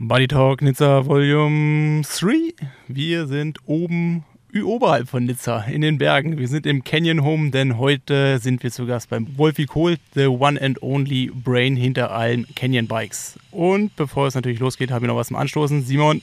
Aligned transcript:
Buddy 0.00 0.28
Talk 0.28 0.62
Nizza 0.62 1.06
Volume 1.06 2.02
3. 2.02 2.54
Wir 2.86 3.26
sind 3.26 3.58
oben 3.66 4.24
oberhalb 4.64 5.08
von 5.08 5.24
Nizza 5.24 5.62
in 5.62 5.80
den 5.80 5.98
Bergen. 5.98 6.38
Wir 6.38 6.46
sind 6.46 6.66
im 6.66 6.84
Canyon 6.84 7.24
Home, 7.24 7.50
denn 7.50 7.78
heute 7.78 8.38
sind 8.38 8.62
wir 8.62 8.70
zu 8.70 8.86
Gast 8.86 9.10
beim 9.10 9.36
Wolfie 9.36 9.66
Kohl, 9.66 9.96
the 10.14 10.26
one 10.26 10.60
and 10.62 10.80
only 10.84 11.32
brain 11.34 11.74
hinter 11.74 12.12
allen 12.12 12.46
Canyon 12.54 12.86
Bikes. 12.86 13.40
Und 13.50 13.96
bevor 13.96 14.28
es 14.28 14.36
natürlich 14.36 14.60
losgeht, 14.60 14.92
habe 14.92 15.04
ich 15.04 15.08
noch 15.08 15.16
was 15.16 15.28
zum 15.28 15.36
Anstoßen. 15.36 15.82
Simon, 15.82 16.22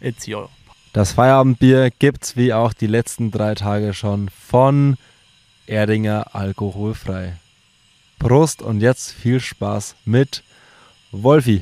it's 0.00 0.26
your. 0.26 0.48
Das 0.94 1.12
Feierabendbier 1.12 1.90
gibt's 1.90 2.38
wie 2.38 2.54
auch 2.54 2.72
die 2.72 2.86
letzten 2.86 3.30
drei 3.30 3.54
Tage 3.54 3.92
schon 3.92 4.30
von 4.30 4.96
Erdinger 5.66 6.34
alkoholfrei. 6.34 7.34
Prost 8.18 8.62
und 8.62 8.80
jetzt 8.80 9.12
viel 9.12 9.40
Spaß 9.40 9.96
mit 10.06 10.42
Wolfi. 11.12 11.60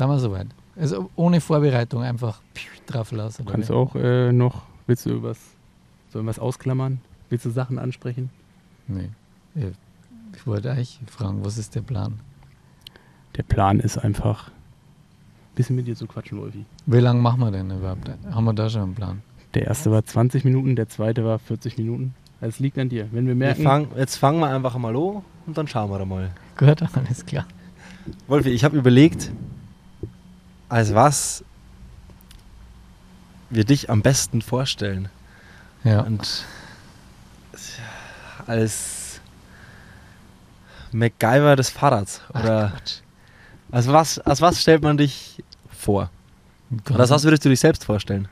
Sind 0.00 0.08
wir 0.08 0.18
soweit? 0.18 0.46
Also 0.76 1.10
ohne 1.14 1.42
Vorbereitung 1.42 2.02
einfach 2.02 2.40
drauf 2.86 3.12
lassen. 3.12 3.44
Du 3.44 3.52
kannst 3.52 3.70
auch 3.70 3.94
äh, 3.94 4.32
noch, 4.32 4.62
willst 4.86 5.04
du 5.04 5.22
was, 5.22 5.38
sollen 6.08 6.24
wir 6.24 6.30
was 6.30 6.38
ausklammern? 6.38 7.02
Willst 7.28 7.44
du 7.44 7.50
Sachen 7.50 7.78
ansprechen? 7.78 8.30
Nee. 8.88 9.10
Ich 10.34 10.46
wollte 10.46 10.70
eigentlich 10.70 11.00
fragen, 11.06 11.44
was 11.44 11.58
ist 11.58 11.74
der 11.74 11.82
Plan? 11.82 12.18
Der 13.36 13.42
Plan 13.42 13.78
ist 13.78 13.98
einfach, 13.98 14.48
ein 14.48 15.54
bisschen 15.54 15.76
mit 15.76 15.86
dir 15.86 15.94
zu 15.94 16.06
quatschen, 16.06 16.40
Wolfi. 16.40 16.64
Wie 16.86 16.96
lange 16.96 17.20
machen 17.20 17.40
wir 17.40 17.50
denn 17.50 17.70
überhaupt? 17.70 18.10
Haben 18.30 18.44
wir 18.46 18.54
da 18.54 18.70
schon 18.70 18.80
einen 18.80 18.94
Plan? 18.94 19.20
Der 19.52 19.66
erste 19.66 19.90
war 19.90 20.02
20 20.02 20.46
Minuten, 20.46 20.76
der 20.76 20.88
zweite 20.88 21.26
war 21.26 21.38
40 21.38 21.76
Minuten. 21.76 22.14
Also 22.40 22.54
es 22.54 22.58
liegt 22.58 22.78
an 22.78 22.88
dir. 22.88 23.06
Wenn 23.12 23.26
wir 23.26 23.34
merken. 23.34 23.58
Wir 23.58 23.68
fang, 23.68 23.88
jetzt 23.98 24.16
fangen 24.16 24.40
wir 24.40 24.48
einfach 24.48 24.78
mal 24.78 24.96
an 24.96 25.22
und 25.46 25.58
dann 25.58 25.68
schauen 25.68 25.90
wir 25.90 25.98
da 25.98 26.06
mal. 26.06 26.30
Gut, 26.56 26.82
alles 26.94 27.26
klar. 27.26 27.44
Wolfi, 28.28 28.48
ich 28.48 28.64
habe 28.64 28.78
überlegt, 28.78 29.30
als 30.70 30.94
was 30.94 31.44
wir 33.50 33.64
dich 33.64 33.90
am 33.90 34.00
besten 34.00 34.40
vorstellen. 34.40 35.08
Ja. 35.84 36.00
Und 36.02 36.44
als 38.46 39.20
MacGyver 40.92 41.56
des 41.56 41.70
Fahrrads. 41.70 42.20
Oder 42.30 42.72
Ach, 42.74 42.80
als, 43.72 43.86
was, 43.88 44.18
als 44.20 44.40
was 44.40 44.60
stellt 44.60 44.82
man 44.82 44.96
dich 44.96 45.42
vor? 45.68 46.10
Oder 46.88 47.00
als 47.00 47.10
was 47.10 47.24
würdest 47.24 47.44
du 47.44 47.48
dich 47.48 47.60
selbst 47.60 47.84
vorstellen? 47.84 48.28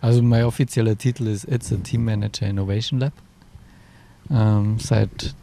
Also 0.00 0.22
mein 0.22 0.44
offizieller 0.44 0.96
Titel 0.96 1.26
ist 1.26 1.44
It's 1.44 1.72
a 1.72 1.76
Team 1.76 2.04
Manager 2.04 2.46
Innovation 2.46 3.00
Lab. 3.00 3.12
Ähm, 4.30 4.78
seit 4.78 5.34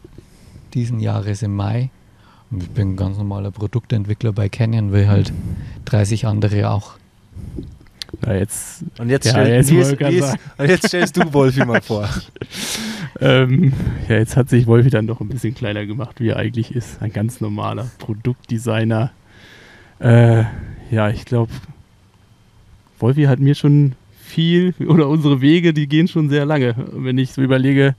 diesen 0.72 1.00
Jahres 1.00 1.42
im 1.42 1.54
Mai. 1.54 1.90
Ich 2.58 2.68
bin 2.70 2.92
ein 2.92 2.96
ganz 2.96 3.16
normaler 3.16 3.50
Produktentwickler 3.50 4.32
bei 4.32 4.48
Canyon, 4.48 4.92
wie 4.92 5.06
halt 5.06 5.32
30 5.86 6.26
andere 6.26 6.70
auch. 6.70 6.94
Na 8.20 8.36
jetzt, 8.36 8.84
und, 8.98 9.08
jetzt 9.08 9.26
ja, 9.26 9.32
stell, 9.32 9.48
jetzt 9.48 9.70
Nils, 9.70 9.98
Nils, 9.98 10.34
und 10.58 10.68
jetzt 10.68 10.88
stellst 10.88 11.16
du 11.16 11.32
Wolfi 11.32 11.64
mal 11.64 11.80
vor. 11.80 12.08
ähm, 13.20 13.72
ja, 14.08 14.16
jetzt 14.16 14.36
hat 14.36 14.50
sich 14.50 14.66
Wolfi 14.66 14.90
dann 14.90 15.06
doch 15.06 15.20
ein 15.20 15.28
bisschen 15.28 15.54
kleiner 15.54 15.86
gemacht, 15.86 16.20
wie 16.20 16.28
er 16.28 16.36
eigentlich 16.36 16.74
ist. 16.74 17.00
Ein 17.00 17.12
ganz 17.12 17.40
normaler 17.40 17.90
Produktdesigner. 17.98 19.12
Äh, 19.98 20.44
ja, 20.90 21.08
ich 21.08 21.24
glaube, 21.24 21.52
Wolfi 22.98 23.24
hat 23.24 23.40
mir 23.40 23.54
schon 23.54 23.94
viel, 24.22 24.74
oder 24.86 25.08
unsere 25.08 25.40
Wege, 25.40 25.72
die 25.72 25.88
gehen 25.88 26.06
schon 26.06 26.28
sehr 26.28 26.44
lange. 26.44 26.74
Wenn 26.92 27.16
ich 27.16 27.32
so 27.32 27.40
überlege, 27.40 27.94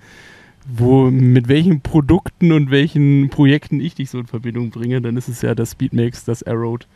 wo, 0.68 1.10
mit 1.10 1.48
welchen 1.48 1.82
Produkten 1.82 2.52
und 2.52 2.72
welchen 2.72 3.30
Projekten 3.30 3.80
ich 3.80 3.96
dich 3.96 4.10
so 4.10 4.20
in 4.20 4.28
Verbindung 4.28 4.70
bringe, 4.70 5.02
dann 5.02 5.18
ist 5.18 5.28
es 5.28 5.42
ja 5.42 5.56
das 5.56 5.72
Speedmax, 5.72 6.26
das 6.26 6.44
Arrowed. 6.44 6.88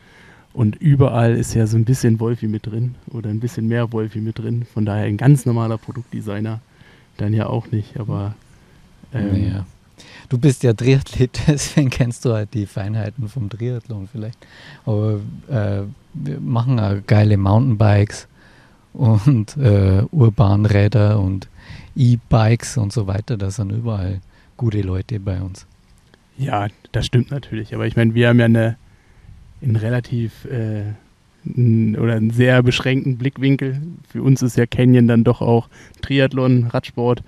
Und 0.54 0.76
überall 0.76 1.36
ist 1.36 1.54
ja 1.54 1.66
so 1.66 1.76
ein 1.76 1.84
bisschen 1.84 2.20
Wolfi 2.20 2.48
mit 2.48 2.66
drin 2.66 2.94
oder 3.10 3.30
ein 3.30 3.40
bisschen 3.40 3.68
mehr 3.68 3.92
Wolfi 3.92 4.20
mit 4.20 4.38
drin. 4.38 4.66
Von 4.72 4.84
daher 4.84 5.04
ein 5.04 5.16
ganz 5.16 5.46
normaler 5.46 5.78
Produktdesigner 5.78 6.60
dann 7.16 7.34
ja 7.34 7.46
auch 7.46 7.70
nicht, 7.70 7.98
aber. 8.00 8.34
Ähm, 9.12 9.50
ja. 9.52 9.66
Du 10.28 10.38
bist 10.38 10.62
ja 10.62 10.72
Triathlet, 10.72 11.40
deswegen 11.46 11.90
kennst 11.90 12.24
du 12.24 12.32
halt 12.32 12.54
die 12.54 12.66
Feinheiten 12.66 13.28
vom 13.28 13.50
Triathlon 13.50 14.08
vielleicht. 14.10 14.38
Aber 14.86 15.20
äh, 15.48 15.82
wir 16.14 16.40
machen 16.40 16.80
auch 16.80 16.96
geile 17.06 17.36
Mountainbikes 17.36 18.28
und 18.92 19.56
äh, 19.56 20.02
Urbanräder 20.10 21.20
und 21.20 21.48
E-Bikes 21.98 22.78
und 22.78 22.92
so 22.92 23.06
weiter. 23.06 23.36
Da 23.36 23.50
sind 23.50 23.72
überall 23.72 24.20
gute 24.56 24.80
Leute 24.80 25.20
bei 25.20 25.42
uns. 25.42 25.66
Ja, 26.38 26.68
das 26.92 27.06
stimmt 27.06 27.30
natürlich. 27.30 27.74
Aber 27.74 27.86
ich 27.86 27.96
meine, 27.96 28.14
wir 28.14 28.28
haben 28.28 28.38
ja 28.38 28.44
eine, 28.44 28.76
einen 29.60 29.76
relativ 29.76 30.44
äh, 30.44 30.94
oder 31.44 32.14
einen 32.14 32.30
sehr 32.30 32.62
beschränkten 32.62 33.18
Blickwinkel. 33.18 33.80
Für 34.08 34.22
uns 34.22 34.42
ist 34.42 34.56
ja 34.56 34.66
Canyon 34.66 35.08
dann 35.08 35.24
doch 35.24 35.40
auch 35.40 35.68
Triathlon, 36.00 36.68
Radsport 36.68 37.22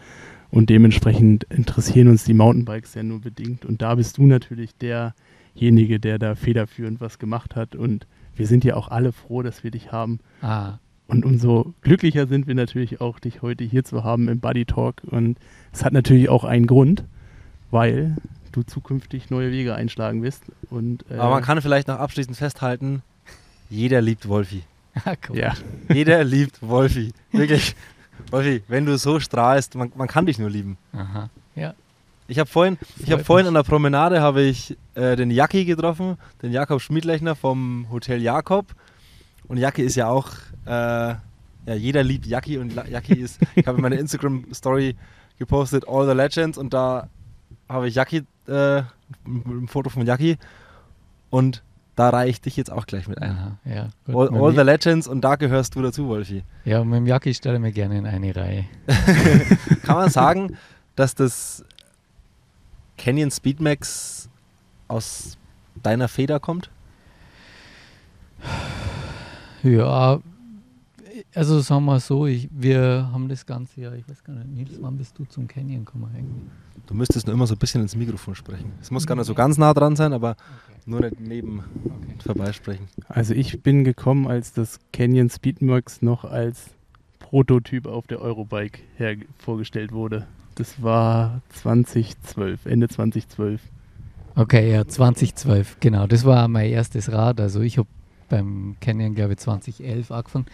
und 0.50 0.70
dementsprechend 0.70 1.44
interessieren 1.44 2.08
uns 2.08 2.24
die 2.24 2.34
Mountainbikes 2.34 2.94
ja 2.94 3.02
nur 3.02 3.20
bedingt. 3.20 3.64
Und 3.64 3.82
da 3.82 3.94
bist 3.94 4.18
du 4.18 4.26
natürlich 4.26 4.74
derjenige, 4.76 6.00
der 6.00 6.18
da 6.18 6.34
federführend 6.34 7.00
was 7.00 7.18
gemacht 7.18 7.56
hat. 7.56 7.74
Und 7.74 8.06
wir 8.34 8.46
sind 8.46 8.64
ja 8.64 8.76
auch 8.76 8.88
alle 8.88 9.12
froh, 9.12 9.42
dass 9.42 9.64
wir 9.64 9.70
dich 9.70 9.92
haben. 9.92 10.20
Ah, 10.42 10.78
und 11.10 11.24
umso 11.24 11.74
glücklicher 11.82 12.26
sind 12.26 12.46
wir 12.46 12.54
natürlich 12.54 13.00
auch, 13.00 13.18
dich 13.18 13.42
heute 13.42 13.64
hier 13.64 13.84
zu 13.84 14.04
haben 14.04 14.28
im 14.28 14.40
Buddy 14.40 14.64
Talk. 14.64 15.02
Und 15.04 15.38
es 15.72 15.84
hat 15.84 15.92
natürlich 15.92 16.28
auch 16.28 16.44
einen 16.44 16.66
Grund, 16.66 17.04
weil 17.70 18.16
du 18.52 18.62
zukünftig 18.62 19.30
neue 19.30 19.50
Wege 19.50 19.74
einschlagen 19.74 20.22
wirst. 20.22 20.44
Und, 20.70 21.04
äh 21.10 21.14
Aber 21.14 21.30
man 21.30 21.42
kann 21.42 21.60
vielleicht 21.60 21.88
noch 21.88 21.98
abschließend 21.98 22.36
festhalten, 22.36 23.02
jeder 23.68 24.00
liebt 24.00 24.28
Wolfi. 24.28 24.62
Ja. 25.32 25.54
Jeder 25.88 26.24
liebt 26.34 26.60
Wolfi. 26.62 27.12
Wirklich. 27.32 27.74
Wolfi, 28.30 28.62
wenn 28.68 28.86
du 28.86 28.98
so 28.98 29.20
strahlst, 29.20 29.74
man, 29.76 29.92
man 29.94 30.08
kann 30.08 30.26
dich 30.26 30.38
nur 30.38 30.50
lieben. 30.50 30.76
Aha. 30.92 31.30
Ja. 31.54 31.74
Ich 32.26 32.38
habe 32.38 32.48
vorhin, 32.48 32.78
ich 33.04 33.10
hab 33.10 33.26
vorhin 33.26 33.48
an 33.48 33.54
der 33.54 33.64
Promenade 33.64 34.20
habe 34.20 34.42
ich 34.42 34.76
äh, 34.94 35.16
den 35.16 35.32
Jacki 35.32 35.64
getroffen, 35.64 36.16
den 36.42 36.52
Jakob 36.52 36.80
Schmidlechner 36.80 37.34
vom 37.34 37.86
Hotel 37.90 38.22
Jakob. 38.22 38.66
Und 39.48 39.56
Jacki 39.56 39.82
ist 39.82 39.96
ja 39.96 40.08
auch 40.08 40.30
äh, 40.66 41.14
ja, 41.66 41.74
jeder 41.74 42.02
liebt 42.02 42.26
Yaki 42.26 42.58
und 42.58 42.74
Yaki 42.88 43.14
ist, 43.14 43.40
ich 43.54 43.66
habe 43.66 43.76
in 43.78 43.82
meiner 43.82 43.98
Instagram-Story 43.98 44.96
gepostet, 45.38 45.84
All 45.88 46.06
the 46.06 46.14
Legends 46.14 46.58
und 46.58 46.72
da 46.72 47.08
habe 47.68 47.88
ich 47.88 47.94
Yaki, 47.94 48.24
äh, 48.46 48.82
ein 49.26 49.68
Foto 49.68 49.90
von 49.90 50.06
Yaki 50.06 50.38
und 51.30 51.62
da 51.96 52.08
reihe 52.10 52.30
ich 52.30 52.40
dich 52.40 52.56
jetzt 52.56 52.72
auch 52.72 52.86
gleich 52.86 53.08
mit 53.08 53.20
ein. 53.20 53.30
Aha, 53.32 53.58
ja, 53.64 53.88
all, 54.08 54.30
all 54.30 54.54
the 54.54 54.62
Legends 54.62 55.06
und 55.06 55.20
da 55.20 55.36
gehörst 55.36 55.74
du 55.74 55.82
dazu, 55.82 56.08
Wolfi. 56.08 56.44
Ja, 56.64 56.82
mit 56.82 56.96
dem 56.96 57.06
Yaki 57.06 57.34
stelle 57.34 57.56
ich 57.56 57.60
mir 57.60 57.72
gerne 57.72 57.98
in 57.98 58.06
eine 58.06 58.34
Reihe. 58.34 58.64
Kann 59.82 59.96
man 59.96 60.10
sagen, 60.10 60.56
dass 60.96 61.14
das 61.14 61.64
Canyon 62.96 63.30
Speedmax 63.30 64.30
aus 64.88 65.36
deiner 65.82 66.08
Feder 66.08 66.40
kommt? 66.40 66.70
Ja, 69.62 70.20
also 71.34 71.60
sagen 71.60 71.84
wir 71.84 72.00
so, 72.00 72.26
ich, 72.26 72.48
wir 72.52 73.08
haben 73.12 73.28
das 73.28 73.46
Ganze 73.46 73.80
ja, 73.80 73.92
ich 73.92 74.08
weiß 74.08 74.24
gar 74.24 74.34
nicht, 74.34 74.48
Nils, 74.48 74.78
wann 74.80 74.96
bist 74.96 75.18
du 75.18 75.24
zum 75.24 75.46
Canyon 75.46 75.84
gekommen 75.84 76.10
eigentlich? 76.14 76.50
Du 76.86 76.94
müsstest 76.94 77.26
nur 77.26 77.34
immer 77.34 77.46
so 77.46 77.54
ein 77.54 77.58
bisschen 77.58 77.82
ins 77.82 77.94
Mikrofon 77.94 78.34
sprechen. 78.34 78.72
Es 78.80 78.90
muss 78.90 79.06
gar 79.06 79.14
nicht 79.14 79.26
so 79.26 79.34
ganz 79.34 79.58
nah 79.58 79.72
dran 79.74 79.96
sein, 79.96 80.12
aber 80.12 80.30
okay. 80.30 80.80
nur 80.86 81.00
nicht 81.00 81.20
neben 81.20 81.60
okay. 81.84 82.14
vorbeisprechen. 82.24 82.88
Also 83.08 83.34
ich 83.34 83.62
bin 83.62 83.84
gekommen, 83.84 84.26
als 84.26 84.52
das 84.52 84.80
Canyon 84.92 85.30
Speedmax 85.30 86.02
noch 86.02 86.24
als 86.24 86.70
Prototyp 87.18 87.86
auf 87.86 88.06
der 88.06 88.20
Eurobike 88.20 88.80
vorgestellt 89.38 89.92
wurde. 89.92 90.26
Das 90.56 90.82
war 90.82 91.42
2012, 91.50 92.66
Ende 92.66 92.88
2012. 92.88 93.60
Okay, 94.34 94.72
ja, 94.72 94.86
2012, 94.86 95.78
genau. 95.80 96.06
Das 96.06 96.24
war 96.24 96.48
mein 96.48 96.70
erstes 96.70 97.12
Rad. 97.12 97.40
Also 97.40 97.60
ich 97.60 97.78
habe 97.78 97.88
beim 98.30 98.76
Canyon, 98.80 99.14
glaube 99.14 99.34
ich, 99.34 99.40
2011 99.40 100.10
angefangen 100.10 100.46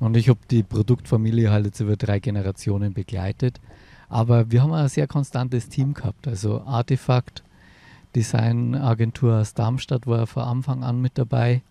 und 0.00 0.16
ich 0.16 0.30
habe 0.30 0.40
die 0.50 0.62
Produktfamilie 0.62 1.50
halt 1.50 1.66
jetzt 1.66 1.80
über 1.80 1.96
drei 1.96 2.20
Generationen 2.20 2.94
begleitet. 2.94 3.60
Aber 4.08 4.50
wir 4.50 4.62
haben 4.62 4.72
ein 4.72 4.88
sehr 4.88 5.06
konstantes 5.06 5.68
Team 5.68 5.94
gehabt. 5.94 6.26
Also 6.26 6.62
Artefakt, 6.62 7.44
Designagentur 8.16 9.40
aus 9.40 9.54
Darmstadt 9.54 10.06
war 10.06 10.26
von 10.26 10.42
Anfang 10.42 10.82
an 10.82 11.00
mit 11.00 11.18
dabei. 11.18 11.62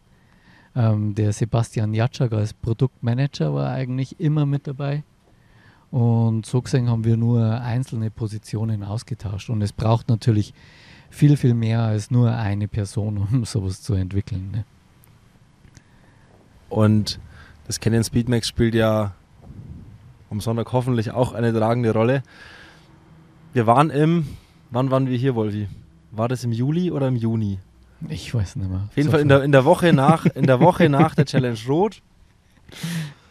Ähm, 0.75 1.15
der 1.15 1.33
Sebastian 1.33 1.93
Jatschak 1.95 2.31
als 2.31 2.53
Produktmanager 2.53 3.53
war 3.53 3.71
eigentlich 3.71 4.19
immer 4.19 4.45
mit 4.45 4.67
dabei. 4.67 5.03
Und 5.89 6.45
so 6.45 6.61
gesehen 6.61 6.87
haben 6.87 7.03
wir 7.03 7.17
nur 7.17 7.59
einzelne 7.61 8.11
Positionen 8.11 8.83
ausgetauscht. 8.83 9.49
Und 9.49 9.63
es 9.63 9.73
braucht 9.73 10.07
natürlich 10.07 10.53
viel, 11.09 11.35
viel 11.35 11.55
mehr 11.55 11.81
als 11.81 12.11
nur 12.11 12.31
eine 12.31 12.67
Person, 12.67 13.17
um 13.31 13.43
sowas 13.43 13.81
zu 13.81 13.95
entwickeln. 13.95 14.51
Ne? 14.51 14.65
Und 16.69 17.19
das 17.67 17.79
Canyon 17.79 18.03
Speedmax 18.03 18.47
spielt 18.47 18.75
ja 18.75 19.13
am 20.29 20.41
Sonntag 20.41 20.71
hoffentlich 20.71 21.11
auch 21.11 21.33
eine 21.33 21.53
tragende 21.53 21.91
Rolle. 21.91 22.23
wir 23.53 23.65
waren 23.67 23.89
im, 23.89 24.27
wann 24.69 24.91
waren 24.91 25.07
wir 25.07 25.17
hier, 25.17 25.35
Wolfi? 25.35 25.67
War 26.11 26.27
das 26.27 26.43
im 26.43 26.51
Juli 26.51 26.91
oder 26.91 27.07
im 27.07 27.15
Juni? 27.15 27.59
Ich 28.07 28.33
weiß 28.33 28.55
nicht 28.55 28.69
mehr. 28.69 28.87
Auf 28.89 28.95
jeden 28.95 29.07
so 29.07 29.11
Fall 29.11 29.21
in 29.21 29.27
der, 29.27 29.43
in 29.43 29.51
der 29.51 29.65
Woche 29.65 29.91
nach, 29.91 30.25
in 30.25 30.45
der 30.45 30.59
Woche 30.59 30.89
nach 30.89 31.15
der 31.15 31.25
Challenge 31.25 31.57
Rot. 31.67 32.01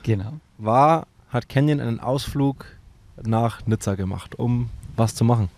Genau. 0.02 0.34
War, 0.58 1.06
hat 1.30 1.48
Canyon 1.48 1.80
einen 1.80 2.00
Ausflug 2.00 2.66
nach 3.22 3.66
Nizza 3.66 3.94
gemacht, 3.94 4.38
um 4.38 4.70
was 4.96 5.14
zu 5.14 5.24
machen. 5.24 5.48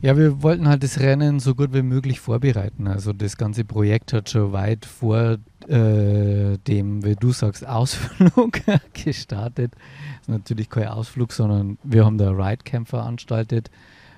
Ja, 0.00 0.16
wir 0.16 0.44
wollten 0.44 0.68
halt 0.68 0.84
das 0.84 1.00
Rennen 1.00 1.40
so 1.40 1.56
gut 1.56 1.74
wie 1.74 1.82
möglich 1.82 2.20
vorbereiten. 2.20 2.86
Also 2.86 3.12
das 3.12 3.36
ganze 3.36 3.64
Projekt 3.64 4.12
hat 4.12 4.30
schon 4.30 4.52
weit 4.52 4.86
vor 4.86 5.38
äh, 5.66 6.56
dem, 6.68 7.04
wie 7.04 7.16
du 7.16 7.32
sagst, 7.32 7.66
Ausflug 7.66 8.60
gestartet. 8.92 9.72
Das 9.72 10.20
ist 10.20 10.28
natürlich 10.28 10.70
kein 10.70 10.86
Ausflug, 10.86 11.32
sondern 11.32 11.78
wir 11.82 12.04
haben 12.04 12.16
da 12.16 12.30
Ride 12.30 12.62
Camp 12.62 12.86
veranstaltet 12.86 13.72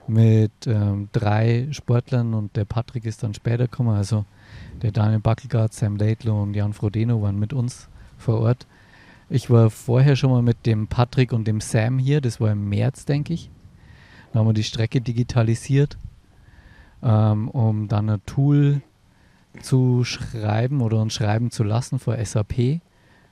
mit 0.06 0.52
ähm, 0.66 1.08
drei 1.12 1.68
Sportlern 1.70 2.34
und 2.34 2.56
der 2.56 2.66
Patrick 2.66 3.06
ist 3.06 3.22
dann 3.22 3.32
später 3.32 3.64
gekommen. 3.64 3.96
Also 3.96 4.26
der 4.82 4.92
Daniel 4.92 5.20
Backelgard, 5.20 5.72
Sam 5.72 5.96
Laidlow 5.96 6.42
und 6.42 6.52
Jan 6.52 6.74
Frodeno 6.74 7.22
waren 7.22 7.38
mit 7.38 7.54
uns 7.54 7.88
vor 8.18 8.40
Ort. 8.40 8.66
Ich 9.30 9.48
war 9.48 9.70
vorher 9.70 10.14
schon 10.14 10.30
mal 10.30 10.42
mit 10.42 10.66
dem 10.66 10.88
Patrick 10.88 11.32
und 11.32 11.46
dem 11.46 11.62
Sam 11.62 11.98
hier, 11.98 12.20
das 12.20 12.38
war 12.38 12.50
im 12.50 12.68
März, 12.68 13.06
denke 13.06 13.32
ich. 13.32 13.50
Da 14.32 14.38
haben 14.38 14.46
wir 14.46 14.54
die 14.54 14.64
Strecke 14.64 15.00
digitalisiert, 15.00 15.96
ähm, 17.02 17.48
um 17.48 17.88
dann 17.88 18.10
ein 18.10 18.24
Tool 18.26 18.82
zu 19.62 20.04
schreiben 20.04 20.80
oder 20.80 21.00
uns 21.00 21.14
schreiben 21.14 21.50
zu 21.50 21.64
lassen 21.64 21.98
vor 21.98 22.16
SAP 22.24 22.58
äh, 22.58 22.80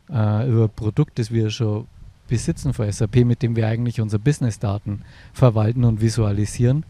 über 0.08 0.64
ein 0.64 0.70
Produkt, 0.74 1.18
das 1.18 1.30
wir 1.30 1.50
schon 1.50 1.86
besitzen 2.26 2.74
vor 2.74 2.90
SAP, 2.90 3.24
mit 3.24 3.42
dem 3.42 3.56
wir 3.56 3.66
eigentlich 3.66 4.00
unsere 4.00 4.20
Business-Daten 4.20 5.02
verwalten 5.32 5.84
und 5.84 6.00
visualisieren. 6.00 6.84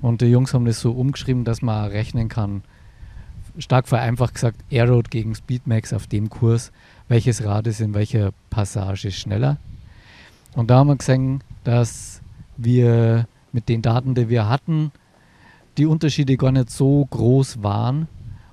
Und 0.00 0.20
die 0.20 0.26
Jungs 0.26 0.54
haben 0.54 0.64
das 0.64 0.80
so 0.80 0.92
umgeschrieben, 0.92 1.44
dass 1.44 1.60
man 1.60 1.90
rechnen 1.90 2.28
kann, 2.28 2.62
stark 3.58 3.88
vereinfacht 3.88 4.34
gesagt, 4.34 4.60
Aeroad 4.70 5.10
gegen 5.10 5.34
Speedmax 5.34 5.92
auf 5.92 6.06
dem 6.06 6.30
Kurs, 6.30 6.70
welches 7.08 7.44
Rad 7.44 7.66
ist 7.66 7.80
in 7.80 7.94
welcher 7.94 8.30
Passage 8.50 9.10
schneller. 9.10 9.58
Und 10.54 10.70
da 10.70 10.78
haben 10.78 10.88
wir 10.88 10.96
gesehen, 10.96 11.42
dass 11.64 12.22
wir 12.56 13.26
mit 13.52 13.68
den 13.68 13.82
Daten, 13.82 14.14
die 14.14 14.28
wir 14.28 14.48
hatten, 14.48 14.92
die 15.76 15.86
Unterschiede 15.86 16.36
gar 16.36 16.52
nicht 16.52 16.70
so 16.70 17.06
groß 17.10 17.62
waren. 17.62 18.08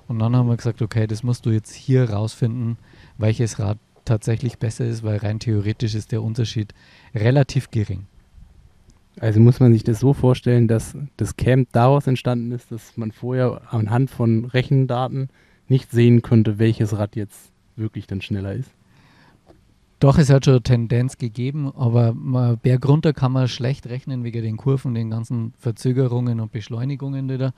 Und 0.08 0.20
dann 0.20 0.36
haben 0.36 0.48
wir 0.48 0.56
gesagt, 0.56 0.82
okay, 0.82 1.06
das 1.06 1.22
musst 1.22 1.46
du 1.46 1.50
jetzt 1.50 1.74
hier 1.74 2.10
rausfinden, 2.10 2.78
welches 3.18 3.58
Rad 3.58 3.78
tatsächlich 4.04 4.58
besser 4.58 4.86
ist, 4.86 5.02
weil 5.02 5.18
rein 5.18 5.40
theoretisch 5.40 5.94
ist 5.94 6.12
der 6.12 6.22
Unterschied 6.22 6.72
relativ 7.14 7.70
gering. 7.70 8.06
Also 9.18 9.40
muss 9.40 9.60
man 9.60 9.72
sich 9.72 9.82
das 9.82 9.98
so 9.98 10.12
vorstellen, 10.12 10.68
dass 10.68 10.96
das 11.16 11.36
Camp 11.36 11.68
daraus 11.72 12.06
entstanden 12.06 12.52
ist, 12.52 12.70
dass 12.70 12.96
man 12.96 13.12
vorher 13.12 13.62
anhand 13.70 14.10
von 14.10 14.44
Rechendaten 14.44 15.28
nicht 15.68 15.90
sehen 15.90 16.22
konnte, 16.22 16.58
welches 16.58 16.96
Rad 16.96 17.16
jetzt 17.16 17.50
wirklich 17.76 18.06
dann 18.06 18.20
schneller 18.20 18.52
ist. 18.52 18.70
Doch, 19.98 20.18
es 20.18 20.28
hat 20.28 20.44
schon 20.44 20.62
Tendenz 20.62 21.16
gegeben, 21.16 21.72
aber 21.74 22.12
bergunter 22.56 23.14
kann 23.14 23.32
man 23.32 23.48
schlecht 23.48 23.86
rechnen 23.86 24.24
wegen 24.24 24.42
den 24.42 24.58
Kurven, 24.58 24.94
den 24.94 25.08
ganzen 25.08 25.54
Verzögerungen 25.58 26.38
und 26.40 26.52
Beschleunigungen, 26.52 27.28
die 27.28 27.38
da 27.38 27.52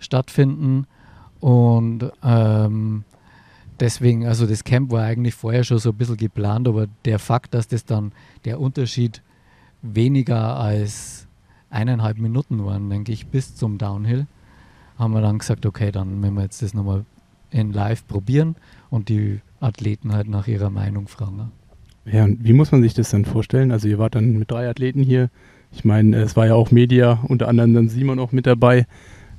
stattfinden. 0.00 0.88
Und 1.38 2.10
ähm, 2.24 3.04
deswegen, 3.78 4.26
also 4.26 4.44
das 4.46 4.64
Camp 4.64 4.90
war 4.90 5.04
eigentlich 5.04 5.36
vorher 5.36 5.62
schon 5.62 5.78
so 5.78 5.90
ein 5.90 5.96
bisschen 5.96 6.16
geplant, 6.16 6.66
aber 6.66 6.88
der 7.04 7.20
Fakt, 7.20 7.54
dass 7.54 7.68
das 7.68 7.84
dann 7.84 8.10
der 8.44 8.60
Unterschied 8.60 9.22
weniger 9.80 10.56
als 10.56 11.28
eineinhalb 11.70 12.18
Minuten 12.18 12.64
waren, 12.64 12.90
denke 12.90 13.12
ich, 13.12 13.28
bis 13.28 13.54
zum 13.54 13.78
Downhill, 13.78 14.26
haben 14.98 15.12
wir 15.12 15.20
dann 15.20 15.38
gesagt, 15.38 15.64
okay, 15.64 15.92
dann 15.92 16.20
wenn 16.22 16.34
wir 16.34 16.42
jetzt 16.42 16.60
das 16.60 16.74
nochmal 16.74 17.04
in 17.50 17.72
live 17.72 18.04
probieren 18.08 18.56
und 18.90 19.08
die 19.08 19.40
Athleten 19.60 20.12
halt 20.12 20.28
nach 20.28 20.48
ihrer 20.48 20.70
Meinung 20.70 21.06
fragen. 21.06 21.52
Ja, 22.10 22.24
und 22.24 22.44
wie 22.44 22.52
muss 22.52 22.72
man 22.72 22.82
sich 22.82 22.94
das 22.94 23.10
dann 23.10 23.24
vorstellen? 23.24 23.70
Also 23.70 23.88
ihr 23.88 23.98
wart 23.98 24.14
dann 24.14 24.38
mit 24.38 24.50
drei 24.50 24.68
Athleten 24.68 25.02
hier. 25.02 25.28
Ich 25.72 25.84
meine, 25.84 26.16
es 26.16 26.36
war 26.36 26.46
ja 26.46 26.54
auch 26.54 26.70
Media, 26.70 27.18
unter 27.28 27.48
anderem 27.48 27.74
dann 27.74 27.88
Simon 27.88 28.18
auch 28.18 28.32
mit 28.32 28.46
dabei. 28.46 28.86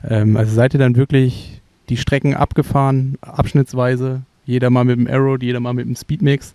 Ähm, 0.07 0.37
also 0.37 0.53
seid 0.53 0.73
ihr 0.73 0.79
dann 0.79 0.95
wirklich 0.95 1.61
die 1.89 1.97
Strecken 1.97 2.35
abgefahren, 2.35 3.17
abschnittsweise, 3.21 4.21
jeder 4.45 4.69
mal 4.69 4.85
mit 4.85 4.97
dem 4.97 5.07
Arrow, 5.07 5.41
jeder 5.41 5.59
mal 5.59 5.73
mit 5.73 5.87
dem 5.87 5.95
Speedmix 5.95 6.53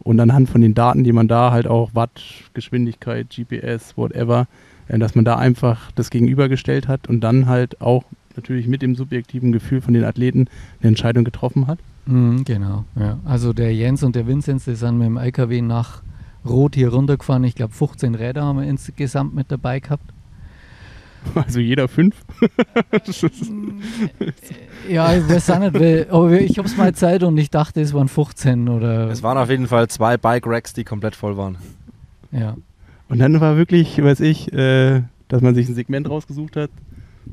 und 0.00 0.20
anhand 0.20 0.48
von 0.48 0.60
den 0.60 0.74
Daten, 0.74 1.02
die 1.02 1.12
man 1.12 1.26
da 1.26 1.50
halt 1.50 1.66
auch 1.66 1.94
Watt, 1.94 2.22
Geschwindigkeit, 2.54 3.28
GPS, 3.30 3.96
whatever, 3.96 4.46
äh, 4.88 4.98
dass 4.98 5.14
man 5.16 5.24
da 5.24 5.36
einfach 5.36 5.90
das 5.92 6.10
gegenübergestellt 6.10 6.86
hat 6.86 7.08
und 7.08 7.20
dann 7.20 7.46
halt 7.46 7.80
auch 7.80 8.04
natürlich 8.36 8.68
mit 8.68 8.82
dem 8.82 8.94
subjektiven 8.94 9.50
Gefühl 9.50 9.80
von 9.80 9.94
den 9.94 10.04
Athleten 10.04 10.46
eine 10.80 10.88
Entscheidung 10.90 11.24
getroffen 11.24 11.66
hat. 11.66 11.78
Mhm, 12.06 12.44
genau, 12.44 12.84
ja. 12.94 13.18
Also 13.24 13.52
der 13.52 13.74
Jens 13.74 14.02
und 14.02 14.16
der 14.16 14.26
Vinzenz, 14.26 14.64
die 14.64 14.74
sind 14.74 14.98
mit 14.98 15.06
dem 15.06 15.16
LKW 15.16 15.60
nach 15.62 16.02
Rot 16.44 16.76
hier 16.76 16.90
runtergefahren. 16.90 17.44
Ich 17.44 17.54
glaube 17.54 17.74
15 17.74 18.14
Räder 18.14 18.44
haben 18.44 18.60
wir 18.60 18.66
insgesamt 18.66 19.34
mit 19.34 19.50
dabei 19.50 19.80
gehabt. 19.80 20.12
Also 21.34 21.58
jeder 21.58 21.88
fünf? 21.88 22.14
ja, 24.88 25.12
ich 25.16 25.28
weiß 25.28 25.50
auch 25.50 25.58
nicht, 25.58 26.10
aber 26.10 26.40
ich 26.40 26.56
habe 26.56 26.68
es 26.68 26.76
mal 26.76 26.94
Zeit 26.94 27.24
und 27.24 27.36
ich 27.36 27.50
dachte, 27.50 27.80
es 27.80 27.92
waren 27.92 28.06
15 28.06 28.68
oder. 28.68 29.10
Es 29.10 29.24
waren 29.24 29.36
auf 29.36 29.50
jeden 29.50 29.66
Fall 29.66 29.88
zwei 29.88 30.16
Bike-Racks, 30.16 30.72
die 30.72 30.84
komplett 30.84 31.16
voll 31.16 31.36
waren. 31.36 31.56
Ja. 32.30 32.56
Und 33.08 33.18
dann 33.18 33.40
war 33.40 33.56
wirklich, 33.56 34.00
weiß 34.00 34.20
ich, 34.20 34.52
äh, 34.52 35.02
dass 35.26 35.42
man 35.42 35.56
sich 35.56 35.68
ein 35.68 35.74
Segment 35.74 36.08
rausgesucht 36.08 36.54
hat. 36.56 36.70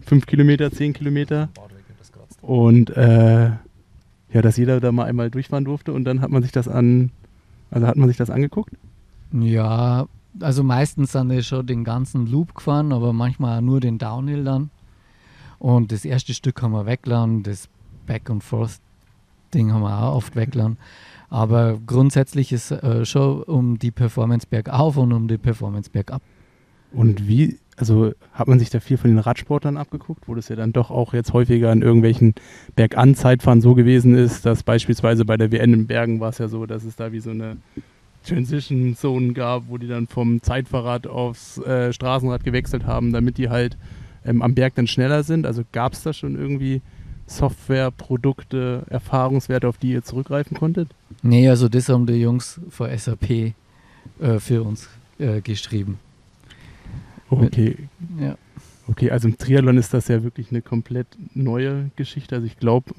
Fünf 0.06 0.26
Kilometer, 0.26 0.72
zehn 0.72 0.94
Kilometer. 0.94 1.50
Und 2.42 2.90
äh, 2.98 3.52
ja, 4.34 4.42
dass 4.42 4.58
jeder 4.58 4.80
da 4.80 4.92
mal 4.92 5.06
einmal 5.06 5.30
durchfahren 5.30 5.66
durfte 5.66 5.94
und 5.94 6.04
dann 6.06 6.22
hat 6.22 6.32
man 6.32 6.42
sich 6.42 6.52
das 6.52 6.68
an, 6.68 7.12
also 7.72 7.88
hat 7.88 7.96
man 7.96 8.08
sich 8.08 8.18
das 8.18 8.30
angeguckt? 8.30 8.74
Ja, 9.32 10.08
also 10.40 10.64
meistens 10.64 11.12
sind 11.12 11.30
wir 11.30 11.44
schon 11.44 11.66
den 11.68 11.84
ganzen 11.84 12.26
Loop 12.28 12.56
gefahren, 12.56 12.92
aber 12.92 13.14
manchmal 13.14 13.60
auch 13.60 13.62
nur 13.62 13.80
den 13.80 14.00
Downhill 14.00 14.44
dann. 14.44 14.72
Und 15.60 15.92
das 15.92 16.04
erste 16.04 16.34
Stück 16.34 16.62
haben 16.62 16.74
wir 16.74 16.86
weggeladen, 16.86 17.44
das 17.44 17.70
Back 18.06 18.30
and 18.30 18.44
Forth 18.44 18.80
Ding 19.54 19.72
haben 19.72 19.82
wir 19.82 20.04
auch 20.04 20.16
oft 20.16 20.36
weggeladen. 20.36 20.78
Aber 21.30 21.80
grundsätzlich 21.86 22.52
ist 22.52 22.72
äh, 22.72 23.06
schon 23.06 23.44
um 23.44 23.80
die 23.80 23.92
Performance 23.92 24.48
bergauf 24.50 24.98
und 24.98 25.14
um 25.14 25.28
die 25.28 25.38
Performance 25.38 25.90
bergab. 25.90 26.22
Und 26.92 27.28
wie 27.28 27.60
also 27.78 28.12
hat 28.34 28.48
man 28.48 28.60
sich 28.60 28.70
da 28.70 28.80
viel 28.80 28.98
von 28.98 29.10
den 29.10 29.20
Radsportlern 29.20 29.78
abgeguckt, 29.78 30.28
wo 30.28 30.36
das 30.36 30.50
ja 30.50 30.56
dann 30.56 30.74
doch 30.74 30.92
auch 30.92 31.14
jetzt 31.14 31.34
häufiger 31.34 31.72
in 31.72 31.82
irgendwelchen 31.82 32.36
Berganzeitfahren 32.76 33.62
so 33.62 33.74
gewesen 33.74 34.16
ist, 34.16 34.46
dass 34.46 34.64
beispielsweise 34.64 35.26
bei 35.26 35.38
der 35.38 35.52
WN 35.52 35.74
in 35.74 35.88
Bergen 35.88 36.20
war 36.20 36.30
es 36.30 36.38
ja 36.38 36.48
so, 36.48 36.66
dass 36.66 36.84
es 36.84 36.96
da 36.96 37.12
wie 37.12 37.20
so 37.20 37.32
eine 37.32 37.58
Transition 38.26 38.96
Zone 38.96 39.34
gab, 39.34 39.64
wo 39.68 39.78
die 39.78 39.88
dann 39.88 40.08
vom 40.08 40.42
Zeitfahrrad 40.42 41.08
aufs 41.08 41.58
äh, 41.58 41.92
Straßenrad 41.92 42.44
gewechselt 42.44 42.86
haben, 42.86 43.12
damit 43.12 43.38
die 43.38 43.50
halt 43.50 43.78
ähm, 44.26 44.42
am 44.42 44.56
Berg 44.56 44.76
dann 44.76 44.88
schneller 44.88 45.24
sind. 45.24 45.46
Also 45.46 45.64
gab 45.72 45.94
es 45.94 46.04
da 46.04 46.14
schon 46.14 46.36
irgendwie 46.36 46.82
Software, 47.26 47.92
Produkte, 47.92 48.84
Erfahrungswerte, 48.90 49.68
auf 49.68 49.78
die 49.78 49.92
ihr 49.92 50.04
zurückgreifen 50.04 50.58
konntet? 50.58 50.90
Nee, 51.22 51.50
also 51.50 51.70
das 51.70 51.90
haben 51.90 52.06
die 52.06 52.14
Jungs 52.14 52.60
vor 52.70 52.90
SAP 52.96 53.30
äh, 53.30 53.54
für 54.40 54.64
uns 54.64 54.90
äh, 55.20 55.42
geschrieben. 55.42 56.00
Okay. 57.42 57.76
Ja. 58.20 58.38
Okay, 58.88 59.12
also 59.12 59.28
im 59.30 59.38
Triathlon 59.38 59.78
ist 59.78 59.94
das 59.94 60.08
ja 60.10 60.24
wirklich 60.24 60.52
eine 60.52 60.62
komplett 60.62 61.08
neue 61.34 61.90
Geschichte. 61.96 62.36
Also 62.36 62.48
ich 62.48 62.58
glaube, 62.58 62.94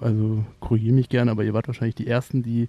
also 0.00 0.44
korrigiere 0.60 0.94
mich 0.94 1.08
gerne, 1.08 1.30
aber 1.30 1.44
ihr 1.44 1.54
wart 1.54 1.66
wahrscheinlich 1.66 1.96
die 1.96 2.06
Ersten, 2.06 2.42
die 2.42 2.68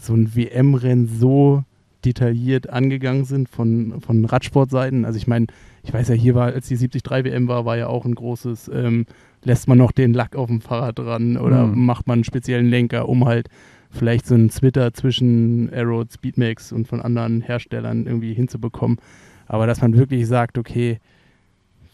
so 0.00 0.14
ein 0.14 0.34
WM-Rennen 0.34 1.06
so 1.06 1.64
detailliert 2.04 2.70
angegangen 2.70 3.24
sind 3.24 3.48
von, 3.48 4.00
von 4.00 4.24
Radsportseiten. 4.24 5.04
Also 5.04 5.18
ich 5.18 5.26
meine, 5.26 5.46
ich 5.84 5.92
weiß 5.92 6.08
ja, 6.08 6.14
hier 6.14 6.34
war, 6.34 6.46
als 6.46 6.68
die 6.68 6.76
73 6.76 7.02
WM 7.24 7.48
war, 7.48 7.64
war 7.64 7.76
ja 7.76 7.86
auch 7.88 8.04
ein 8.04 8.14
großes, 8.14 8.70
ähm, 8.74 9.06
lässt 9.44 9.68
man 9.68 9.78
noch 9.78 9.92
den 9.92 10.12
Lack 10.14 10.34
auf 10.34 10.48
dem 10.48 10.60
Fahrrad 10.60 10.98
dran 10.98 11.36
oder 11.36 11.66
mhm. 11.66 11.84
macht 11.84 12.06
man 12.06 12.18
einen 12.18 12.24
speziellen 12.24 12.68
Lenker, 12.68 13.08
um 13.08 13.24
halt 13.24 13.48
vielleicht 13.90 14.26
so 14.26 14.34
einen 14.34 14.48
Twitter 14.48 14.94
zwischen 14.94 15.70
Aero, 15.72 16.04
Speedmax 16.10 16.72
und 16.72 16.88
von 16.88 17.00
anderen 17.00 17.40
Herstellern 17.40 18.06
irgendwie 18.06 18.32
hinzubekommen. 18.32 18.98
Aber 19.52 19.66
dass 19.66 19.82
man 19.82 19.94
wirklich 19.98 20.26
sagt, 20.26 20.56
okay, 20.56 20.98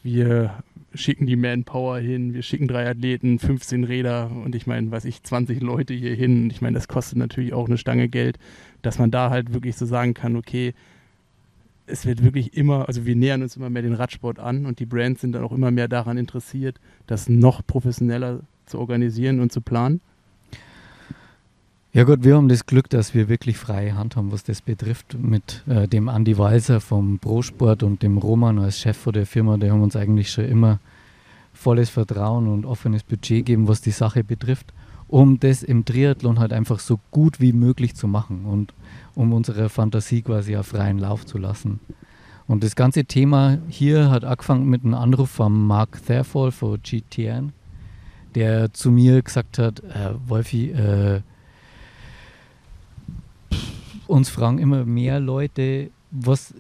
wir 0.05 0.63
schicken 0.95 1.27
die 1.27 1.35
Manpower 1.35 1.99
hin, 1.99 2.33
wir 2.33 2.43
schicken 2.43 2.69
drei 2.69 2.89
Athleten, 2.89 3.41
15 3.41 3.83
Räder 3.83 4.31
und 4.31 4.55
ich 4.55 4.69
meine, 4.69 4.93
weiß 4.93 5.05
ich, 5.07 5.25
20 5.25 5.61
Leute 5.61 5.93
hier 5.93 6.15
hin. 6.15 6.51
Ich 6.51 6.61
meine, 6.61 6.77
das 6.77 6.87
kostet 6.87 7.19
natürlich 7.19 7.53
auch 7.53 7.67
eine 7.67 7.77
Stange 7.77 8.09
Geld, 8.09 8.39
dass 8.83 9.01
man 9.01 9.11
da 9.11 9.31
halt 9.31 9.53
wirklich 9.55 9.75
so 9.75 9.87
sagen 9.87 10.15
kann, 10.15 10.37
okay, 10.37 10.73
es 11.87 12.07
wird 12.07 12.23
wirklich 12.23 12.57
immer, 12.57 12.87
also 12.87 13.05
wir 13.07 13.17
nähern 13.17 13.43
uns 13.43 13.57
immer 13.57 13.71
mehr 13.71 13.83
den 13.83 13.95
Radsport 13.95 14.39
an 14.39 14.65
und 14.65 14.79
die 14.79 14.87
Brands 14.87 15.21
sind 15.21 15.33
dann 15.33 15.43
auch 15.43 15.51
immer 15.53 15.73
mehr 15.73 15.89
daran 15.89 16.17
interessiert, 16.17 16.79
das 17.09 17.29
noch 17.29 17.67
professioneller 17.67 18.43
zu 18.67 18.79
organisieren 18.79 19.41
und 19.41 19.51
zu 19.51 19.63
planen. 19.63 20.01
Ja 21.95 22.05
gut, 22.05 22.23
wir 22.23 22.37
haben 22.37 22.49
das 22.49 22.67
Glück, 22.67 22.91
dass 22.91 23.15
wir 23.15 23.31
wirklich 23.31 23.57
freie 23.57 23.97
Hand 23.97 24.15
haben, 24.15 24.31
was 24.31 24.45
das 24.45 24.61
betrifft. 24.61 25.17
Mit 25.19 25.65
äh, 25.67 25.89
dem 25.89 26.09
Andy 26.09 26.37
Walser 26.37 26.83
vom 26.83 27.19
Pro-Sport 27.19 27.83
und 27.83 28.03
dem 28.03 28.19
Roman 28.19 28.59
als 28.59 28.79
Chef 28.79 28.97
von 28.99 29.15
der 29.15 29.25
Firma, 29.25 29.57
die 29.57 29.71
haben 29.71 29.81
uns 29.81 29.97
eigentlich 29.97 30.31
schon 30.31 30.45
immer 30.45 30.81
volles 31.55 31.89
Vertrauen 31.89 32.47
und 32.47 32.67
offenes 32.67 33.05
Budget 33.05 33.39
gegeben, 33.39 33.69
was 33.69 33.81
die 33.81 33.91
Sache 33.91 34.23
betrifft, 34.23 34.75
um 35.09 35.41
das 35.41 35.63
im 35.63 35.87
Triathlon 35.87 36.39
halt 36.39 36.53
einfach 36.53 36.79
so 36.79 37.01
gut 37.11 37.41
wie 37.41 37.55
möglich 37.55 37.95
zu 37.95 38.07
machen 38.07 38.45
und 38.45 38.75
um 39.15 39.33
unsere 39.33 39.71
Fantasie 39.71 40.21
quasi 40.21 40.59
auf 40.59 40.67
freien 40.67 40.99
Lauf 40.99 41.25
zu 41.25 41.39
lassen. 41.39 41.81
Und 42.47 42.65
das 42.65 42.77
ganze 42.77 43.07
Thema 43.07 43.59
hier 43.69 44.11
hat 44.11 44.27
angefangen 44.27 44.69
mit 44.69 44.85
einem 44.85 44.95
Anruf 44.95 45.31
von 45.31 45.67
Mark 45.67 46.05
Therfall 46.05 46.53
von 46.53 46.79
GTN, 46.83 47.55
der 48.35 48.75
zu 48.75 48.91
mir 48.91 49.23
gesagt 49.23 49.59
hat, 49.59 49.81
äh, 49.81 50.13
Wolfi, 50.27 50.71
äh, 50.71 51.23
uns 54.09 54.29
fragen 54.29 54.59
immer 54.59 54.85
mehr 54.85 55.21
Leute, 55.21 55.91
was 56.11 56.55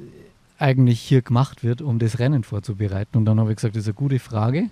eigentlich 0.58 1.00
hier 1.00 1.22
gemacht 1.22 1.64
wird, 1.64 1.82
um 1.82 1.98
das 1.98 2.18
Rennen 2.18 2.44
vorzubereiten. 2.44 3.16
Und 3.16 3.24
dann 3.24 3.40
habe 3.40 3.50
ich 3.50 3.56
gesagt, 3.56 3.76
das 3.76 3.82
ist 3.82 3.88
eine 3.88 3.94
gute 3.94 4.18
Frage. 4.18 4.68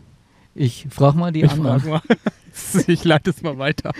Ich 0.54 0.86
frage 0.90 1.18
mal 1.18 1.32
die 1.32 1.42
Ich 1.42 1.50
anderen. 1.50 1.80
frag 1.80 2.08
mal. 2.08 2.16
Ich 2.86 3.04
leite 3.04 3.30
es 3.30 3.42
mal 3.42 3.58
weiter. 3.58 3.92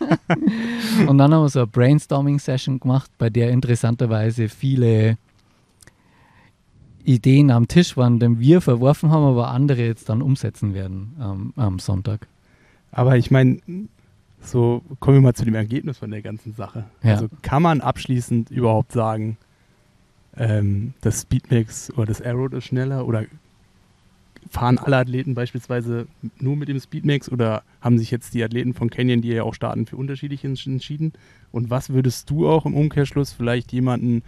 Und 1.06 1.18
dann 1.18 1.34
haben 1.34 1.42
wir 1.42 1.48
so 1.50 1.58
eine 1.58 1.66
Brainstorming-Session 1.66 2.80
gemacht, 2.80 3.10
bei 3.18 3.28
der 3.28 3.50
interessanterweise 3.50 4.48
viele 4.48 5.18
Ideen 7.04 7.50
am 7.50 7.68
Tisch 7.68 7.98
waren, 7.98 8.18
die 8.18 8.38
wir 8.40 8.62
verworfen 8.62 9.10
haben, 9.10 9.24
aber 9.24 9.48
andere 9.48 9.84
jetzt 9.84 10.08
dann 10.08 10.22
umsetzen 10.22 10.72
werden 10.72 11.14
ähm, 11.20 11.52
am 11.56 11.78
Sonntag. 11.78 12.26
Aber 12.90 13.18
ich 13.18 13.30
meine, 13.30 13.58
so 14.44 14.82
kommen 15.00 15.16
wir 15.16 15.22
mal 15.22 15.34
zu 15.34 15.44
dem 15.44 15.54
Ergebnis 15.54 15.98
von 15.98 16.10
der 16.10 16.22
ganzen 16.22 16.54
Sache. 16.54 16.84
Ja. 17.02 17.12
Also 17.12 17.28
kann 17.42 17.62
man 17.62 17.80
abschließend 17.80 18.50
überhaupt 18.50 18.92
sagen, 18.92 19.36
ähm, 20.36 20.94
das 21.00 21.22
Speedmax 21.22 21.92
oder 21.92 22.06
das 22.06 22.20
Aero 22.20 22.46
ist 22.48 22.64
schneller 22.64 23.06
oder 23.06 23.24
fahren 24.50 24.78
alle 24.78 24.98
Athleten 24.98 25.34
beispielsweise 25.34 26.06
nur 26.38 26.56
mit 26.56 26.68
dem 26.68 26.78
Speedmax 26.78 27.30
oder 27.30 27.62
haben 27.80 27.98
sich 27.98 28.10
jetzt 28.10 28.34
die 28.34 28.44
Athleten 28.44 28.74
von 28.74 28.90
Canyon, 28.90 29.22
die 29.22 29.28
ja 29.28 29.42
auch 29.42 29.54
starten, 29.54 29.86
für 29.86 29.96
unterschiedlich 29.96 30.44
ents- 30.44 30.66
entschieden? 30.66 31.12
Und 31.50 31.70
was 31.70 31.90
würdest 31.90 32.28
du 32.30 32.48
auch 32.48 32.66
im 32.66 32.74
Umkehrschluss 32.74 33.32
vielleicht 33.32 33.72
jemanden 33.72 34.22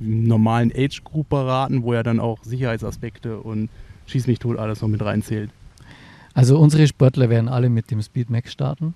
im 0.00 0.24
normalen 0.24 0.70
Age 0.74 1.02
Group 1.02 1.28
beraten, 1.28 1.82
wo 1.82 1.92
ja 1.92 2.04
dann 2.04 2.20
auch 2.20 2.44
Sicherheitsaspekte 2.44 3.40
und 3.40 3.68
Schieß 4.06 4.26
mich 4.26 4.38
tot 4.38 4.58
alles 4.58 4.80
noch 4.80 4.88
mit 4.88 5.02
reinzählt? 5.02 5.50
Also 6.34 6.58
unsere 6.58 6.86
Sportler 6.86 7.28
werden 7.28 7.48
alle 7.48 7.68
mit 7.68 7.90
dem 7.90 8.00
Speedmax 8.00 8.52
starten. 8.52 8.94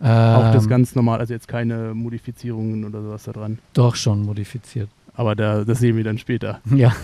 Auch 0.00 0.52
das 0.52 0.64
Ähm, 0.64 0.70
ganz 0.70 0.94
normal, 0.94 1.18
also 1.18 1.34
jetzt 1.34 1.48
keine 1.48 1.92
Modifizierungen 1.94 2.84
oder 2.84 3.02
sowas 3.02 3.24
da 3.24 3.32
dran. 3.32 3.58
Doch 3.72 3.96
schon 3.96 4.22
modifiziert. 4.22 4.88
Aber 5.14 5.34
da, 5.34 5.64
das 5.64 5.80
sehen 5.80 5.96
wir 5.96 6.04
dann 6.04 6.18
später. 6.18 6.60
Ja. 6.70 6.94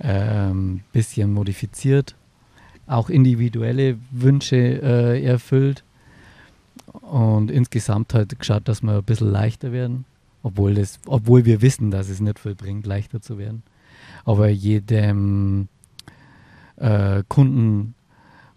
ähm, 0.00 0.82
bisschen 0.92 1.32
modifiziert. 1.32 2.14
Auch 2.86 3.10
individuelle 3.10 3.98
Wünsche 4.12 4.56
äh, 4.56 5.24
erfüllt. 5.24 5.82
Und 6.92 7.50
insgesamt 7.50 8.14
halt 8.14 8.38
geschaut, 8.38 8.68
dass 8.68 8.82
wir 8.82 8.98
ein 8.98 9.02
bisschen 9.02 9.32
leichter 9.32 9.72
werden. 9.72 10.04
Obwohl, 10.44 10.74
das, 10.74 11.00
obwohl 11.06 11.44
wir 11.46 11.62
wissen, 11.62 11.90
dass 11.90 12.08
es 12.08 12.20
nicht 12.20 12.38
viel 12.38 12.54
bringt, 12.54 12.86
leichter 12.86 13.20
zu 13.20 13.38
werden. 13.38 13.64
Aber 14.24 14.48
jedem 14.48 15.68
äh, 16.76 17.24
Kunden 17.28 17.94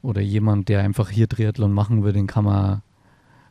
oder 0.07 0.21
jemand, 0.21 0.69
der 0.69 0.79
einfach 0.83 1.09
hier 1.09 1.27
Triathlon 1.27 1.73
machen 1.73 2.01
will, 2.05 2.13
den 2.13 2.27
kann 2.27 2.45
man 2.45 2.81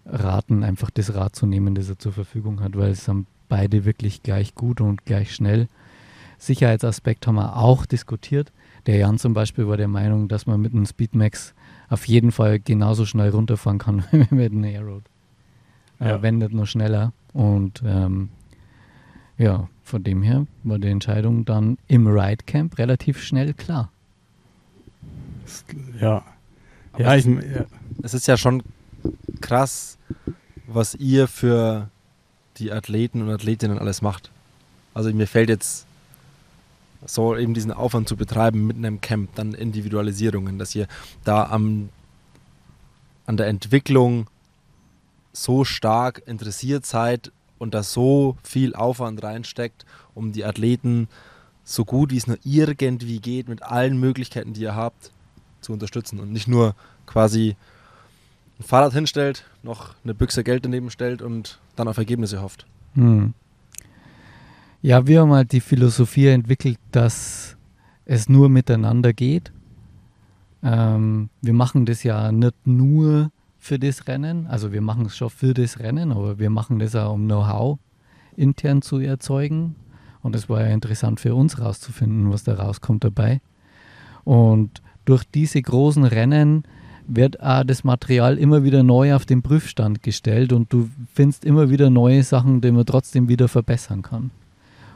raten, 0.07 0.65
einfach 0.65 0.89
das 0.89 1.15
Rad 1.15 1.37
zu 1.37 1.45
nehmen, 1.47 1.75
das 1.75 1.91
er 1.91 1.99
zur 1.99 2.13
Verfügung 2.13 2.61
hat, 2.61 2.77
weil 2.79 2.93
es 2.93 3.05
sind 3.05 3.27
beide 3.51 3.85
wirklich 3.85 4.23
gleich 4.23 4.55
gut 4.55 4.81
und 4.81 5.05
gleich 5.05 5.35
schnell. 5.35 5.69
Sicherheitsaspekt 6.39 7.27
haben 7.27 7.35
wir 7.35 7.57
auch 7.59 7.85
diskutiert. 7.85 8.53
Der 8.87 8.97
Jan 8.97 9.19
zum 9.19 9.35
Beispiel 9.35 9.69
war 9.69 9.77
der 9.77 9.89
Meinung, 9.89 10.29
dass 10.29 10.47
man 10.47 10.61
mit 10.61 10.73
einem 10.73 10.87
Speedmax 10.87 11.53
auf 11.91 12.09
jeden 12.09 12.33
Fall 12.33 12.59
genauso 12.59 13.05
schnell 13.05 13.31
runterfahren 13.31 13.79
kann 13.79 14.05
wie 14.11 14.27
mit 14.35 14.53
einem 14.53 14.65
Aeroad. 14.65 15.03
Äh, 16.01 16.09
Ja. 16.09 16.23
wenn 16.23 16.39
nicht 16.39 16.53
noch 16.55 16.67
schneller. 16.67 17.13
Und 17.35 17.83
ähm, 17.85 18.31
ja, 19.37 19.69
von 19.85 20.03
dem 20.03 20.23
her 20.23 20.47
war 20.65 20.79
die 20.79 20.89
Entscheidung 20.89 21.45
dann 21.45 21.77
im 21.87 22.07
Ride 22.07 22.45
Camp 22.47 22.79
relativ 22.79 23.21
schnell 23.23 23.53
klar. 23.53 23.91
Ja. 26.01 26.25
Aber 26.97 27.05
Ja, 27.05 27.15
es 27.15 27.27
ich, 27.27 27.37
ist- 27.37 27.55
ja, 27.57 27.65
Es 28.03 28.15
ist 28.15 28.27
ja 28.27 28.37
schon 28.37 28.63
krass, 29.41 29.97
was 30.67 30.95
ihr 30.95 31.29
für 31.29 31.89
die 32.59 32.73
Athleten 32.73 33.23
und 33.23 33.31
Athletinnen 33.31 33.79
alles 33.79 34.03
macht. 34.03 34.31
Also 34.95 35.13
mir 35.13 35.27
fällt 35.27 35.49
jetzt 35.49 35.87
so 37.05 37.37
eben 37.37 37.55
diesen 37.55 37.71
Aufwand 37.73 38.09
zu 38.09 38.17
betreiben 38.17 38.67
mit 38.67 38.77
einem 38.77 39.01
Camp, 39.01 39.35
dann 39.35 39.53
Individualisierungen, 39.55 40.59
dass 40.59 40.75
ihr 40.75 40.89
da 41.25 41.45
am, 41.45 41.91
an 43.27 43.37
der 43.37 43.47
Entwicklung 43.49 44.27
so 45.33 45.65
stark 45.65 46.23
interessiert 46.27 46.87
seid 46.87 47.31
und 47.59 47.75
da 47.75 47.83
so 47.83 48.37
viel 48.43 48.75
Aufwand 48.75 49.23
reinsteckt, 49.23 49.85
um 50.15 50.33
die 50.33 50.45
Athleten 50.45 51.09
so 51.65 51.85
gut 51.85 52.11
wie 52.11 52.17
es 52.17 52.27
nur 52.27 52.39
irgendwie 52.45 53.21
geht, 53.21 53.49
mit 53.49 53.63
allen 53.63 53.99
Möglichkeiten, 54.01 54.55
die 54.55 54.63
ihr 54.63 54.75
habt, 54.75 55.11
zu 55.67 55.73
unterstützen 55.73 56.21
und 56.21 56.33
nicht 56.33 56.49
nur 56.49 56.75
quasi 57.07 57.57
ein 58.59 58.63
Fahrrad 58.63 58.93
hinstellt, 58.93 59.45
noch 59.63 59.95
eine 60.05 60.15
Büchse 60.15 60.45
Geld 60.45 60.65
daneben 60.65 60.91
stellt 60.91 61.23
und 61.23 61.59
dann 61.77 61.89
auf 61.89 61.99
Ergebnisse 61.99 62.41
hofft. 62.41 62.67
Hm. 62.95 63.35
Ja, 64.81 65.07
wir 65.07 65.21
haben 65.21 65.33
halt 65.33 65.53
die 65.53 65.61
Philosophie 65.61 66.29
entwickelt, 66.29 66.79
dass 66.93 67.57
es 68.05 68.29
nur 68.29 68.49
miteinander 68.49 69.13
geht. 69.13 69.53
Ähm, 70.63 71.29
wir 71.43 71.53
machen 71.53 71.85
das 71.85 72.03
ja 72.03 72.31
nicht 72.33 72.67
nur 72.67 73.31
für 73.59 73.79
das 73.79 74.07
Rennen, 74.07 74.47
also 74.47 74.73
wir 74.73 74.81
machen 74.81 75.07
es 75.07 75.17
schon 75.17 75.31
für 75.31 75.53
das 75.53 75.81
Rennen, 75.81 76.13
aber 76.13 76.39
wir 76.39 76.51
machen 76.51 76.79
das 76.79 76.95
auch, 76.95 77.15
um 77.15 77.25
Know-how 77.25 77.79
intern 78.37 78.81
zu 78.81 78.99
erzeugen. 79.01 79.75
Und 80.23 80.37
es 80.37 80.49
war 80.49 80.61
ja 80.61 80.69
interessant 80.69 81.21
für 81.21 81.35
uns 81.35 81.61
rauszufinden, 81.61 82.33
was 82.33 82.45
da 82.45 82.55
rauskommt 82.55 83.05
dabei. 83.05 83.41
Und 84.25 84.83
durch 85.07 85.25
diese 85.25 85.63
großen 85.63 86.05
Rennen 86.05 86.65
wird 87.09 87.41
auch 87.41 87.65
das 87.65 87.85
Material 87.85 88.37
immer 88.37 88.65
wieder 88.65 88.83
neu 88.83 89.15
auf 89.15 89.25
den 89.25 89.41
Prüfstand 89.41 90.03
gestellt 90.03 90.53
und 90.53 90.73
du 90.73 90.91
findest 91.15 91.45
immer 91.45 91.71
wieder 91.71 91.89
neue 91.89 92.23
Sachen, 92.23 92.61
die 92.61 92.71
man 92.73 92.85
trotzdem 92.85 93.29
wieder 93.29 93.49
verbessern 93.49 94.03
kann. 94.03 94.31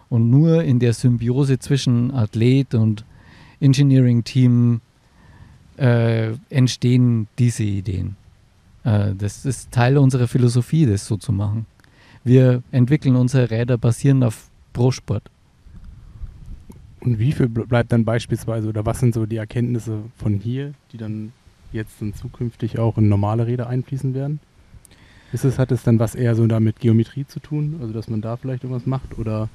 Und 0.09 0.29
nur 0.29 0.64
in 0.64 0.81
der 0.81 0.93
Symbiose 0.93 1.61
zwischen 1.61 2.12
Athlet 2.12 2.75
und 2.75 3.05
Engineering-Team 3.61 4.81
äh, 5.76 6.33
entstehen 6.50 7.29
diese 7.38 7.62
Ideen. 7.62 8.17
Äh, 8.83 9.14
das 9.17 9.45
ist 9.45 9.71
Teil 9.71 9.97
unserer 9.97 10.26
Philosophie, 10.26 10.87
das 10.87 11.07
so 11.07 11.17
zu 11.17 11.33
machen. 11.33 11.67
Wir 12.25 12.62
entwickeln 12.73 13.14
unsere 13.14 13.50
Räder 13.50 13.79
basierend 13.79 14.25
auf 14.25 14.50
Pro-Sport. 14.73 15.31
Und 17.00 17.19
wie 17.19 17.33
viel 17.33 17.47
ble- 17.47 17.66
bleibt 17.66 17.92
dann 17.92 18.04
beispielsweise 18.04 18.69
oder 18.69 18.87
was 18.87 19.00
sind 19.00 19.14
so 19.14 19.26
die 19.26 19.37
Erkenntnisse 19.37 19.99
von 20.16 20.35
hier, 20.35 20.75
die 20.92 20.99
dann 20.99 21.33
jetzt 21.73 22.00
dann 22.00 22.14
zukünftig 22.14 22.78
auch 22.78 22.99
in 22.99 23.09
normale 23.09 23.47
Räder 23.47 23.69
einfließen 23.69 24.14
werden? 24.14 24.40
Ist 25.33 25.45
es, 25.45 25.59
hat 25.59 25.71
es 25.73 25.83
dann 25.83 25.99
was 25.99 26.14
eher 26.14 26.35
so 26.35 26.47
da 26.47 26.59
mit 26.61 26.80
Geometrie 26.80 27.26
zu 27.26 27.38
tun, 27.40 27.76
also 27.80 27.92
dass 27.92 28.09
man 28.09 28.21
da 28.21 28.37
vielleicht 28.37 28.64
irgendwas 28.64 28.87
macht 28.87 29.19
oder 29.19 29.49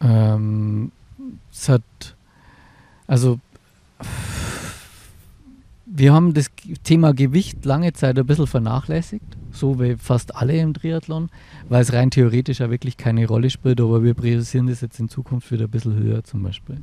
Ähm, 0.00 0.92
es 1.50 1.68
hat, 1.68 1.82
also, 3.06 3.38
wir 5.86 6.12
haben 6.12 6.34
das 6.34 6.50
Thema 6.82 7.12
Gewicht 7.12 7.64
lange 7.64 7.92
Zeit 7.92 8.18
ein 8.18 8.26
bisschen 8.26 8.46
vernachlässigt, 8.46 9.36
so 9.52 9.80
wie 9.80 9.96
fast 9.96 10.34
alle 10.34 10.56
im 10.56 10.74
Triathlon, 10.74 11.30
weil 11.68 11.82
es 11.82 11.92
rein 11.92 12.10
theoretisch 12.10 12.60
ja 12.60 12.70
wirklich 12.70 12.96
keine 12.96 13.26
Rolle 13.26 13.50
spielt, 13.50 13.80
aber 13.80 14.02
wir 14.02 14.14
priorisieren 14.14 14.66
das 14.66 14.80
jetzt 14.80 14.98
in 14.98 15.08
Zukunft 15.08 15.50
wieder 15.50 15.64
ein 15.64 15.70
bisschen 15.70 15.96
höher 15.96 16.24
zum 16.24 16.42
Beispiel. 16.42 16.82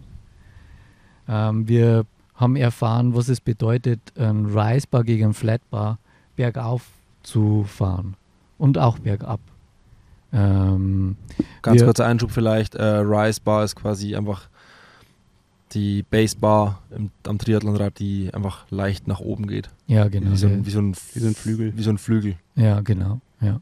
Ähm, 1.27 1.67
wir 1.67 2.05
haben 2.35 2.55
erfahren, 2.55 3.15
was 3.15 3.29
es 3.29 3.41
bedeutet, 3.41 3.99
ein 4.17 4.45
Risebar 4.45 5.03
gegen 5.03 5.27
ein 5.29 5.33
Flatbar 5.33 5.99
bergauf 6.35 6.87
zu 7.23 7.63
fahren 7.63 8.15
und 8.57 8.77
auch 8.77 8.99
bergab. 8.99 9.39
Ähm, 10.33 11.17
Ganz 11.61 11.83
kurzer 11.83 12.05
Einschub 12.05 12.31
vielleicht, 12.31 12.75
äh, 12.75 12.83
Rise 12.83 13.41
Bar 13.43 13.63
ist 13.63 13.75
quasi 13.75 14.15
einfach 14.15 14.47
die 15.73 16.03
Base 16.03 16.35
Bar 16.37 16.81
im, 16.95 17.11
am 17.27 17.37
Triathlonrad, 17.37 17.99
die 17.99 18.33
einfach 18.33 18.65
leicht 18.69 19.07
nach 19.07 19.19
oben 19.19 19.47
geht. 19.47 19.69
ja, 19.87 20.07
genau. 20.07 20.31
Wie, 20.31 20.37
so 20.37 20.47
ein, 20.47 20.65
wie, 20.65 20.69
so 20.69 20.79
ein, 20.79 20.95
Wie 21.13 21.19
so 21.19 21.27
ein 21.27 21.35
Flügel. 21.35 21.73
Wie 21.77 21.83
so 21.83 21.89
ein 21.89 21.97
Flügel. 21.97 22.35
Ja, 22.55 22.81
genau, 22.81 23.21
ja. 23.41 23.59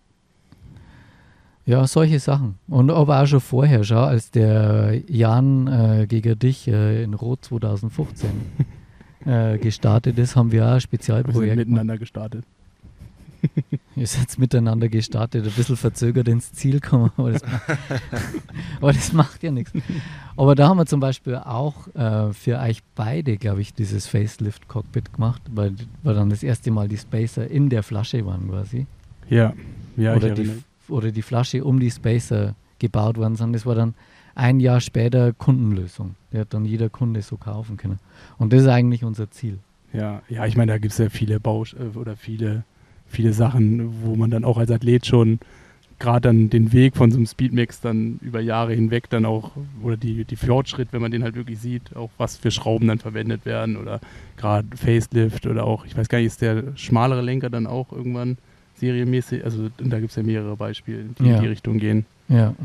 Ja, 1.66 1.86
solche 1.86 2.20
Sachen. 2.20 2.56
Und 2.68 2.90
aber 2.90 3.22
auch 3.22 3.28
schon 3.28 3.42
vorher, 3.42 3.84
schau, 3.84 4.02
als 4.02 4.32
der 4.32 5.02
Jan 5.08 5.68
äh, 5.68 6.08
gegen 6.08 6.40
dich 6.40 6.68
äh, 6.68 7.04
in 7.04 7.14
Rot 7.14 7.46
2015 7.46 8.30
äh, 9.26 9.58
gestartet 9.60 10.18
ist, 10.18 10.36
haben 10.36 10.52
wir 10.52 10.64
auch 10.64 10.68
ein 10.68 10.72
wir 10.74 10.80
sind 10.80 10.82
Spezialprojekt. 10.82 11.56
miteinander 11.58 12.00
gestartet? 12.00 12.44
Ihr 13.96 14.08
seid 14.08 14.38
miteinander 14.40 14.90
gestartet, 14.90 15.46
ein 15.46 15.52
bisschen 15.52 15.78
verzögert 15.78 16.28
ins 16.28 16.52
Ziel 16.54 16.80
kommen, 16.80 17.12
aber 17.18 17.32
das, 17.32 17.44
aber 18.78 18.94
das 18.94 19.14
macht 19.14 19.44
ja 19.44 19.52
nichts. 19.52 19.72
Aber 20.36 20.56
da 20.56 20.68
haben 20.70 20.78
wir 20.78 20.86
zum 20.86 21.00
Beispiel 21.00 21.36
auch 21.36 21.88
äh, 21.96 22.34
für 22.34 22.60
euch 22.60 22.82
beide, 22.96 23.38
glaube 23.38 23.62
ich, 23.62 23.74
dieses 23.74 24.08
Facelift-Cockpit 24.08 25.14
gemacht, 25.14 25.42
weil, 25.52 25.76
weil 26.04 26.16
dann 26.16 26.30
das 26.30 26.44
erste 26.44 26.72
Mal 26.72 26.88
die 26.88 26.98
Spacer 26.98 27.50
in 27.50 27.70
der 27.70 27.84
Flasche 27.84 28.26
waren 28.26 28.50
quasi. 28.50 28.88
Ja, 29.30 29.54
ja, 29.98 30.16
oder, 30.16 30.32
die, 30.32 30.52
oder 30.88 31.12
die 31.12 31.22
Flasche 31.22 31.64
um 31.64 31.80
die 31.80 31.92
Spacer 31.92 32.56
gebaut 32.80 33.18
worden 33.18 33.36
sind. 33.36 33.54
Das 33.54 33.66
war 33.66 33.76
dann 33.76 33.94
ein 34.36 34.60
Jahr 34.60 34.80
später 34.80 35.34
Kundenlösung. 35.34 36.16
Der 36.32 36.42
hat 36.42 36.54
dann 36.54 36.66
jeder 36.66 36.90
Kunde 36.90 37.22
so 37.22 37.38
kaufen 37.38 37.78
können. 37.78 38.00
Und 38.38 38.54
das 38.54 38.62
ist 38.62 38.68
eigentlich 38.68 39.04
unser 39.04 39.30
Ziel. 39.30 39.60
Ja, 39.94 40.22
ja, 40.30 40.46
ich 40.46 40.56
meine, 40.56 40.72
da 40.74 40.78
gibt 40.78 40.94
es 40.94 40.98
ja 40.98 41.10
viele 41.10 41.40
Bausch 41.40 41.74
äh, 41.74 41.98
oder 41.98 42.16
viele, 42.16 42.64
viele 43.10 43.34
Sachen, 43.34 44.04
wo 44.04 44.16
man 44.16 44.32
dann 44.32 44.46
auch 44.46 44.58
als 44.58 44.72
Athlet 44.72 45.06
schon 45.06 45.40
gerade 46.00 46.30
dann 46.30 46.50
den 46.50 46.72
Weg 46.72 46.96
von 46.96 47.12
so 47.12 47.18
einem 47.18 47.26
Speedmix 47.26 47.82
dann 47.82 48.20
über 48.22 48.40
Jahre 48.40 48.74
hinweg 48.74 49.10
dann 49.10 49.26
auch, 49.26 49.52
oder 49.84 49.98
die, 49.98 50.24
die 50.24 50.38
Fortschritt, 50.38 50.90
wenn 50.92 51.02
man 51.02 51.12
den 51.12 51.24
halt 51.24 51.36
wirklich 51.36 51.60
sieht, 51.60 51.96
auch 51.96 52.10
was 52.18 52.38
für 52.38 52.52
Schrauben 52.52 52.88
dann 52.88 53.00
verwendet 53.00 53.46
werden 53.46 53.76
oder 53.76 54.00
gerade 54.38 54.66
Facelift 54.76 55.46
oder 55.46 55.66
auch, 55.66 55.86
ich 55.86 55.98
weiß 55.98 56.08
gar 56.08 56.20
nicht, 56.20 56.28
ist 56.28 56.42
der 56.42 56.76
schmalere 56.76 57.22
Lenker 57.22 57.50
dann 57.50 57.68
auch 57.68 57.92
irgendwann 57.92 58.38
serienmäßig, 58.76 59.44
also 59.44 59.70
da 59.78 60.00
gibt 60.00 60.12
es 60.12 60.16
ja 60.16 60.24
mehrere 60.24 60.56
Beispiele, 60.56 61.04
die 61.20 61.26
ja. 61.26 61.36
in 61.36 61.42
die 61.42 61.48
Richtung 61.48 61.80
gehen. 61.80 62.06
Ja. 62.30 62.56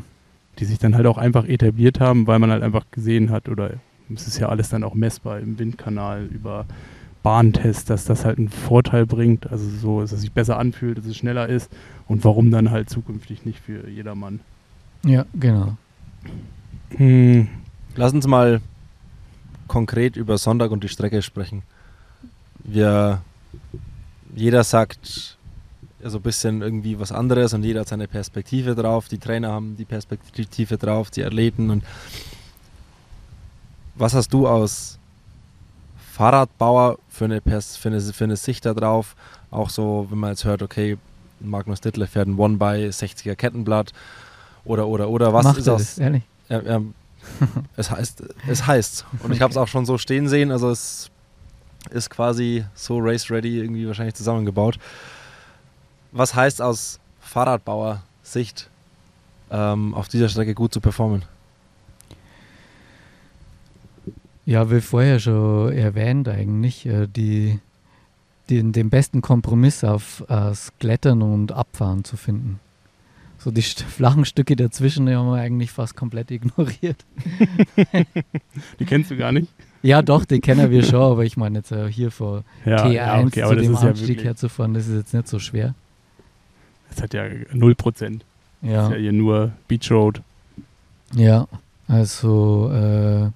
Die 0.60 0.64
sich 0.64 0.78
dann 0.78 0.94
halt 0.94 1.06
auch 1.06 1.18
einfach 1.18 1.48
etabliert 1.48 1.98
haben, 1.98 2.28
weil 2.28 2.38
man 2.38 2.52
halt 2.52 2.62
einfach 2.62 2.84
gesehen 2.92 3.30
hat, 3.30 3.48
oder 3.48 3.72
es 4.14 4.28
ist 4.28 4.38
ja 4.38 4.48
alles 4.48 4.68
dann 4.68 4.84
auch 4.84 4.94
messbar 4.94 5.40
im 5.40 5.58
Windkanal 5.58 6.28
über 6.32 6.66
Bahntest, 7.24 7.88
dass 7.88 8.04
das 8.04 8.26
halt 8.26 8.36
einen 8.36 8.50
Vorteil 8.50 9.06
bringt, 9.06 9.50
also 9.50 9.66
so, 9.68 10.02
dass 10.02 10.12
es 10.12 10.20
sich 10.20 10.32
besser 10.32 10.58
anfühlt, 10.58 10.98
dass 10.98 11.06
es 11.06 11.16
schneller 11.16 11.48
ist 11.48 11.72
und 12.06 12.22
warum 12.22 12.50
dann 12.50 12.70
halt 12.70 12.90
zukünftig 12.90 13.46
nicht 13.46 13.58
für 13.58 13.88
jedermann. 13.88 14.40
Ja, 15.06 15.24
genau. 15.32 15.78
Hm. 16.90 17.48
Lass 17.96 18.12
uns 18.12 18.26
mal 18.26 18.60
konkret 19.68 20.16
über 20.16 20.36
Sonntag 20.36 20.70
und 20.70 20.84
die 20.84 20.88
Strecke 20.88 21.22
sprechen. 21.22 21.62
Wir, 22.62 23.22
jeder 24.36 24.62
sagt 24.62 25.38
so 26.00 26.04
also 26.04 26.18
ein 26.18 26.22
bisschen 26.22 26.60
irgendwie 26.60 27.00
was 27.00 27.10
anderes 27.10 27.54
und 27.54 27.62
jeder 27.62 27.80
hat 27.80 27.88
seine 27.88 28.06
Perspektive 28.06 28.74
drauf. 28.74 29.08
Die 29.08 29.16
Trainer 29.16 29.50
haben 29.50 29.78
die 29.78 29.86
Perspektive 29.86 30.76
drauf, 30.76 31.10
die 31.10 31.24
Athleten 31.24 31.70
und 31.70 31.84
was 33.94 34.12
hast 34.12 34.34
du 34.34 34.46
aus 34.46 34.98
Fahrradbauer 36.14 36.98
für 37.08 37.24
eine, 37.24 37.40
Pers 37.40 37.76
für 37.76 37.88
eine, 37.88 38.00
für 38.00 38.22
eine 38.22 38.36
Sicht 38.36 38.64
da 38.64 38.72
drauf. 38.72 39.16
Auch 39.50 39.68
so, 39.68 40.06
wenn 40.10 40.18
man 40.18 40.30
jetzt 40.30 40.44
hört, 40.44 40.62
okay, 40.62 40.96
Magnus 41.40 41.80
Dittler 41.80 42.06
fährt 42.06 42.28
ein 42.28 42.38
One 42.38 42.56
by 42.56 42.88
60er 42.88 43.34
Kettenblatt 43.34 43.92
oder 44.64 44.86
oder 44.86 45.08
oder 45.08 45.34
was 45.34 45.44
Macht 45.44 45.58
ist 45.58 45.66
das? 45.66 45.98
Ehrlich? 45.98 46.22
Ja, 46.48 46.62
ja, 46.62 46.80
es 47.76 47.90
heißt, 47.90 48.22
es 48.46 48.64
heißt. 48.64 49.04
Und 49.24 49.32
ich 49.32 49.40
habe 49.40 49.50
es 49.50 49.56
auch 49.56 49.66
schon 49.66 49.86
so 49.86 49.98
stehen 49.98 50.28
sehen. 50.28 50.52
Also 50.52 50.70
es 50.70 51.10
ist 51.90 52.10
quasi 52.10 52.64
so 52.74 52.98
race 53.00 53.28
ready 53.28 53.58
irgendwie 53.58 53.84
wahrscheinlich 53.88 54.14
zusammengebaut. 54.14 54.78
Was 56.12 56.36
heißt 56.36 56.62
aus 56.62 57.00
Fahrradbauer 57.18 58.02
Sicht 58.22 58.70
ähm, 59.50 59.94
auf 59.94 60.06
dieser 60.06 60.28
Strecke 60.28 60.54
gut 60.54 60.72
zu 60.72 60.80
performen? 60.80 61.24
Ja, 64.46 64.70
wie 64.70 64.80
vorher 64.80 65.20
schon 65.20 65.72
erwähnt 65.72 66.28
eigentlich, 66.28 66.86
äh, 66.86 67.06
die, 67.06 67.60
die, 68.48 68.62
den 68.72 68.90
besten 68.90 69.22
Kompromiss 69.22 69.84
auf 69.84 70.24
aus 70.28 70.72
Klettern 70.78 71.22
und 71.22 71.52
Abfahren 71.52 72.04
zu 72.04 72.16
finden. 72.16 72.60
So 73.38 73.50
die 73.50 73.62
flachen 73.62 74.24
Stücke 74.24 74.56
dazwischen 74.56 75.06
die 75.06 75.14
haben 75.14 75.28
wir 75.28 75.36
eigentlich 75.36 75.70
fast 75.70 75.96
komplett 75.96 76.30
ignoriert. 76.30 77.04
die 78.78 78.84
kennst 78.84 79.10
du 79.10 79.16
gar 79.16 79.32
nicht? 79.32 79.48
Ja, 79.82 80.00
doch, 80.00 80.24
die 80.24 80.40
kennen 80.40 80.70
wir 80.70 80.82
schon, 80.82 81.02
aber 81.02 81.24
ich 81.24 81.36
meine 81.36 81.58
jetzt 81.58 81.70
äh, 81.70 81.90
hier 81.92 82.10
vor 82.10 82.42
ja, 82.64 82.86
T1 82.86 82.92
ja, 82.92 83.20
okay, 83.20 83.46
zu 83.46 83.54
dem 83.54 83.76
Anstieg 83.76 84.18
ja 84.18 84.24
herzufahren, 84.24 84.72
das 84.72 84.88
ist 84.88 84.96
jetzt 84.96 85.12
nicht 85.12 85.28
so 85.28 85.38
schwer. 85.38 85.74
Das 86.88 87.02
hat 87.02 87.12
ja 87.12 87.24
0%. 87.24 88.20
Ja. 88.62 88.72
Das 88.72 88.86
ist 88.86 88.92
ja 88.92 88.98
hier 88.98 89.12
nur 89.12 89.52
Beach 89.68 89.90
Road. 89.90 90.22
Ja, 91.14 91.46
also 91.86 92.70
äh, 92.72 93.30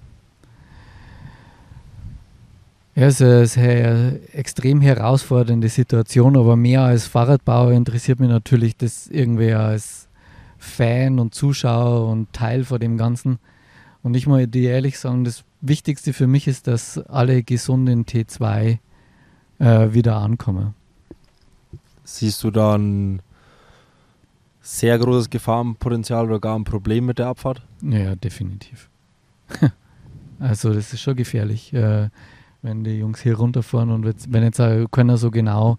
ja, 2.99 3.07
es 3.07 3.21
ist 3.21 3.57
eine 3.57 4.19
extrem 4.33 4.81
herausfordernde 4.81 5.69
Situation, 5.69 6.35
aber 6.35 6.57
mehr 6.57 6.81
als 6.81 7.07
Fahrradbauer 7.07 7.71
interessiert 7.71 8.19
mich 8.19 8.27
natürlich 8.27 8.75
das 8.75 9.07
irgendwie 9.07 9.53
als 9.53 10.09
Fan 10.57 11.17
und 11.17 11.33
Zuschauer 11.33 12.09
und 12.09 12.33
Teil 12.33 12.65
von 12.65 12.77
dem 12.77 12.97
Ganzen. 12.97 13.39
Und 14.03 14.15
ich 14.15 14.27
muss 14.27 14.41
dir 14.47 14.71
ehrlich 14.71 14.99
sagen, 14.99 15.23
das 15.23 15.45
Wichtigste 15.61 16.11
für 16.11 16.27
mich 16.27 16.45
ist, 16.49 16.67
dass 16.67 16.97
alle 16.97 17.41
gesunden 17.41 18.03
T2 18.03 18.79
äh, 19.59 19.93
wieder 19.93 20.17
ankommen. 20.17 20.73
Siehst 22.03 22.43
du 22.43 22.51
da 22.51 22.75
ein 22.75 23.21
sehr 24.59 24.99
großes 24.99 25.29
Gefahrenpotenzial 25.29 26.25
oder 26.25 26.41
gar 26.41 26.59
ein 26.59 26.65
Problem 26.65 27.05
mit 27.05 27.19
der 27.19 27.27
Abfahrt? 27.27 27.65
Ja, 27.81 28.17
definitiv. 28.17 28.89
also 30.39 30.73
das 30.73 30.91
ist 30.91 30.99
schon 30.99 31.15
gefährlich. 31.15 31.71
Äh, 31.71 32.09
wenn 32.61 32.83
die 32.83 32.97
Jungs 32.97 33.21
hier 33.21 33.37
runterfahren 33.37 33.89
und 33.89 34.05
wenn 34.05 34.43
jetzt 34.43 34.59
auch 34.59 34.87
keiner 34.91 35.17
so 35.17 35.31
genau 35.31 35.77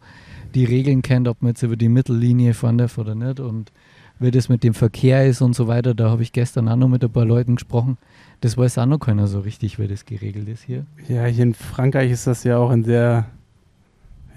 die 0.55 0.65
Regeln 0.65 1.03
kennt, 1.03 1.29
ob 1.29 1.43
man 1.43 1.51
jetzt 1.51 1.63
über 1.63 1.77
die 1.77 1.89
Mittellinie 1.89 2.55
fahren 2.55 2.79
darf 2.79 2.99
oder 2.99 3.15
nicht 3.15 3.41
und 3.41 3.71
wie 4.19 4.31
das 4.31 4.49
mit 4.49 4.63
dem 4.63 4.75
Verkehr 4.75 5.27
ist 5.27 5.41
und 5.41 5.55
so 5.55 5.67
weiter, 5.67 5.95
da 5.95 6.11
habe 6.11 6.23
ich 6.23 6.33
gestern 6.33 6.69
auch 6.69 6.77
noch 6.77 6.89
mit 6.89 7.03
ein 7.03 7.11
paar 7.11 7.25
Leuten 7.25 7.57
gesprochen. 7.57 7.97
Das 8.43 8.57
weiß 8.57 8.79
auch 8.79 8.87
noch 8.87 8.99
keiner 8.99 9.27
so 9.27 9.41
richtig, 9.41 9.79
wie 9.79 9.89
das 9.89 10.05
geregelt 10.05 10.49
ist 10.49 10.63
hier. 10.63 10.85
Ja, 11.09 11.25
hier 11.25 11.45
in 11.45 11.55
Frankreich 11.55 12.11
ist 12.11 12.27
das 12.27 12.45
ja 12.45 12.59
auch 12.59 12.71
ein 12.71 12.85
sehr, 12.85 13.27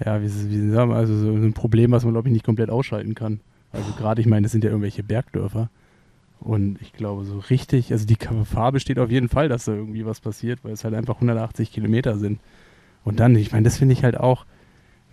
ja, 0.04 0.22
wie, 0.22 0.26
wie 0.26 0.70
sagen 0.70 0.90
wir, 0.90 0.96
also 0.96 1.16
so 1.16 1.32
ein 1.32 1.52
Problem, 1.52 1.90
was 1.90 2.04
man, 2.04 2.14
glaube 2.14 2.28
ich, 2.28 2.32
nicht 2.32 2.46
komplett 2.46 2.70
ausschalten 2.70 3.14
kann. 3.14 3.40
Also 3.72 3.92
gerade, 3.92 4.22
ich 4.22 4.26
meine, 4.26 4.44
das 4.44 4.52
sind 4.52 4.64
ja 4.64 4.70
irgendwelche 4.70 5.02
Bergdörfer. 5.02 5.68
Und 6.44 6.78
ich 6.82 6.92
glaube, 6.92 7.24
so 7.24 7.38
richtig, 7.38 7.90
also 7.90 8.06
die 8.06 8.18
Gefahr 8.18 8.70
besteht 8.70 8.98
auf 8.98 9.10
jeden 9.10 9.30
Fall, 9.30 9.48
dass 9.48 9.64
da 9.64 9.72
irgendwie 9.72 10.04
was 10.04 10.20
passiert, 10.20 10.62
weil 10.62 10.72
es 10.72 10.84
halt 10.84 10.94
einfach 10.94 11.14
180 11.14 11.72
Kilometer 11.72 12.18
sind. 12.18 12.38
Und 13.02 13.18
dann, 13.18 13.34
ich 13.34 13.52
meine, 13.52 13.64
das 13.64 13.78
finde 13.78 13.94
ich 13.94 14.04
halt 14.04 14.18
auch, 14.18 14.44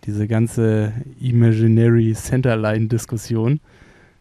diese 0.04 0.28
ganze 0.28 0.94
Imaginary 1.22 2.13
Centerline-Diskussion. 2.13 3.60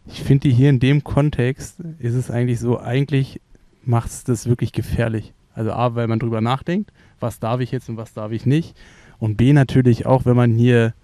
Ich 0.06 0.22
finde 0.22 0.48
die 0.48 0.54
hier 0.54 0.70
in 0.70 0.78
dem 0.78 1.02
Kontext 1.02 1.80
ist 1.98 2.14
es 2.14 2.30
eigentlich 2.30 2.60
so, 2.60 2.78
eigentlich 2.78 3.40
macht 3.82 4.10
es 4.10 4.24
das 4.24 4.46
wirklich 4.46 4.72
gefährlich. 4.72 5.32
Also 5.54 5.72
A, 5.72 5.94
weil 5.94 6.06
man 6.06 6.18
drüber 6.18 6.40
nachdenkt, 6.40 6.92
was 7.18 7.40
darf 7.40 7.60
ich 7.60 7.72
jetzt 7.72 7.88
und 7.88 7.96
was 7.96 8.12
darf 8.12 8.30
ich 8.30 8.46
nicht. 8.46 8.76
Und 9.18 9.36
B 9.36 9.52
natürlich 9.52 10.06
auch, 10.06 10.26
wenn 10.26 10.36
man 10.36 10.54
hier 10.54 10.94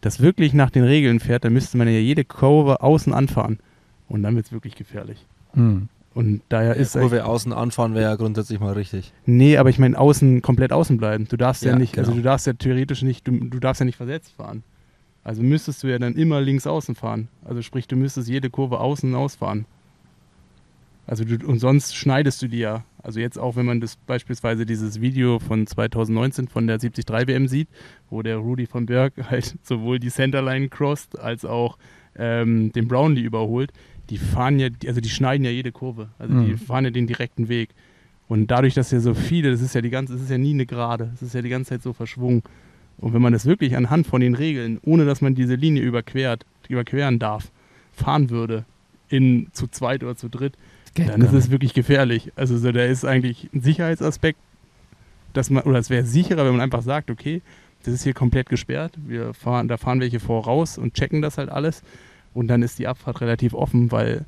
das 0.00 0.20
wirklich 0.20 0.52
nach 0.52 0.70
den 0.70 0.84
Regeln 0.84 1.18
fährt, 1.18 1.44
dann 1.44 1.52
müsste 1.52 1.78
man 1.78 1.88
ja 1.88 1.94
jede 1.94 2.24
Kurve 2.24 2.82
außen 2.82 3.14
anfahren. 3.14 3.58
Und 4.14 4.22
dann 4.22 4.36
wird 4.36 4.46
es 4.46 4.52
wirklich 4.52 4.76
gefährlich. 4.76 5.26
Hm. 5.54 5.88
Und 6.14 6.42
daher 6.48 6.76
ist. 6.76 6.92
Kurve 6.92 7.24
außen 7.24 7.52
anfahren 7.52 7.94
wäre 7.94 8.04
ja 8.04 8.14
grundsätzlich 8.14 8.60
mal 8.60 8.72
richtig. 8.72 9.12
Nee, 9.26 9.56
aber 9.56 9.70
ich 9.70 9.80
meine, 9.80 9.98
außen, 9.98 10.40
komplett 10.40 10.72
außen 10.72 10.98
bleiben. 10.98 11.26
Du 11.28 11.36
darfst 11.36 11.64
ja, 11.64 11.72
ja 11.72 11.76
nicht, 11.76 11.98
also 11.98 12.12
genau. 12.12 12.18
also 12.18 12.22
du 12.22 12.22
darfst 12.22 12.46
ja 12.46 12.52
theoretisch 12.52 13.02
nicht, 13.02 13.26
du, 13.26 13.32
du 13.32 13.58
darfst 13.58 13.80
ja 13.80 13.84
nicht 13.84 13.96
versetzt 13.96 14.34
fahren. 14.36 14.62
Also 15.24 15.42
müsstest 15.42 15.82
du 15.82 15.88
ja 15.88 15.98
dann 15.98 16.14
immer 16.14 16.40
links 16.40 16.64
außen 16.64 16.94
fahren. 16.94 17.26
Also 17.44 17.60
sprich, 17.60 17.88
du 17.88 17.96
müsstest 17.96 18.28
jede 18.28 18.50
Kurve 18.50 18.78
außen 18.78 19.12
ausfahren. 19.16 19.66
Also 21.08 21.24
du, 21.24 21.44
und 21.44 21.58
sonst 21.58 21.96
schneidest 21.96 22.40
du 22.40 22.46
die 22.46 22.58
ja. 22.58 22.84
Also 23.02 23.18
jetzt 23.18 23.36
auch, 23.36 23.56
wenn 23.56 23.66
man 23.66 23.80
das 23.80 23.96
beispielsweise 23.96 24.64
dieses 24.64 25.00
Video 25.00 25.40
von 25.40 25.66
2019 25.66 26.46
von 26.46 26.68
der 26.68 26.78
73 26.78 27.26
WM 27.26 27.48
sieht, 27.48 27.68
wo 28.10 28.22
der 28.22 28.36
Rudy 28.36 28.66
von 28.66 28.86
Berg 28.86 29.14
halt 29.28 29.56
sowohl 29.64 29.98
die 29.98 30.10
Centerline 30.10 30.68
crossed 30.68 31.18
als 31.18 31.44
auch 31.44 31.78
ähm, 32.16 32.72
den 32.72 32.88
Brownlee 32.88 33.22
überholt, 33.22 33.72
die 34.10 34.18
fahren 34.18 34.58
ja, 34.58 34.68
also 34.86 35.00
die 35.00 35.08
schneiden 35.08 35.44
ja 35.44 35.50
jede 35.50 35.72
Kurve. 35.72 36.08
Also 36.18 36.34
mhm. 36.34 36.46
die 36.46 36.56
fahren 36.56 36.84
ja 36.84 36.90
den 36.90 37.06
direkten 37.06 37.48
Weg. 37.48 37.70
Und 38.28 38.50
dadurch, 38.50 38.74
dass 38.74 38.90
ja 38.90 39.00
so 39.00 39.14
viele, 39.14 39.50
das 39.50 39.60
ist 39.60 39.74
ja 39.74 39.80
die 39.80 39.90
ganze, 39.90 40.14
das 40.14 40.22
ist 40.22 40.30
ja 40.30 40.38
nie 40.38 40.54
eine 40.54 40.66
Gerade, 40.66 41.10
das 41.12 41.22
ist 41.22 41.34
ja 41.34 41.42
die 41.42 41.48
ganze 41.48 41.70
Zeit 41.70 41.82
so 41.82 41.92
verschwungen. 41.92 42.42
Und 42.98 43.12
wenn 43.12 43.22
man 43.22 43.32
das 43.32 43.44
wirklich 43.46 43.76
anhand 43.76 44.06
von 44.06 44.20
den 44.20 44.34
Regeln, 44.34 44.78
ohne 44.82 45.04
dass 45.04 45.20
man 45.20 45.34
diese 45.34 45.56
Linie 45.56 45.82
überquert, 45.82 46.46
überqueren 46.68 47.18
darf, 47.18 47.50
fahren 47.92 48.30
würde, 48.30 48.64
in 49.08 49.48
zu 49.52 49.66
zweit 49.68 50.02
oder 50.02 50.16
zu 50.16 50.28
dritt, 50.28 50.54
dann 50.94 51.20
ist 51.20 51.32
es 51.32 51.50
wirklich 51.50 51.74
gefährlich. 51.74 52.32
Also 52.36 52.56
so, 52.56 52.72
da 52.72 52.84
ist 52.84 53.04
eigentlich 53.04 53.48
ein 53.52 53.60
Sicherheitsaspekt, 53.60 54.38
dass 55.32 55.50
man, 55.50 55.64
oder 55.64 55.78
es 55.78 55.90
wäre 55.90 56.04
sicherer, 56.04 56.44
wenn 56.44 56.52
man 56.52 56.60
einfach 56.60 56.82
sagt, 56.82 57.10
okay, 57.10 57.42
das 57.82 57.94
ist 57.94 58.04
hier 58.04 58.14
komplett 58.14 58.48
gesperrt, 58.48 58.94
wir 59.06 59.34
fahren, 59.34 59.68
da 59.68 59.76
fahren 59.76 60.00
welche 60.00 60.20
voraus 60.20 60.78
und 60.78 60.94
checken 60.94 61.20
das 61.20 61.36
halt 61.36 61.50
alles. 61.50 61.82
Und 62.34 62.48
dann 62.48 62.62
ist 62.62 62.78
die 62.78 62.86
Abfahrt 62.86 63.20
relativ 63.20 63.54
offen, 63.54 63.90
weil, 63.92 64.26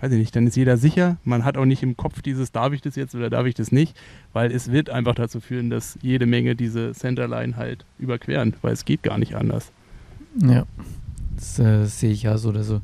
weiß 0.00 0.12
ich 0.12 0.18
nicht, 0.18 0.36
dann 0.36 0.46
ist 0.46 0.56
jeder 0.56 0.76
sicher. 0.76 1.16
Man 1.24 1.44
hat 1.44 1.56
auch 1.56 1.64
nicht 1.64 1.82
im 1.82 1.96
Kopf 1.96 2.20
dieses, 2.20 2.52
darf 2.52 2.72
ich 2.72 2.82
das 2.82 2.96
jetzt 2.96 3.14
oder 3.14 3.30
darf 3.30 3.46
ich 3.46 3.54
das 3.54 3.72
nicht, 3.72 3.96
weil 4.32 4.52
es 4.52 4.70
wird 4.70 4.90
einfach 4.90 5.14
dazu 5.14 5.40
führen, 5.40 5.70
dass 5.70 5.98
jede 6.02 6.26
Menge 6.26 6.56
diese 6.56 6.92
Centerline 6.92 7.56
halt 7.56 7.84
überqueren, 7.98 8.54
weil 8.62 8.72
es 8.72 8.84
geht 8.84 9.02
gar 9.02 9.16
nicht 9.16 9.36
anders. 9.36 9.72
Ja. 10.42 10.66
Das 11.36 11.58
äh, 11.58 11.84
sehe 11.84 12.12
ich 12.12 12.28
auch 12.28 12.38
so 12.38 12.48
oder 12.48 12.64
so. 12.64 12.80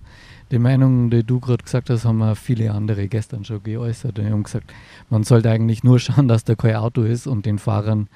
Die 0.50 0.58
Meinung, 0.58 1.08
die 1.08 1.24
du 1.24 1.40
gerade 1.40 1.64
gesagt 1.64 1.88
hast, 1.88 2.04
haben 2.04 2.22
auch 2.22 2.36
viele 2.36 2.72
andere 2.72 3.08
gestern 3.08 3.44
schon 3.44 3.62
geäußert. 3.62 4.18
Die 4.18 4.26
haben 4.26 4.42
gesagt, 4.42 4.72
man 5.08 5.24
sollte 5.24 5.50
eigentlich 5.50 5.82
nur 5.82 5.98
schauen, 5.98 6.28
dass 6.28 6.44
da 6.44 6.54
kein 6.54 6.76
Auto 6.76 7.02
ist 7.02 7.26
und 7.26 7.46
den 7.46 7.58
Fahrern 7.58 8.08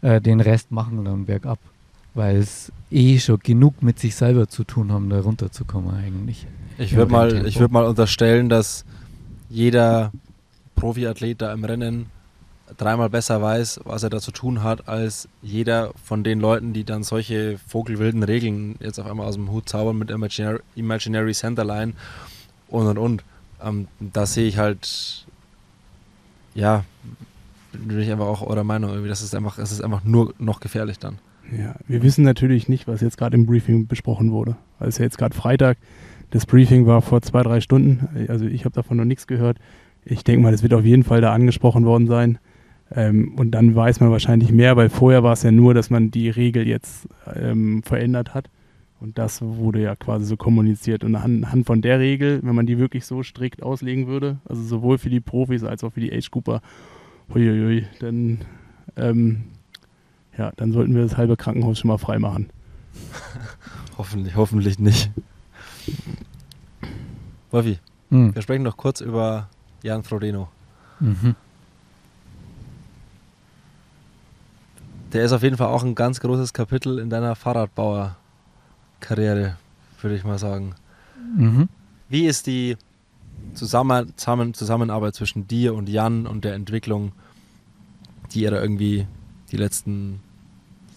äh, 0.00 0.20
den 0.20 0.40
Rest 0.40 0.70
machen 0.70 1.04
dann 1.04 1.26
bergab. 1.26 1.58
Weil 2.18 2.38
es 2.38 2.72
eh 2.90 3.20
schon 3.20 3.38
genug 3.38 3.80
mit 3.80 4.00
sich 4.00 4.16
selber 4.16 4.48
zu 4.48 4.64
tun 4.64 4.90
haben, 4.90 5.08
da 5.08 5.20
runterzukommen 5.20 5.94
eigentlich. 5.94 6.48
Ich 6.76 6.96
würde 6.96 7.12
mal, 7.12 7.30
würd 7.30 7.70
mal 7.70 7.84
unterstellen, 7.86 8.48
dass 8.48 8.84
jeder 9.48 10.10
Profiathlet 10.74 11.40
da 11.40 11.52
im 11.52 11.62
Rennen 11.62 12.06
dreimal 12.76 13.08
besser 13.08 13.40
weiß, 13.40 13.82
was 13.84 14.02
er 14.02 14.10
da 14.10 14.18
zu 14.18 14.32
tun 14.32 14.64
hat, 14.64 14.88
als 14.88 15.28
jeder 15.42 15.92
von 16.02 16.24
den 16.24 16.40
Leuten, 16.40 16.72
die 16.72 16.82
dann 16.82 17.04
solche 17.04 17.56
vogelwilden 17.68 18.24
Regeln 18.24 18.74
jetzt 18.80 18.98
auf 18.98 19.06
einmal 19.06 19.28
aus 19.28 19.36
dem 19.36 19.52
Hut 19.52 19.68
zaubern 19.68 19.96
mit 19.96 20.10
Imaginary, 20.10 20.58
Imaginary 20.74 21.34
Centerline 21.34 21.92
und 22.66 22.88
und 22.88 22.98
und. 22.98 23.24
Ähm, 23.62 23.86
da 24.00 24.26
sehe 24.26 24.48
ich 24.48 24.58
halt, 24.58 25.24
ja, 26.56 26.84
bin 27.72 28.00
ich 28.00 28.10
einfach 28.10 28.26
auch 28.26 28.42
eurer 28.42 28.64
Meinung 28.64 28.90
irgendwie, 28.90 29.08
das 29.08 29.22
ist 29.22 29.36
einfach, 29.36 29.54
das 29.54 29.70
ist 29.70 29.82
einfach 29.82 30.02
nur 30.02 30.34
noch 30.40 30.58
gefährlich 30.58 30.98
dann. 30.98 31.18
Ja, 31.56 31.76
wir 31.86 32.02
wissen 32.02 32.24
natürlich 32.24 32.68
nicht, 32.68 32.86
was 32.86 33.00
jetzt 33.00 33.16
gerade 33.16 33.36
im 33.36 33.46
Briefing 33.46 33.86
besprochen 33.86 34.32
wurde. 34.32 34.56
Also 34.78 35.02
jetzt 35.02 35.18
gerade 35.18 35.34
Freitag, 35.34 35.78
das 36.30 36.44
Briefing 36.44 36.86
war 36.86 37.00
vor 37.00 37.22
zwei, 37.22 37.42
drei 37.42 37.60
Stunden, 37.60 38.26
also 38.28 38.44
ich 38.44 38.64
habe 38.64 38.74
davon 38.74 38.98
noch 38.98 39.04
nichts 39.04 39.26
gehört. 39.26 39.58
Ich 40.04 40.24
denke 40.24 40.42
mal, 40.42 40.52
das 40.52 40.62
wird 40.62 40.74
auf 40.74 40.84
jeden 40.84 41.04
Fall 41.04 41.20
da 41.20 41.32
angesprochen 41.32 41.84
worden 41.84 42.06
sein. 42.06 42.38
Ähm, 42.94 43.34
und 43.36 43.50
dann 43.52 43.74
weiß 43.74 44.00
man 44.00 44.10
wahrscheinlich 44.10 44.52
mehr, 44.52 44.76
weil 44.76 44.88
vorher 44.88 45.22
war 45.22 45.32
es 45.32 45.42
ja 45.42 45.50
nur, 45.50 45.74
dass 45.74 45.90
man 45.90 46.10
die 46.10 46.30
Regel 46.30 46.66
jetzt 46.66 47.08
ähm, 47.34 47.82
verändert 47.82 48.34
hat. 48.34 48.48
Und 49.00 49.16
das 49.18 49.42
wurde 49.42 49.80
ja 49.80 49.94
quasi 49.94 50.26
so 50.26 50.36
kommuniziert. 50.36 51.04
Und 51.04 51.14
anhand 51.14 51.66
von 51.66 51.82
der 51.82 52.00
Regel, 52.00 52.40
wenn 52.42 52.54
man 52.54 52.66
die 52.66 52.78
wirklich 52.78 53.04
so 53.04 53.22
strikt 53.22 53.62
auslegen 53.62 54.06
würde, 54.06 54.38
also 54.44 54.62
sowohl 54.62 54.98
für 54.98 55.10
die 55.10 55.20
Profis 55.20 55.62
als 55.62 55.84
auch 55.84 55.92
für 55.92 56.00
die 56.00 56.12
Age 56.12 56.30
Cooper, 56.30 56.62
huiuiui, 57.32 57.84
dann, 58.00 58.38
ähm, 58.96 59.42
ja, 60.38 60.52
dann 60.56 60.72
sollten 60.72 60.94
wir 60.94 61.02
das 61.02 61.16
halbe 61.16 61.36
Krankenhaus 61.36 61.78
schon 61.78 61.88
mal 61.88 61.98
freimachen. 61.98 62.50
hoffentlich, 63.98 64.36
hoffentlich 64.36 64.78
nicht. 64.78 65.10
Wolfi, 67.50 67.78
hm. 68.10 68.34
wir 68.34 68.42
sprechen 68.42 68.62
noch 68.62 68.76
kurz 68.76 69.00
über 69.00 69.48
Jan 69.82 70.04
Frodeno. 70.04 70.48
Mhm. 71.00 71.34
Der 75.12 75.24
ist 75.24 75.32
auf 75.32 75.42
jeden 75.42 75.56
Fall 75.56 75.68
auch 75.68 75.82
ein 75.82 75.94
ganz 75.94 76.20
großes 76.20 76.52
Kapitel 76.52 76.98
in 76.98 77.08
deiner 77.08 77.34
Fahrradbauer-Karriere, 77.34 79.56
würde 80.02 80.16
ich 80.16 80.24
mal 80.24 80.38
sagen. 80.38 80.74
Mhm. 81.36 81.70
Wie 82.08 82.26
ist 82.26 82.46
die 82.46 82.76
Zusammen 83.54 84.12
Zusammenarbeit 84.16 85.14
zwischen 85.14 85.48
dir 85.48 85.74
und 85.74 85.88
Jan 85.88 86.26
und 86.26 86.44
der 86.44 86.52
Entwicklung, 86.54 87.12
die 88.32 88.42
ihr 88.42 88.50
da 88.50 88.60
irgendwie 88.60 89.06
die 89.50 89.56
letzten, 89.56 90.20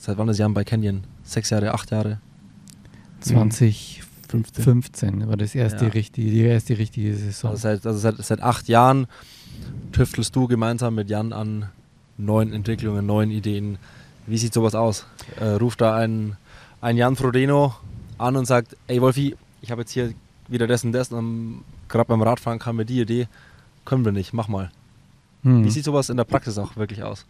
seit 0.02 0.18
wann 0.18 0.30
ist 0.30 0.40
Jan 0.40 0.54
bei 0.54 0.64
Canyon? 0.64 1.04
Sechs 1.24 1.52
Jahre, 1.52 1.74
acht 1.74 1.92
Jahre? 1.92 2.20
2015 3.22 5.28
war 5.28 5.38
das 5.38 5.54
erste 5.54 5.86
ja. 5.86 5.92
richtige, 5.92 6.32
die 6.32 6.42
erste 6.42 6.78
richtige 6.78 7.16
Saison. 7.16 7.52
Also, 7.52 7.62
seit, 7.62 7.86
also 7.86 8.00
seit, 8.00 8.18
seit 8.18 8.42
acht 8.42 8.68
Jahren 8.68 9.06
tüftelst 9.92 10.36
du 10.36 10.48
gemeinsam 10.48 10.96
mit 10.96 11.10
Jan 11.10 11.34
an 11.34 11.70
neuen 12.18 12.52
Entwicklungen, 12.52 13.06
neuen 13.06 13.30
Ideen. 13.30 13.78
Wie 14.26 14.38
sieht 14.38 14.54
sowas 14.54 14.74
aus? 14.74 15.06
Äh, 15.40 15.46
ruft 15.46 15.82
da 15.82 15.96
ein, 15.96 16.36
ein 16.82 16.98
Jan 16.98 17.16
Frodeno 17.16 17.76
an 18.18 18.36
und 18.36 18.46
sagt, 18.46 18.76
ey 18.88 19.02
Wolfi, 19.02 19.36
ich 19.62 19.70
habe 19.70 19.82
jetzt 19.82 19.92
hier 19.92 20.14
wieder 20.48 20.66
das 20.66 20.84
und 20.84 20.94
das 20.94 21.12
und 21.12 21.64
gerade 21.90 22.08
beim 22.08 22.24
Radfahren 22.24 22.58
kam 22.58 22.78
mir 22.78 22.86
die 22.86 23.02
Idee, 23.02 23.28
können 23.86 24.04
wir 24.04 24.12
nicht, 24.12 24.34
mach 24.34 24.48
mal. 24.48 24.72
Hm. 25.44 25.64
Wie 25.64 25.70
sieht 25.70 25.86
sowas 25.86 26.10
in 26.10 26.18
der 26.18 26.24
Praxis 26.24 26.58
auch 26.58 26.76
wirklich 26.76 27.04
aus? 27.04 27.26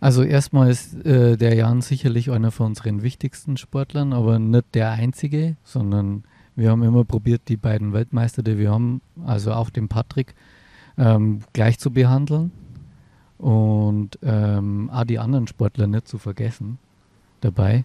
Also 0.00 0.22
erstmal 0.22 0.70
ist 0.70 0.94
äh, 1.04 1.36
der 1.36 1.54
Jan 1.54 1.82
sicherlich 1.82 2.30
einer 2.30 2.50
von 2.50 2.68
unseren 2.68 3.02
wichtigsten 3.02 3.58
Sportlern, 3.58 4.14
aber 4.14 4.38
nicht 4.38 4.74
der 4.74 4.90
einzige, 4.92 5.56
sondern 5.62 6.24
wir 6.56 6.70
haben 6.70 6.82
immer 6.82 7.04
probiert, 7.04 7.42
die 7.48 7.58
beiden 7.58 7.92
Weltmeister, 7.92 8.42
die 8.42 8.58
wir 8.58 8.70
haben, 8.70 9.02
also 9.24 9.52
auch 9.52 9.68
den 9.68 9.88
Patrick, 9.88 10.34
ähm, 10.96 11.40
gleich 11.52 11.78
zu 11.78 11.90
behandeln 11.90 12.50
und 13.36 14.18
ähm, 14.22 14.90
auch 14.90 15.04
die 15.04 15.18
anderen 15.18 15.46
Sportler 15.46 15.86
nicht 15.86 16.08
zu 16.08 16.18
vergessen 16.18 16.78
dabei. 17.42 17.84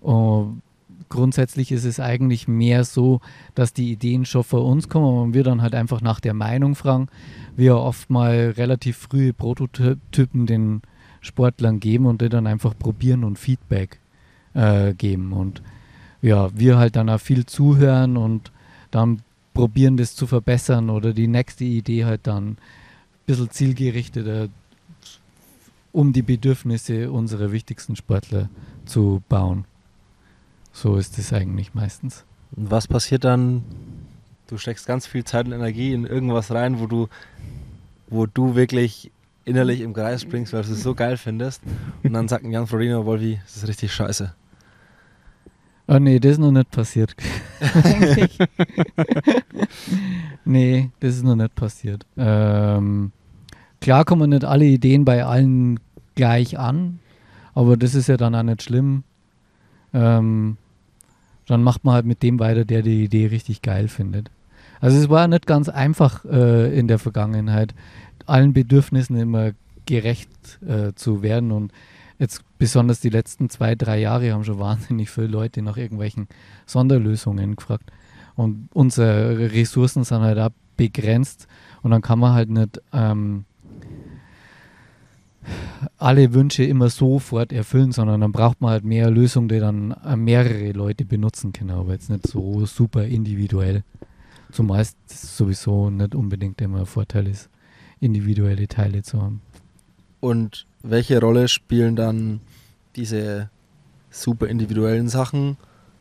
Und 0.00 0.62
grundsätzlich 1.08 1.72
ist 1.72 1.84
es 1.84 1.98
eigentlich 1.98 2.46
mehr 2.46 2.84
so, 2.84 3.20
dass 3.54 3.72
die 3.72 3.90
Ideen 3.90 4.24
schon 4.24 4.44
vor 4.44 4.64
uns 4.64 4.88
kommen 4.88 5.18
und 5.18 5.34
wir 5.34 5.42
dann 5.42 5.62
halt 5.62 5.74
einfach 5.74 6.00
nach 6.00 6.20
der 6.20 6.34
Meinung 6.34 6.74
fragen. 6.74 7.08
Wir 7.56 7.76
oft 7.76 8.10
mal 8.10 8.54
relativ 8.56 8.96
frühe 8.98 9.32
Prototypen 9.32 10.46
den 10.46 10.82
Sportlern 11.24 11.80
geben 11.80 12.06
und 12.06 12.22
die 12.22 12.28
dann 12.28 12.46
einfach 12.46 12.76
probieren 12.78 13.24
und 13.24 13.38
Feedback 13.38 13.98
äh, 14.54 14.94
geben. 14.94 15.32
Und 15.32 15.62
ja, 16.22 16.50
wir 16.56 16.78
halt 16.78 16.96
dann 16.96 17.08
auch 17.08 17.20
viel 17.20 17.46
zuhören 17.46 18.16
und 18.16 18.52
dann 18.90 19.20
probieren, 19.52 19.96
das 19.96 20.14
zu 20.14 20.26
verbessern 20.26 20.90
oder 20.90 21.12
die 21.12 21.28
nächste 21.28 21.64
Idee 21.64 22.04
halt 22.04 22.26
dann 22.26 22.50
ein 22.50 22.58
bisschen 23.26 23.50
zielgerichteter 23.50 24.48
um 25.92 26.12
die 26.12 26.22
Bedürfnisse 26.22 27.12
unserer 27.12 27.52
wichtigsten 27.52 27.94
Sportler 27.94 28.50
zu 28.84 29.22
bauen. 29.28 29.64
So 30.72 30.96
ist 30.96 31.18
es 31.18 31.32
eigentlich 31.32 31.72
meistens. 31.72 32.24
Und 32.56 32.72
was 32.72 32.88
passiert 32.88 33.22
dann? 33.22 33.62
Du 34.48 34.58
steckst 34.58 34.86
ganz 34.86 35.06
viel 35.06 35.24
Zeit 35.24 35.46
und 35.46 35.52
Energie 35.52 35.92
in 35.92 36.04
irgendwas 36.04 36.50
rein, 36.50 36.80
wo 36.80 36.86
du, 36.88 37.08
wo 38.08 38.26
du 38.26 38.56
wirklich 38.56 39.12
innerlich 39.44 39.80
im 39.80 39.92
Kreis 39.92 40.22
springst, 40.22 40.52
weil 40.52 40.62
du 40.62 40.72
es 40.72 40.82
so 40.82 40.94
geil 40.94 41.16
findest. 41.16 41.62
Und 42.02 42.12
dann 42.12 42.28
sagt 42.28 42.44
ein 42.44 42.50
Jan 42.50 42.66
Florino 42.66 43.04
Wolfi, 43.04 43.40
das 43.44 43.56
ist 43.56 43.68
richtig 43.68 43.92
scheiße. 43.92 44.34
Oh 45.86 45.98
nee, 45.98 46.18
das 46.18 46.32
ist 46.32 46.38
noch 46.38 46.50
nicht 46.50 46.70
passiert. 46.70 47.14
nee, 50.44 50.90
das 51.00 51.16
ist 51.16 51.24
noch 51.24 51.36
nicht 51.36 51.54
passiert. 51.54 52.06
Ähm, 52.16 53.12
klar 53.82 54.06
kommen 54.06 54.30
nicht 54.30 54.44
alle 54.44 54.64
Ideen 54.64 55.04
bei 55.04 55.24
allen 55.24 55.78
gleich 56.14 56.58
an, 56.58 57.00
aber 57.54 57.76
das 57.76 57.94
ist 57.94 58.08
ja 58.08 58.16
dann 58.16 58.34
auch 58.34 58.42
nicht 58.42 58.62
schlimm. 58.62 59.04
Ähm, 59.92 60.56
dann 61.46 61.62
macht 61.62 61.84
man 61.84 61.94
halt 61.94 62.06
mit 62.06 62.22
dem 62.22 62.38
weiter, 62.38 62.64
der 62.64 62.80
die 62.80 63.04
Idee 63.04 63.26
richtig 63.26 63.60
geil 63.60 63.88
findet. 63.88 64.30
Also 64.80 64.98
es 64.98 65.08
war 65.08 65.28
nicht 65.28 65.46
ganz 65.46 65.68
einfach 65.68 66.24
äh, 66.24 66.78
in 66.78 66.88
der 66.88 66.98
Vergangenheit, 66.98 67.74
allen 68.26 68.52
Bedürfnissen 68.52 69.16
immer 69.16 69.52
gerecht 69.86 70.30
äh, 70.66 70.92
zu 70.94 71.22
werden 71.22 71.52
und 71.52 71.72
jetzt 72.18 72.42
besonders 72.58 73.00
die 73.00 73.10
letzten 73.10 73.50
zwei, 73.50 73.74
drei 73.74 74.00
Jahre 74.00 74.32
haben 74.32 74.44
schon 74.44 74.58
wahnsinnig 74.58 75.10
viele 75.10 75.26
Leute 75.26 75.62
nach 75.62 75.76
irgendwelchen 75.76 76.28
Sonderlösungen 76.66 77.56
gefragt. 77.56 77.90
Und 78.36 78.68
unsere 78.72 79.52
Ressourcen 79.52 80.04
sind 80.04 80.22
halt 80.22 80.38
auch 80.38 80.50
begrenzt 80.76 81.46
und 81.82 81.90
dann 81.90 82.02
kann 82.02 82.18
man 82.18 82.32
halt 82.32 82.50
nicht 82.50 82.80
ähm, 82.92 83.44
alle 85.98 86.32
Wünsche 86.32 86.64
immer 86.64 86.88
sofort 86.88 87.52
erfüllen, 87.52 87.92
sondern 87.92 88.22
dann 88.22 88.32
braucht 88.32 88.60
man 88.60 88.70
halt 88.70 88.84
mehr 88.84 89.10
Lösungen, 89.10 89.48
die 89.48 89.60
dann 89.60 89.92
äh, 90.04 90.16
mehrere 90.16 90.72
Leute 90.72 91.04
benutzen 91.04 91.52
können, 91.52 91.70
aber 91.70 91.92
jetzt 91.92 92.10
nicht 92.10 92.26
so 92.26 92.64
super 92.66 93.04
individuell. 93.04 93.84
Es 94.76 94.94
sowieso 95.36 95.90
nicht 95.90 96.14
unbedingt 96.14 96.60
immer 96.60 96.80
ein 96.80 96.86
Vorteil 96.86 97.26
ist, 97.26 97.50
individuelle 98.00 98.68
Teile 98.68 99.02
zu 99.02 99.20
haben. 99.22 99.40
Und 100.20 100.66
welche 100.82 101.20
Rolle 101.20 101.48
spielen 101.48 101.96
dann 101.96 102.40
diese 102.96 103.50
super 104.10 104.46
individuellen 104.48 105.08
Sachen 105.08 105.56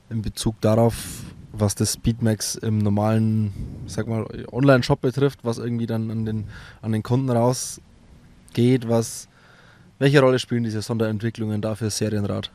in 0.10 0.22
Bezug 0.22 0.60
darauf, 0.62 1.24
was 1.52 1.76
das 1.76 1.94
Speedmax 1.94 2.56
im 2.56 2.80
normalen, 2.80 3.54
sag 3.86 4.08
mal, 4.08 4.26
Online-Shop 4.52 5.02
betrifft, 5.02 5.40
was 5.44 5.58
irgendwie 5.58 5.88
dann 5.88 6.10
an 6.10 6.26
den, 6.26 6.46
an 6.82 6.92
den 6.92 7.04
Kunden 7.04 7.30
rausgeht, 7.30 8.88
was 8.88 9.28
welche 10.00 10.20
Rolle 10.20 10.40
spielen 10.40 10.64
diese 10.64 10.82
Sonderentwicklungen 10.82 11.62
da 11.62 11.76
für 11.76 11.90
Serienrad? 11.90 12.52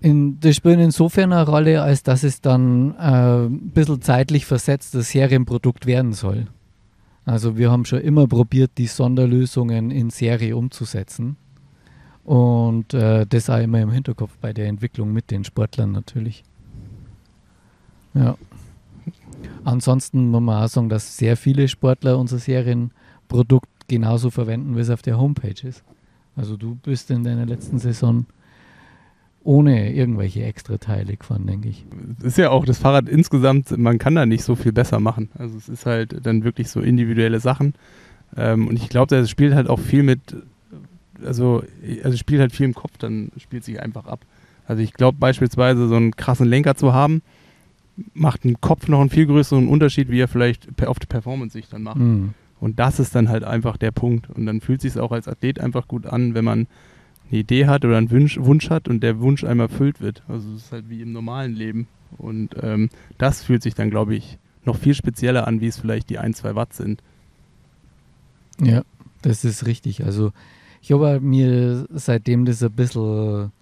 In, 0.00 0.38
das 0.38 0.56
spielen 0.56 0.78
insofern 0.78 1.32
eine 1.32 1.46
Rolle, 1.46 1.82
als 1.82 2.04
dass 2.04 2.22
es 2.22 2.40
dann 2.40 2.94
äh, 2.96 3.46
ein 3.46 3.70
bisschen 3.70 4.00
zeitlich 4.00 4.46
versetzt 4.46 4.94
das 4.94 5.10
Serienprodukt 5.10 5.86
werden 5.86 6.12
soll. 6.12 6.46
Also 7.24 7.58
wir 7.58 7.70
haben 7.70 7.84
schon 7.84 8.00
immer 8.00 8.26
probiert, 8.26 8.72
die 8.78 8.86
Sonderlösungen 8.86 9.90
in 9.90 10.10
Serie 10.10 10.56
umzusetzen. 10.56 11.36
Und 12.24 12.94
äh, 12.94 13.26
das 13.26 13.50
auch 13.50 13.58
immer 13.58 13.80
im 13.80 13.90
Hinterkopf 13.90 14.36
bei 14.40 14.52
der 14.52 14.66
Entwicklung 14.68 15.12
mit 15.12 15.30
den 15.30 15.44
Sportlern 15.44 15.92
natürlich. 15.92 16.44
Ja. 18.14 18.36
Ansonsten 19.64 20.30
muss 20.30 20.40
man 20.40 20.62
auch 20.62 20.68
sagen, 20.68 20.88
dass 20.88 21.16
sehr 21.16 21.36
viele 21.36 21.68
Sportler 21.68 22.18
unser 22.18 22.38
Serienprodukt 22.38 23.68
genauso 23.88 24.30
verwenden, 24.30 24.76
wie 24.76 24.80
es 24.80 24.90
auf 24.90 25.02
der 25.02 25.18
Homepage 25.18 25.66
ist. 25.66 25.82
Also 26.36 26.56
du 26.56 26.76
bist 26.76 27.10
in 27.10 27.24
deiner 27.24 27.46
letzten 27.46 27.78
Saison 27.78 28.26
ohne 29.48 29.94
irgendwelche 29.94 30.44
extra 30.44 30.76
Teile 30.76 31.16
gefahren, 31.16 31.46
denke 31.46 31.70
ich. 31.70 31.86
Ist 32.22 32.36
ja 32.36 32.50
auch 32.50 32.66
das 32.66 32.76
Fahrrad 32.76 33.08
insgesamt, 33.08 33.78
man 33.78 33.98
kann 33.98 34.14
da 34.14 34.26
nicht 34.26 34.44
so 34.44 34.56
viel 34.56 34.72
besser 34.72 35.00
machen. 35.00 35.30
Also 35.38 35.56
es 35.56 35.70
ist 35.70 35.86
halt 35.86 36.26
dann 36.26 36.44
wirklich 36.44 36.68
so 36.68 36.80
individuelle 36.80 37.40
Sachen. 37.40 37.72
Ähm, 38.36 38.68
und 38.68 38.76
ich 38.76 38.90
glaube, 38.90 39.16
das 39.16 39.30
spielt 39.30 39.54
halt 39.54 39.70
auch 39.70 39.80
viel 39.80 40.02
mit, 40.02 40.20
also, 41.24 41.62
also 42.04 42.18
spielt 42.18 42.42
halt 42.42 42.52
viel 42.52 42.66
im 42.66 42.74
Kopf, 42.74 42.98
dann 42.98 43.32
spielt 43.38 43.64
sich 43.64 43.80
einfach 43.80 44.04
ab. 44.04 44.20
Also 44.66 44.82
ich 44.82 44.92
glaube 44.92 45.16
beispielsweise 45.18 45.88
so 45.88 45.94
einen 45.94 46.14
krassen 46.14 46.46
Lenker 46.46 46.74
zu 46.74 46.92
haben, 46.92 47.22
macht 48.12 48.44
im 48.44 48.60
Kopf 48.60 48.86
noch 48.86 49.00
einen 49.00 49.08
viel 49.08 49.24
größeren 49.24 49.66
Unterschied, 49.66 50.10
wie 50.10 50.20
er 50.20 50.28
vielleicht 50.28 50.68
auf 50.86 50.98
die 50.98 51.06
Performance 51.06 51.54
sich 51.54 51.70
dann 51.70 51.84
macht. 51.84 51.96
Mhm. 51.96 52.34
Und 52.60 52.78
das 52.78 53.00
ist 53.00 53.14
dann 53.14 53.30
halt 53.30 53.44
einfach 53.44 53.78
der 53.78 53.92
Punkt. 53.92 54.28
Und 54.28 54.44
dann 54.44 54.60
fühlt 54.60 54.84
es 54.84 54.92
sich 54.92 55.00
auch 55.00 55.12
als 55.12 55.26
Athlet 55.26 55.58
einfach 55.58 55.88
gut 55.88 56.04
an, 56.04 56.34
wenn 56.34 56.44
man 56.44 56.66
eine 57.30 57.40
Idee 57.40 57.66
hat 57.66 57.84
oder 57.84 57.96
einen 57.96 58.10
Wunsch, 58.10 58.38
Wunsch 58.40 58.70
hat 58.70 58.88
und 58.88 59.02
der 59.02 59.20
Wunsch 59.20 59.44
einmal 59.44 59.68
erfüllt 59.68 60.00
wird. 60.00 60.22
Also 60.28 60.50
es 60.54 60.64
ist 60.64 60.72
halt 60.72 60.88
wie 60.88 61.02
im 61.02 61.12
normalen 61.12 61.54
Leben. 61.54 61.88
Und 62.16 62.56
ähm, 62.62 62.88
das 63.18 63.42
fühlt 63.42 63.62
sich 63.62 63.74
dann, 63.74 63.90
glaube 63.90 64.14
ich, 64.14 64.38
noch 64.64 64.76
viel 64.76 64.94
spezieller 64.94 65.46
an, 65.46 65.60
wie 65.60 65.66
es 65.66 65.78
vielleicht 65.78 66.10
die 66.10 66.18
ein, 66.18 66.34
zwei 66.34 66.54
Watt 66.54 66.72
sind. 66.72 67.02
Ja, 68.60 68.82
das 69.22 69.44
ist 69.44 69.66
richtig. 69.66 70.04
Also 70.04 70.32
ich 70.80 70.92
habe 70.92 71.20
mir 71.20 71.86
seitdem 71.90 72.44
das 72.44 72.62
ein 72.62 72.72
bisschen 72.72 73.52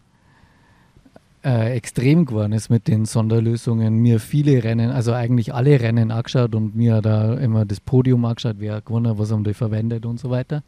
äh, 1.45 1.77
extrem 1.77 2.25
geworden 2.27 2.53
ist 2.53 2.71
mit 2.71 2.89
den 2.89 3.05
Sonderlösungen, 3.05 3.97
mir 3.97 4.21
viele 4.21 4.65
Rennen, 4.65 4.91
also 4.91 5.13
eigentlich 5.13 5.55
alle 5.55 5.81
Rennen 5.81 6.11
angeschaut 6.11 6.55
und 6.55 6.75
mir 6.75 7.01
da 7.01 7.35
immer 7.35 7.65
das 7.65 7.81
Podium 7.81 8.25
angeschaut, 8.25 8.57
wer 8.59 8.81
gewonnen 8.81 9.09
hat, 9.09 9.19
was 9.19 9.31
haben 9.31 9.45
die 9.45 9.55
verwendet 9.55 10.07
und 10.07 10.19
so 10.19 10.31
weiter. 10.31 10.63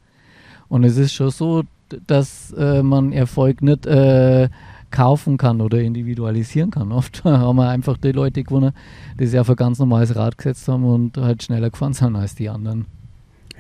Und 0.69 0.85
es 0.85 0.97
ist 0.97 1.13
schon 1.13 1.31
so, 1.31 1.63
dass 2.07 2.53
äh, 2.53 2.83
man 2.83 3.13
Erfolg 3.13 3.63
nicht 3.63 3.87
äh, 3.87 4.49
kaufen 4.91 5.37
kann 5.37 5.61
oder 5.61 5.81
individualisieren 5.81 6.71
kann. 6.71 6.93
Oft 6.93 7.25
haben 7.25 7.57
wir 7.57 7.69
einfach 7.69 7.97
die 7.99 8.13
Leute 8.13 8.43
gewonnen, 8.45 8.73
die 9.19 9.27
sich 9.27 9.39
auf 9.39 9.51
ein 9.51 9.57
ganz 9.57 9.79
normales 9.79 10.17
Rad 10.17 10.39
gesetzt 10.39 10.69
haben 10.69 10.85
und 10.85 11.17
halt 11.17 11.43
schneller 11.43 11.71
gefahren 11.71 11.95
sind 11.95 12.17
als 12.17 12.35
die 12.35 12.49
anderen. 12.49 12.87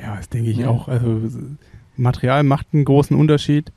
Ja, 0.01 0.17
das 0.17 0.29
denke 0.29 0.51
ich 0.51 0.59
ja. 0.59 0.69
auch. 0.69 0.89
Also 0.89 1.21
Material 1.97 2.45
macht 2.45 2.69
einen 2.73 2.85
großen 2.85 3.17
Unterschied, 3.17 3.73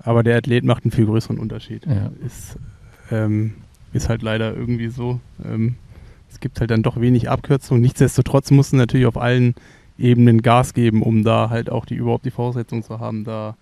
aber 0.00 0.22
der 0.22 0.38
Athlet 0.38 0.64
macht 0.64 0.84
einen 0.84 0.90
viel 0.90 1.06
größeren 1.06 1.38
Unterschied. 1.38 1.86
Ja. 1.86 2.10
Ist, 2.26 2.58
ähm, 3.10 3.54
ist 3.92 4.08
halt 4.08 4.22
leider 4.22 4.54
irgendwie 4.54 4.88
so. 4.88 5.20
Ähm, 5.44 5.76
es 6.30 6.40
gibt 6.40 6.60
halt 6.60 6.70
dann 6.70 6.82
doch 6.82 7.00
wenig 7.00 7.28
Abkürzungen. 7.30 7.82
Nichtsdestotrotz 7.82 8.50
mussten 8.50 8.78
natürlich 8.78 9.06
auf 9.06 9.18
allen 9.18 9.54
Ebenen 9.98 10.42
Gas 10.42 10.74
geben, 10.74 11.02
um 11.02 11.24
da 11.24 11.50
halt 11.50 11.70
auch 11.70 11.84
die 11.84 11.94
überhaupt 11.94 12.24
die 12.24 12.30
Voraussetzung 12.30 12.82
zu 12.82 13.00
haben, 13.00 13.24
da 13.24 13.56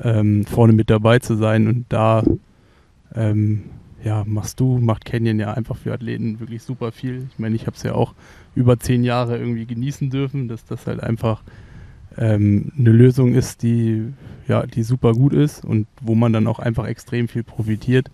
ähm, 0.00 0.44
vorne 0.44 0.72
mit 0.72 0.90
dabei 0.90 1.18
zu 1.18 1.36
sein. 1.36 1.68
Und 1.68 1.86
da 1.88 2.22
ähm, 3.14 3.64
ja, 4.04 4.24
machst 4.26 4.60
du, 4.60 4.78
macht 4.78 5.04
Canyon 5.04 5.38
ja 5.38 5.54
einfach 5.54 5.76
für 5.76 5.92
Athleten 5.92 6.40
wirklich 6.40 6.62
super 6.62 6.92
viel. 6.92 7.28
Ich 7.30 7.38
meine, 7.38 7.54
ich 7.54 7.66
habe 7.66 7.76
es 7.76 7.82
ja 7.82 7.94
auch 7.94 8.14
über 8.54 8.78
zehn 8.78 9.04
Jahre 9.04 9.38
irgendwie 9.38 9.66
genießen 9.66 10.10
dürfen, 10.10 10.48
dass 10.48 10.64
das 10.64 10.86
halt 10.86 11.02
einfach 11.02 11.42
ähm, 12.18 12.72
eine 12.78 12.90
Lösung 12.90 13.34
ist, 13.34 13.62
die 13.62 14.12
ja, 14.48 14.66
die 14.66 14.82
super 14.82 15.12
gut 15.12 15.32
ist 15.32 15.64
und 15.64 15.86
wo 16.00 16.14
man 16.14 16.32
dann 16.32 16.46
auch 16.46 16.58
einfach 16.58 16.86
extrem 16.86 17.28
viel 17.28 17.44
profitiert. 17.44 18.10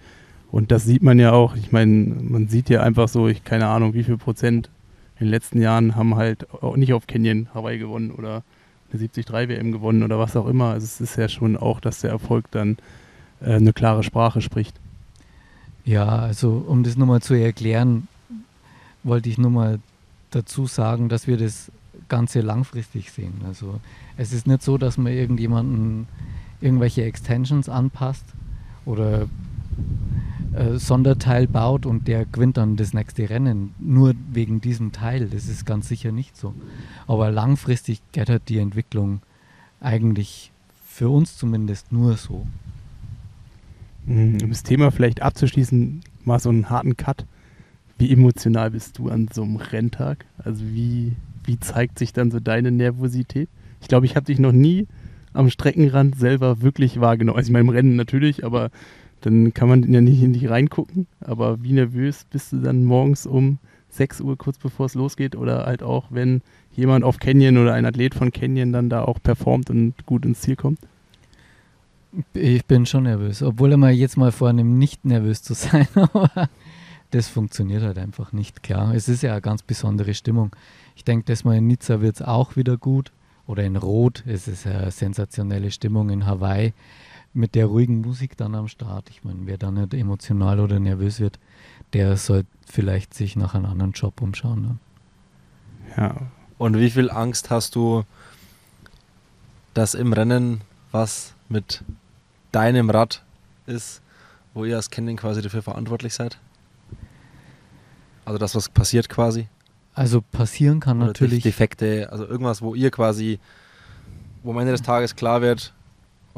Und 0.51 0.71
das 0.71 0.85
sieht 0.85 1.03
man 1.03 1.19
ja 1.19 1.33
auch. 1.33 1.57
Ich 1.57 1.73
meine, 1.73 1.93
man 2.23 2.49
sieht 2.49 2.71
ja 2.71 2.83
einfach 2.83 3.09
so, 3.09 3.29
ich 3.29 3.45
keine 3.45 3.67
Ahnung, 3.67 3.95
wie 3.95 4.05
viel 4.05 4.17
Prozent 4.17 4.71
in 5.19 5.27
den 5.27 5.31
letzten 5.31 5.61
Jahren 5.61 5.97
haben 5.97 6.15
halt 6.15 6.53
auch 6.63 6.77
nicht 6.77 6.93
auf 6.93 7.07
Canyon 7.07 7.49
Hawaii 7.53 7.79
gewonnen 7.79 8.11
oder 8.11 8.43
eine 8.93 9.01
73 9.09 9.33
WM 9.33 9.73
gewonnen 9.73 10.03
oder 10.03 10.19
was 10.19 10.37
auch 10.37 10.47
immer. 10.47 10.71
Also 10.71 10.85
es 10.85 11.01
ist 11.01 11.17
ja 11.17 11.29
schon 11.29 11.57
auch, 11.57 11.81
dass 11.81 12.01
der 12.01 12.11
Erfolg 12.11 12.51
dann 12.51 12.79
äh, 13.41 13.55
eine 13.55 13.73
klare 13.73 14.03
Sprache 14.03 14.41
spricht. 14.41 14.77
Ja, 15.85 16.07
also 16.07 16.65
um 16.67 16.85
das 16.85 16.97
nochmal 16.97 17.21
zu 17.21 17.35
erklären, 17.35 18.09
wollte 19.03 19.29
ich 19.29 19.39
nur 19.39 19.51
mal 19.51 19.79
dazu 20.31 20.67
sagen, 20.67 21.09
dass 21.09 21.27
wir 21.27 21.37
das 21.37 21.73
Ganze 22.09 22.41
langfristig 22.41 23.11
sehen. 23.11 23.41
Also 23.47 23.81
es 24.17 24.33
ist 24.33 24.47
nicht 24.47 24.63
so, 24.63 24.79
dass 24.79 24.99
man 24.99 25.13
irgendjemanden 25.13 26.07
irgendwelche 26.61 27.05
Extensions 27.05 27.69
anpasst 27.69 28.25
oder 28.85 29.27
äh, 30.53 30.79
Sonderteil 30.79 31.47
baut 31.47 31.87
und 31.87 32.09
der 32.09 32.25
gewinnt 32.25 32.57
dann 32.57 32.77
das 32.77 32.95
nächste 32.95 33.31
Rennen. 33.31 33.75
Nur 33.79 34.15
wegen 34.33 34.61
diesem 34.61 34.93
Teil. 34.93 35.29
Das 35.29 35.49
ist 35.49 35.67
ganz 35.67 35.89
sicher 35.89 36.13
nicht 36.13 36.37
so. 36.37 36.55
Aber 37.07 37.31
langfristig 37.31 38.01
geht 38.13 38.29
halt 38.29 38.49
die 38.49 38.59
Entwicklung 38.59 39.21
eigentlich 39.81 40.51
für 40.85 41.09
uns 41.11 41.37
zumindest 41.37 41.93
nur 41.93 42.17
so. 42.17 42.47
Mhm, 44.07 44.39
um 44.43 44.49
das 44.49 44.63
Thema 44.63 44.91
vielleicht 44.91 45.23
abzuschließen, 45.23 46.01
mal 46.25 46.41
so 46.41 46.49
einen 46.49 46.71
harten 46.71 46.97
Cut. 46.97 47.25
Wie 47.99 48.11
emotional 48.11 48.71
bist 48.71 48.99
du 48.99 49.11
an 49.11 49.29
so 49.33 49.43
einem 49.43 49.57
Renntag? 49.57 50.25
Also 50.39 50.65
wie, 50.65 51.13
wie 51.45 51.61
zeigt 51.61 51.99
sich 51.99 52.13
dann 52.13 52.31
so 52.31 52.41
deine 52.41 52.71
Nervosität? 52.71 53.49
Ich 53.81 53.89
glaube, 53.89 54.07
ich 54.07 54.17
habe 54.17 54.27
dich 54.27 54.39
noch 54.39 54.53
nie 54.53 54.87
am 55.33 55.51
Streckenrand 55.51 56.19
selber 56.19 56.63
wirklich 56.63 57.01
wahrgenommen. 57.01 57.37
Also 57.37 57.49
ich 57.49 57.53
meine, 57.53 57.69
im 57.69 57.69
Rennen 57.69 57.97
natürlich, 57.97 58.45
aber 58.45 58.71
dann 59.21 59.53
kann 59.55 59.69
man 59.69 59.93
ja 59.93 60.01
nicht 60.01 60.23
in 60.23 60.33
dich 60.33 60.49
reingucken. 60.49 61.07
Aber 61.21 61.63
wie 61.63 61.73
nervös 61.73 62.27
bist 62.31 62.53
du 62.53 62.59
dann 62.59 62.85
morgens 62.85 63.27
um 63.27 63.59
6 63.91 64.21
Uhr, 64.21 64.37
kurz 64.37 64.59
bevor 64.59 64.87
es 64.87 64.95
losgeht? 64.95 65.37
Oder 65.37 65.67
halt 65.67 65.83
auch, 65.83 66.07
wenn 66.11 66.43
jemand 66.73 67.05
auf 67.05 67.19
Canyon 67.19 67.59
oder 67.59 67.75
ein 67.75 67.85
Athlet 67.85 68.15
von 68.15 68.33
Canyon 68.33 68.73
dann 68.73 68.89
da 68.89 69.03
auch 69.03 69.23
performt 69.23 69.71
und 69.71 69.95
gut 70.07 70.25
ins 70.25 70.41
Ziel 70.41 70.57
kommt? 70.57 70.79
Ich 72.33 72.65
bin 72.65 72.87
schon 72.87 73.03
nervös, 73.05 73.43
obwohl 73.43 73.73
er 73.73 73.77
mal 73.77 73.93
jetzt 73.93 74.17
mal 74.17 74.33
vornimmt, 74.33 74.79
nicht 74.79 75.05
nervös 75.05 75.43
zu 75.43 75.55
sein, 75.55 75.87
aber 75.95 76.49
das 77.11 77.29
funktioniert 77.29 77.83
halt 77.83 77.99
einfach 77.99 78.33
nicht, 78.33 78.63
klar. 78.63 78.95
Es 78.95 79.09
ist 79.09 79.23
ja 79.23 79.33
eine 79.33 79.41
ganz 79.41 79.63
besondere 79.63 80.15
Stimmung. 80.15 80.55
Ich 80.97 81.05
denke, 81.05 81.27
dass 81.27 81.45
mal 81.45 81.57
in 81.57 81.67
Nizza 81.67 82.01
wird 82.01 82.17
es 82.17 82.23
auch 82.23 82.57
wieder 82.57 82.77
gut 82.77 83.13
oder 83.47 83.65
in 83.65 83.77
Rot. 83.77 84.25
Es 84.27 84.49
ist 84.49 84.67
eine 84.67 84.91
sensationelle 84.91 85.71
Stimmung 85.71 86.11
in 86.11 86.27
Hawaii 86.27 86.73
mit 87.39 87.55
der 87.55 87.67
ruhigen 87.67 88.01
Musik 88.01 88.37
dann 88.37 88.55
am 88.55 88.69
Start. 88.69 89.09
Ich 89.11 89.25
meine, 89.25 89.41
wer 89.45 89.57
da 89.57 89.71
nicht 89.71 89.95
emotional 89.95 90.61
oder 90.61 90.81
nervös 90.81 91.21
wird, 91.21 91.39
der 91.93 92.17
sollte 92.17 92.49
vielleicht 92.67 93.15
sich 93.15 93.37
nach 93.37 93.55
einem 93.55 93.67
anderen 93.67 93.93
Job 93.93 94.21
umschauen. 94.21 94.61
Ne? 94.61 94.79
Ja. 95.97 96.17
Und 96.59 96.77
wie 96.79 96.91
viel 96.91 97.11
Angst 97.11 97.51
hast 97.51 97.77
du, 97.77 98.05
dass 99.73 99.95
im 99.95 100.13
Rennen 100.13 100.61
was 100.91 101.35
mit 101.49 101.85
deinem 102.51 102.91
Rad 102.91 103.23
ist, 103.67 104.03
wo 104.53 104.65
ihr 104.65 104.77
als 104.77 104.91
Canyon 104.91 105.17
quasi 105.17 105.41
dafür 105.41 105.63
verantwortlich 105.63 106.15
seid? 106.15 106.39
Also 108.25 108.39
das, 108.39 108.55
was 108.57 108.69
passiert 108.69 109.09
quasi? 109.09 109.47
Also 109.95 110.21
passieren 110.21 110.81
kann 110.81 110.99
Oder 110.99 111.09
natürlich. 111.09 111.45
Defekte, 111.45 112.09
also 112.11 112.27
irgendwas, 112.27 112.63
wo 112.63 112.75
ihr 112.75 112.91
quasi, 112.91 113.39
wo 114.43 114.51
am 114.51 114.59
Ende 114.59 114.73
des 114.73 114.83
Tages 114.83 115.15
klar 115.15 115.41
wird, 115.41 115.73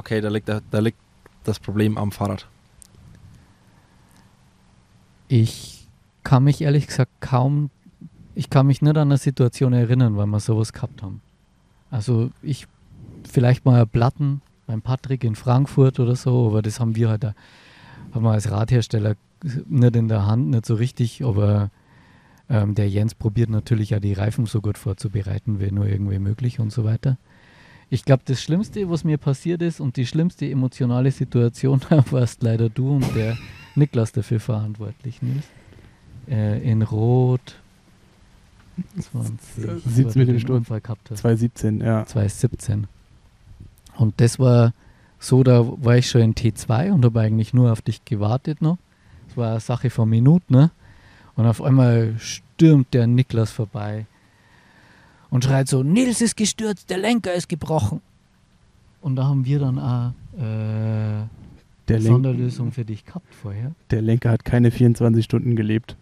okay, 0.01 0.21
da 0.23 0.31
liegt, 0.31 0.49
da, 0.49 0.79
liegt 0.79 0.99
das 1.45 1.59
Problem 1.61 1.99
am 1.99 2.11
Fahrrad. 2.11 2.49
Ich 5.29 5.87
kann 6.25 6.43
mich 6.45 6.63
ehrlich 6.63 6.87
gesagt 6.87 7.13
kaum, 7.21 7.71
ich 8.35 8.49
kann 8.49 8.67
mich 8.67 8.81
nicht 8.81 8.97
an 8.97 9.09
eine 9.09 9.19
Situation 9.19 9.73
erinnern, 9.75 10.17
weil 10.17 10.27
wir 10.27 10.41
sowas 10.41 10.73
gehabt 10.73 11.03
haben. 11.03 11.21
Also 11.91 12.31
ich, 12.43 12.67
vielleicht 13.31 13.65
mal 13.65 13.87
Platten 13.87 14.41
beim 14.67 14.81
Patrick 14.81 15.23
in 15.23 15.35
Frankfurt 15.35 16.01
oder 16.01 16.17
so, 16.17 16.49
aber 16.49 16.63
das 16.63 16.81
haben 16.81 16.97
wir 16.97 17.11
halt, 17.11 17.25
da, 17.25 17.35
haben 18.13 18.25
wir 18.25 18.33
als 18.33 18.51
Radhersteller 18.51 19.17
nicht 19.43 19.97
in 19.97 20.09
der 20.09 20.27
Hand, 20.27 20.49
nicht 20.49 20.65
so 20.65 20.75
richtig, 20.75 21.23
aber 21.25 21.71
ähm, 22.49 22.75
der 22.75 22.89
Jens 22.89 23.15
probiert 23.15 23.51
natürlich 23.51 23.91
ja 23.91 24.01
die 24.01 24.15
Reifen 24.15 24.47
so 24.47 24.61
gut 24.63 24.79
vorzubereiten, 24.79 25.61
wie 25.61 25.71
nur 25.71 25.87
irgendwie 25.87 26.19
möglich 26.19 26.59
und 26.59 26.73
so 26.73 26.85
weiter. 26.85 27.19
Ich 27.93 28.05
glaube, 28.05 28.23
das 28.25 28.41
Schlimmste, 28.41 28.89
was 28.89 29.03
mir 29.03 29.19
passiert 29.19 29.63
ist 29.63 29.81
und 29.81 29.97
die 29.97 30.07
schlimmste 30.07 30.49
emotionale 30.49 31.11
Situation, 31.11 31.81
warst 32.11 32.43
leider 32.43 32.69
du 32.69 32.95
und 32.95 33.17
der 33.17 33.37
Niklas 33.75 34.13
dafür 34.13 34.39
verantwortlich, 34.39 35.21
Nils. 35.23 35.45
Äh, 36.29 36.63
in 36.71 36.83
Rot 36.83 37.57
20, 38.99 39.83
17 39.85 40.21
mit 40.21 40.29
dem 40.29 40.39
Sturm. 40.39 40.65
2017, 40.65 41.81
ja. 41.81 42.07
2017. 42.07 42.87
Und 43.97 44.21
das 44.21 44.39
war 44.39 44.73
so, 45.19 45.43
da 45.43 45.67
war 45.67 45.97
ich 45.97 46.09
schon 46.09 46.23
in 46.23 46.35
T2 46.35 46.93
und 46.93 47.05
habe 47.05 47.21
eigentlich 47.21 47.53
nur 47.53 47.73
auf 47.73 47.83
dich 47.83 48.05
gewartet 48.05 48.63
noch. 48.63 48.79
Das 49.29 49.37
war 49.37 49.51
eine 49.51 49.61
Sache 49.61 49.91
von 49.91 50.09
Minuten, 50.09 50.55
ne? 50.55 50.71
Und 51.35 51.47
auf 51.47 51.63
einmal 51.63 52.15
stürmt 52.19 52.95
der 52.95 53.07
Niklas 53.07 53.51
vorbei 53.51 54.07
und 55.31 55.45
schreit 55.45 55.69
so, 55.69 55.83
Nils 55.83 56.21
ist 56.21 56.37
gestürzt, 56.37 56.91
der 56.91 56.99
Lenker 56.99 57.33
ist 57.33 57.49
gebrochen. 57.49 58.01
Und 59.01 59.17
da 59.17 59.25
haben 59.25 59.45
wir 59.47 59.59
dann 59.59 59.79
auch 59.79 60.13
äh, 60.39 61.25
der 61.89 62.01
Sonderlösung 62.01 62.73
für 62.73 62.85
dich 62.85 63.05
gehabt 63.05 63.35
vorher. 63.35 63.73
Der 63.91 64.03
Lenker 64.03 64.31
hat 64.31 64.45
keine 64.45 64.71
24 64.71 65.25
Stunden 65.25 65.57
gelebt. 65.57 65.97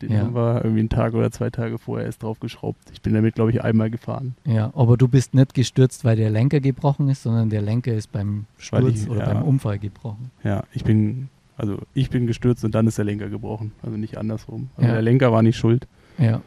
Den 0.00 0.12
ja. 0.12 0.20
haben 0.20 0.34
wir 0.34 0.64
irgendwie 0.64 0.80
einen 0.80 0.88
Tag 0.88 1.12
oder 1.12 1.30
zwei 1.30 1.50
Tage 1.50 1.76
vorher 1.76 2.06
erst 2.06 2.22
draufgeschraubt. 2.22 2.78
Ich 2.92 3.02
bin 3.02 3.12
damit, 3.12 3.34
glaube 3.34 3.50
ich, 3.50 3.62
einmal 3.62 3.90
gefahren. 3.90 4.34
Ja, 4.46 4.72
aber 4.74 4.96
du 4.96 5.08
bist 5.08 5.34
nicht 5.34 5.52
gestürzt, 5.52 6.04
weil 6.04 6.16
der 6.16 6.30
Lenker 6.30 6.60
gebrochen 6.60 7.08
ist, 7.10 7.22
sondern 7.22 7.50
der 7.50 7.60
Lenker 7.60 7.92
ist 7.92 8.10
beim 8.10 8.46
Sturz 8.56 9.02
ich, 9.02 9.10
oder 9.10 9.26
ja, 9.26 9.34
beim 9.34 9.42
Unfall 9.42 9.78
gebrochen. 9.78 10.30
Ja, 10.42 10.64
ich 10.72 10.84
bin 10.84 11.28
Also 11.58 11.78
ich 11.92 12.08
bin 12.08 12.26
gestürzt 12.26 12.64
und 12.64 12.74
dann 12.74 12.86
ist 12.86 12.96
der 12.96 13.04
Lenker 13.04 13.28
gebrochen. 13.28 13.72
Also 13.82 13.98
nicht 13.98 14.16
andersrum. 14.16 14.70
Also 14.76 14.88
Ja. 14.88 14.94
der 14.94 15.02
Lenker 15.02 15.32
war 15.32 15.42
nicht 15.42 15.58
schuld. 15.58 15.86
Ja. 16.16 16.40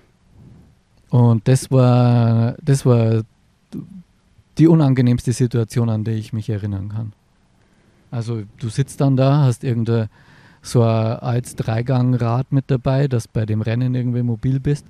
Und 1.14 1.48
das 1.48 1.70
war, 1.70 2.56
das 2.64 2.88
war 2.88 3.22
die 4.58 4.68
unangenehmste 4.68 5.32
Situation, 5.32 5.90
an 5.90 6.04
die 6.04 6.14
ich 6.14 6.34
mich 6.34 6.50
erinnern 6.50 6.90
kann. 6.90 7.14
Also 8.10 8.42
du 8.60 8.70
sitzt 8.70 9.00
dann 9.00 9.16
da, 9.16 9.44
hast 9.44 9.64
irgendein 9.64 10.10
so 10.64 10.82
ein 10.82 11.20
als 11.20 11.56
Dreigangrad 11.56 12.52
mit 12.52 12.72
dabei, 12.72 13.08
dass 13.08 13.28
bei 13.28 13.46
dem 13.46 13.62
Rennen 13.62 13.94
irgendwie 13.94 14.24
mobil 14.24 14.60
bist. 14.60 14.88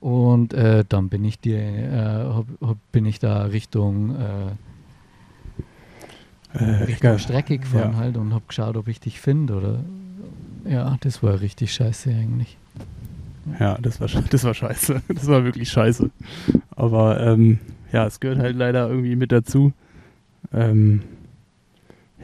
Und 0.00 0.52
äh, 0.52 0.84
dann 0.88 1.08
bin 1.08 1.24
ich 1.24 1.38
dir, 1.38 1.60
äh, 1.60 2.34
hab, 2.34 2.46
hab, 2.60 2.76
bin 2.90 3.06
ich 3.06 3.20
da 3.20 3.44
Richtung, 3.44 4.16
äh, 4.16 6.58
Äh, 6.58 6.84
Richtung. 6.84 7.18
Strecke 7.18 7.58
gefahren 7.58 7.92
Ja. 7.92 7.98
halt 7.98 8.16
und 8.16 8.34
hab 8.34 8.48
geschaut, 8.48 8.76
ob 8.76 8.88
ich 8.88 8.98
dich 8.98 9.20
finde 9.20 9.84
ja, 10.68 10.96
das 11.00 11.22
war 11.22 11.40
richtig 11.40 11.72
scheiße 11.72 12.10
eigentlich. 12.10 12.58
Ja, 13.58 13.78
das 13.80 14.00
war, 14.00 14.08
das 14.30 14.44
war 14.44 14.54
scheiße. 14.54 15.02
Das 15.08 15.26
war 15.26 15.44
wirklich 15.44 15.68
scheiße. 15.70 16.10
Aber 16.76 17.20
ähm, 17.20 17.58
ja, 17.92 18.06
es 18.06 18.20
gehört 18.20 18.38
halt 18.38 18.56
leider 18.56 18.88
irgendwie 18.88 19.16
mit 19.16 19.32
dazu. 19.32 19.72
Ähm, 20.52 21.02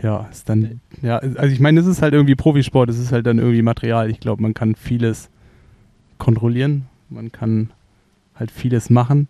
ja, 0.03 0.29
ist 0.31 0.49
dann, 0.49 0.81
ja, 1.03 1.19
also 1.19 1.53
ich 1.53 1.61
meine, 1.61 1.81
es 1.81 1.87
ist 1.87 2.03
halt 2.03 2.15
irgendwie 2.15 2.37
Profisport, 2.37 2.89
es 2.89 2.99
ist 2.99 3.13
halt 3.13 3.27
dann 3.27 3.39
irgendwie 3.39 3.63
Material. 3.63 4.11
Ich 4.11 4.21
glaube, 4.21 4.43
man 4.43 4.55
kann 4.55 4.75
vieles 4.75 5.29
kontrollieren, 6.19 6.87
man 7.09 7.33
kann 7.33 7.71
halt 8.37 8.51
vieles 8.51 8.91
machen, 8.91 9.29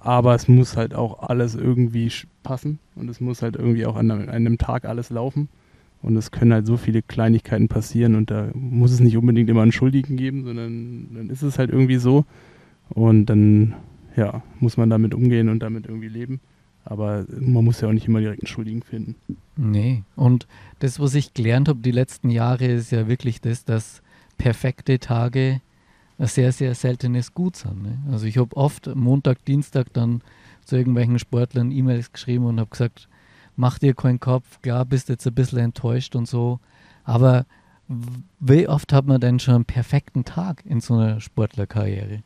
aber 0.00 0.34
es 0.34 0.48
muss 0.48 0.76
halt 0.76 0.94
auch 0.94 1.28
alles 1.28 1.54
irgendwie 1.54 2.10
passen 2.42 2.78
und 2.96 3.08
es 3.10 3.20
muss 3.20 3.42
halt 3.42 3.56
irgendwie 3.56 3.84
auch 3.86 3.96
an 3.96 4.10
einem, 4.10 4.28
an 4.28 4.34
einem 4.34 4.58
Tag 4.58 4.86
alles 4.86 5.10
laufen. 5.10 5.48
Und 6.02 6.16
es 6.16 6.30
können 6.30 6.52
halt 6.52 6.66
so 6.66 6.76
viele 6.76 7.02
Kleinigkeiten 7.02 7.68
passieren 7.68 8.14
und 8.14 8.30
da 8.30 8.50
muss 8.54 8.90
es 8.90 9.00
nicht 9.00 9.16
unbedingt 9.16 9.50
immer 9.50 9.62
einen 9.62 9.72
Schuldigen 9.72 10.16
geben, 10.16 10.44
sondern 10.44 11.08
dann 11.14 11.30
ist 11.30 11.42
es 11.42 11.58
halt 11.58 11.70
irgendwie 11.70 11.96
so. 11.96 12.24
Und 12.88 13.26
dann, 13.26 13.74
ja, 14.16 14.42
muss 14.60 14.76
man 14.76 14.88
damit 14.88 15.14
umgehen 15.14 15.48
und 15.48 15.60
damit 15.60 15.86
irgendwie 15.86 16.08
leben. 16.08 16.40
Aber 16.84 17.26
man 17.38 17.64
muss 17.64 17.80
ja 17.82 17.88
auch 17.88 17.92
nicht 17.92 18.08
immer 18.08 18.20
direkt 18.20 18.42
einen 18.42 18.48
Schuldigen 18.48 18.82
finden. 18.82 19.14
Nee, 19.56 20.02
und 20.16 20.46
das, 20.78 20.98
was 20.98 21.14
ich 21.14 21.34
gelernt 21.34 21.68
habe 21.68 21.80
die 21.80 21.90
letzten 21.90 22.30
Jahre, 22.30 22.64
ist 22.64 22.90
ja 22.90 23.06
wirklich 23.06 23.42
das, 23.42 23.66
dass 23.66 24.02
perfekte 24.38 24.98
Tage 24.98 25.60
ein 26.18 26.26
sehr, 26.26 26.52
sehr 26.52 26.74
seltenes 26.74 27.34
Gut 27.34 27.56
sind. 27.56 27.82
Ne? 27.82 27.98
Also 28.10 28.26
ich 28.26 28.38
habe 28.38 28.56
oft 28.56 28.94
Montag, 28.94 29.44
Dienstag 29.44 29.92
dann 29.92 30.22
zu 30.64 30.76
irgendwelchen 30.76 31.18
Sportlern 31.18 31.70
E-Mails 31.70 32.12
geschrieben 32.12 32.46
und 32.46 32.58
habe 32.58 32.70
gesagt, 32.70 33.08
mach 33.56 33.78
dir 33.78 33.94
keinen 33.94 34.20
Kopf, 34.20 34.60
klar 34.62 34.84
bist 34.84 35.08
jetzt 35.08 35.26
ein 35.26 35.34
bisschen 35.34 35.58
enttäuscht 35.58 36.16
und 36.16 36.26
so, 36.26 36.60
aber 37.04 37.46
wie 38.38 38.68
oft 38.68 38.92
hat 38.92 39.06
man 39.06 39.20
denn 39.20 39.40
schon 39.40 39.54
einen 39.56 39.64
perfekten 39.64 40.24
Tag 40.24 40.64
in 40.64 40.80
so 40.80 40.94
einer 40.94 41.20
Sportlerkarriere? 41.20 42.22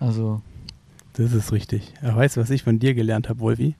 Also, 0.00 0.42
Das 1.12 1.32
ist 1.32 1.52
richtig. 1.52 1.94
Weißt 2.02 2.36
du, 2.36 2.40
was 2.40 2.50
ich 2.50 2.64
von 2.64 2.80
dir 2.80 2.94
gelernt 2.94 3.28
habe, 3.28 3.40
Wolfi? 3.40 3.76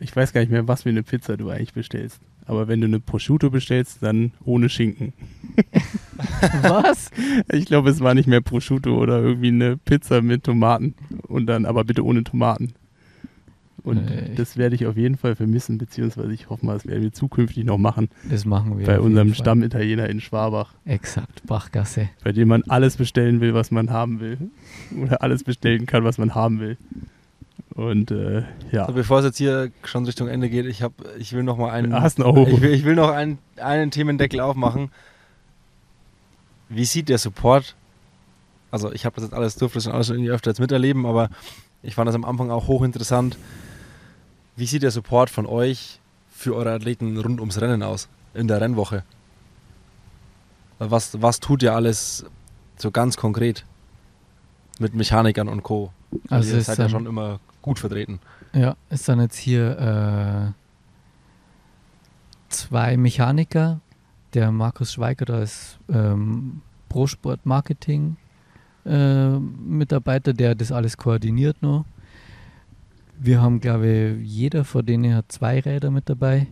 Ich 0.00 0.14
weiß 0.14 0.32
gar 0.32 0.40
nicht 0.40 0.50
mehr, 0.50 0.66
was 0.66 0.82
für 0.82 0.88
eine 0.88 1.02
Pizza 1.04 1.36
du 1.36 1.50
eigentlich 1.50 1.74
bestellst. 1.74 2.20
Aber 2.46 2.66
wenn 2.66 2.80
du 2.80 2.86
eine 2.88 2.98
Prosciutto 2.98 3.50
bestellst, 3.50 4.02
dann 4.02 4.32
ohne 4.44 4.68
Schinken. 4.68 5.12
was? 6.62 7.10
Ich 7.52 7.66
glaube, 7.66 7.90
es 7.90 8.00
war 8.00 8.14
nicht 8.14 8.26
mehr 8.26 8.40
Prosciutto 8.40 8.96
oder 8.96 9.20
irgendwie 9.20 9.48
eine 9.48 9.76
Pizza 9.76 10.22
mit 10.22 10.42
Tomaten. 10.44 10.94
Und 11.28 11.46
dann, 11.46 11.64
aber 11.66 11.84
bitte 11.84 12.04
ohne 12.04 12.24
Tomaten. 12.24 12.72
Und 13.84 14.08
Äh, 14.08 14.34
das 14.36 14.56
werde 14.56 14.76
ich 14.76 14.86
auf 14.86 14.96
jeden 14.96 15.16
Fall 15.16 15.34
vermissen, 15.34 15.76
beziehungsweise 15.78 16.32
ich 16.32 16.48
hoffe 16.50 16.64
mal, 16.64 16.74
das 16.74 16.86
werden 16.86 17.02
wir 17.02 17.12
zukünftig 17.12 17.64
noch 17.64 17.78
machen. 17.78 18.08
Das 18.30 18.44
machen 18.44 18.78
wir. 18.78 18.86
bei 18.86 19.00
unserem. 19.00 19.34
Stammitaliener 19.34 20.08
in 20.08 20.20
Schwabach, 20.20 20.74
Exakt, 20.84 21.44
Bachgasse. 21.46 22.08
bei 22.22 22.30
dem 22.32 22.48
man 22.48 22.62
alles 22.68 22.96
bestellen 22.96 23.40
will, 23.40 23.54
was 23.54 23.70
man 23.72 23.90
haben 23.90 24.20
will. 24.20 24.38
Oder 25.02 25.22
alles 25.22 25.42
bestellen 25.44 25.86
kann, 25.86 26.04
was 26.04 26.18
man 26.18 26.34
haben 26.34 26.60
will. 26.60 26.76
Und 27.74 28.10
äh, 28.10 28.42
ja, 28.70 28.86
So, 28.86 28.92
bevor 28.92 29.18
es 29.20 29.24
jetzt 29.24 29.38
hier 29.38 29.70
schon 29.84 30.04
Richtung 30.04 30.28
Ende 30.28 30.48
geht, 30.50 30.66
ich, 30.66 30.82
hab, 30.82 30.92
ich 31.18 31.32
will 31.32 31.42
noch 31.42 31.56
mal 31.56 31.70
einen, 31.70 31.92
Hast 31.94 32.18
du 32.18 32.24
auch. 32.24 32.46
ich 32.46 32.60
will, 32.60 32.70
ich 32.72 32.84
will 32.84 32.94
noch 32.94 33.10
einen, 33.10 33.38
einen 33.56 33.90
Themendeckel 33.90 34.40
aufmachen. 34.40 34.90
Wie 36.68 36.84
sieht 36.84 37.08
der 37.08 37.18
Support? 37.18 37.74
Also 38.70 38.92
ich 38.92 39.04
habe 39.04 39.14
das 39.16 39.24
jetzt 39.24 39.34
alles 39.34 39.56
durfte 39.56 39.76
das 39.78 39.84
schon 39.84 39.92
alles 39.92 40.06
schon 40.06 40.16
irgendwie 40.16 40.30
öfter 40.32 40.50
jetzt 40.50 40.60
miterleben, 40.60 41.04
aber 41.04 41.28
ich 41.82 41.94
fand 41.94 42.08
das 42.08 42.14
am 42.14 42.24
Anfang 42.24 42.50
auch 42.50 42.68
hochinteressant. 42.68 43.36
Wie 44.56 44.66
sieht 44.66 44.82
der 44.82 44.90
Support 44.90 45.30
von 45.30 45.46
euch 45.46 46.00
für 46.30 46.54
eure 46.54 46.72
Athleten 46.72 47.16
rund 47.18 47.40
ums 47.40 47.60
Rennen 47.60 47.82
aus 47.82 48.08
in 48.34 48.48
der 48.48 48.60
Rennwoche? 48.60 49.04
Was, 50.78 51.20
was 51.22 51.40
tut 51.40 51.62
ihr 51.62 51.74
alles 51.74 52.24
so 52.76 52.90
ganz 52.90 53.16
konkret 53.16 53.64
mit 54.78 54.94
Mechanikern 54.94 55.48
und 55.48 55.62
Co? 55.62 55.92
Also 56.28 56.34
Also 56.34 56.56
ihr 56.56 56.62
seid 56.62 56.78
ja 56.78 56.84
sind- 56.84 56.90
schon 56.90 57.06
immer 57.06 57.40
gut 57.62 57.78
vertreten. 57.78 58.18
Ja, 58.52 58.76
es 58.90 59.06
sind 59.06 59.20
jetzt 59.20 59.36
hier 59.36 59.78
äh, 59.78 60.52
zwei 62.48 62.96
Mechaniker. 62.96 63.80
Der 64.34 64.50
Markus 64.50 64.92
Schweigert 64.94 65.30
ist 65.30 65.78
ähm, 65.88 66.62
Pro-Sport 66.88 67.44
Marketing 67.46 68.16
äh, 68.84 69.28
Mitarbeiter, 69.38 70.32
der 70.32 70.54
das 70.54 70.72
alles 70.72 70.96
koordiniert 70.96 71.62
noch. 71.62 71.84
Wir 73.24 73.40
haben, 73.40 73.60
glaube 73.60 73.86
ich, 73.88 74.28
jeder 74.28 74.64
von 74.64 74.84
denen 74.84 75.14
hat 75.14 75.30
zwei 75.30 75.60
Räder 75.60 75.92
mit 75.92 76.08
dabei. 76.08 76.48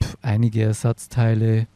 Pff, 0.00 0.16
einige 0.22 0.62
Ersatzteile. 0.62 1.66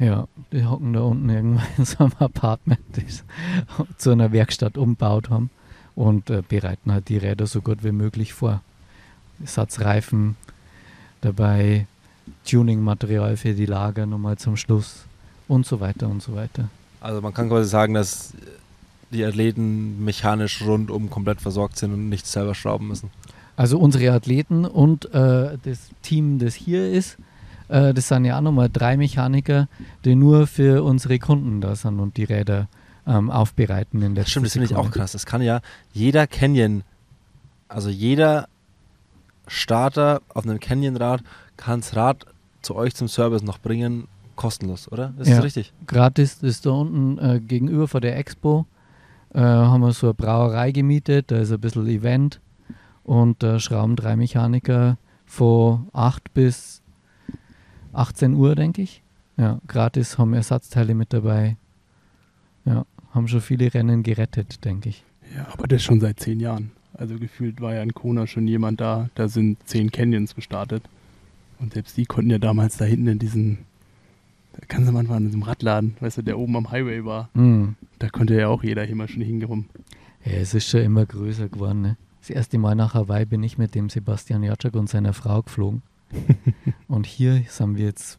Ja, 0.00 0.26
die 0.50 0.64
hocken 0.64 0.92
da 0.92 1.02
unten 1.02 1.28
irgendwann 1.28 1.66
in 1.78 1.84
so 1.84 1.98
einem 1.98 2.12
Apartment, 2.18 2.80
das 2.90 3.22
zu 3.98 4.10
einer 4.10 4.32
Werkstatt 4.32 4.76
umbaut 4.76 5.30
haben 5.30 5.50
und 5.94 6.28
äh, 6.28 6.42
bereiten 6.42 6.92
halt 6.92 7.08
die 7.08 7.18
Räder 7.18 7.46
so 7.46 7.60
gut 7.60 7.84
wie 7.84 7.92
möglich 7.92 8.34
vor. 8.34 8.62
Ersatzreifen 9.40 10.34
dabei, 11.20 11.86
Tuning-Material 12.46 13.36
für 13.36 13.54
die 13.54 13.66
Lager 13.66 14.06
nochmal 14.06 14.38
zum 14.38 14.56
Schluss 14.56 15.04
und 15.46 15.66
so 15.66 15.78
weiter 15.78 16.08
und 16.08 16.20
so 16.20 16.34
weiter. 16.34 16.68
Also 17.00 17.20
man 17.20 17.32
kann 17.32 17.48
quasi 17.48 17.68
sagen, 17.68 17.94
dass 17.94 18.32
die 19.12 19.24
Athleten 19.24 20.04
mechanisch 20.04 20.62
rundum 20.62 21.10
komplett 21.10 21.40
versorgt 21.40 21.76
sind 21.76 21.92
und 21.92 22.08
nichts 22.08 22.32
selber 22.32 22.54
schrauben 22.54 22.88
müssen. 22.88 23.10
Also 23.56 23.78
unsere 23.78 24.12
Athleten 24.12 24.64
und 24.64 25.06
äh, 25.14 25.58
das 25.62 25.90
Team, 26.02 26.38
das 26.38 26.54
hier 26.54 26.90
ist, 26.90 27.18
äh, 27.68 27.92
das 27.92 28.08
sind 28.08 28.24
ja 28.24 28.38
auch 28.38 28.42
nochmal 28.42 28.70
drei 28.70 28.96
Mechaniker, 28.96 29.68
die 30.04 30.14
nur 30.14 30.46
für 30.46 30.82
unsere 30.82 31.18
Kunden 31.18 31.60
da 31.60 31.74
sind 31.76 32.00
und 32.00 32.16
die 32.16 32.24
Räder 32.24 32.68
ähm, 33.06 33.30
aufbereiten 33.30 34.00
in 34.02 34.14
der 34.14 34.24
Stimmt, 34.24 34.46
das 34.46 34.52
finde 34.52 34.66
ich 34.66 34.76
auch 34.76 34.90
krass. 34.90 35.12
Das 35.12 35.26
kann 35.26 35.42
ja 35.42 35.60
jeder 35.92 36.26
Canyon, 36.26 36.84
also 37.68 37.88
jeder 37.90 38.48
Starter 39.46 40.22
auf 40.32 40.44
einem 40.44 40.60
Canyon-Rad 40.60 41.22
kann 41.56 41.80
das 41.80 41.96
Rad 41.96 42.26
zu 42.62 42.76
euch 42.76 42.94
zum 42.94 43.08
Service 43.08 43.42
noch 43.42 43.58
bringen, 43.58 44.06
kostenlos, 44.36 44.90
oder? 44.90 45.12
Ist 45.18 45.28
Ja. 45.28 45.36
das 45.36 45.44
richtig? 45.44 45.72
Gratis 45.86 46.42
ist 46.42 46.64
da 46.66 46.70
unten 46.70 47.18
äh, 47.18 47.40
gegenüber 47.40 47.88
von 47.88 48.00
der 48.00 48.16
Expo. 48.16 48.66
Äh, 49.34 49.40
haben 49.40 49.80
wir 49.80 49.92
so 49.92 50.08
eine 50.08 50.14
Brauerei 50.14 50.72
gemietet, 50.72 51.30
da 51.30 51.38
ist 51.38 51.52
ein 51.52 51.60
bisschen 51.60 51.86
Event 51.86 52.40
und 53.04 53.42
da 53.42 53.60
schrauben 53.60 53.96
drei 53.96 54.16
Mechaniker 54.16 54.98
von 55.24 55.88
8 55.92 56.34
bis 56.34 56.82
18 57.92 58.34
Uhr, 58.34 58.54
denke 58.54 58.82
ich. 58.82 59.02
Ja, 59.36 59.60
gratis 59.66 60.18
haben 60.18 60.34
Ersatzteile 60.34 60.94
mit 60.94 61.12
dabei. 61.12 61.56
Ja, 62.64 62.84
haben 63.12 63.28
schon 63.28 63.40
viele 63.40 63.72
Rennen 63.72 64.02
gerettet, 64.02 64.64
denke 64.64 64.90
ich. 64.90 65.04
ja, 65.34 65.46
aber 65.52 65.66
das 65.66 65.82
schon 65.82 66.00
seit 66.00 66.20
zehn 66.20 66.40
Jahren. 66.40 66.72
Also 66.94 67.16
gefühlt 67.16 67.60
war 67.60 67.74
ja 67.74 67.82
in 67.82 67.94
Kona 67.94 68.26
schon 68.26 68.46
jemand 68.46 68.80
da, 68.80 69.08
da 69.14 69.28
sind 69.28 69.56
zehn 69.66 69.90
Canyons 69.90 70.34
gestartet. 70.34 70.82
Und 71.58 71.74
selbst 71.74 71.96
die 71.96 72.04
konnten 72.04 72.30
ja 72.30 72.38
damals 72.38 72.76
da 72.76 72.84
hinten 72.84 73.06
in 73.06 73.18
diesen, 73.18 73.58
da 74.60 74.66
kannst 74.68 74.88
du 74.88 74.92
manchmal 74.92 75.18
in 75.18 75.24
diesem 75.26 75.42
Radladen, 75.42 75.96
weißt 76.00 76.18
du, 76.18 76.22
der 76.22 76.38
oben 76.38 76.54
am 76.56 76.70
Highway 76.70 77.04
war, 77.04 77.30
Mhm. 77.34 77.76
da 77.98 78.08
konnte 78.10 78.34
ja 78.38 78.48
auch 78.48 78.62
jeder 78.62 78.84
hier 78.84 78.94
mal 78.96 79.08
schon 79.08 79.22
hinkommen. 79.22 79.68
Ja, 80.24 80.32
es 80.32 80.52
ist 80.54 80.68
schon 80.68 80.82
immer 80.82 81.06
größer 81.06 81.48
geworden. 81.48 81.80
Ne? 81.80 81.96
Das 82.20 82.28
erste 82.30 82.58
Mal 82.58 82.74
nach 82.74 82.92
Hawaii 82.94 83.24
bin 83.24 83.42
ich 83.42 83.56
mit 83.56 83.74
dem 83.74 83.88
Sebastian 83.88 84.42
Jatschak 84.42 84.74
und 84.74 84.88
seiner 84.90 85.14
Frau 85.14 85.42
geflogen. 85.42 85.82
und 86.88 87.06
hier 87.06 87.42
sind 87.48 87.76
wir 87.76 87.86
jetzt, 87.86 88.18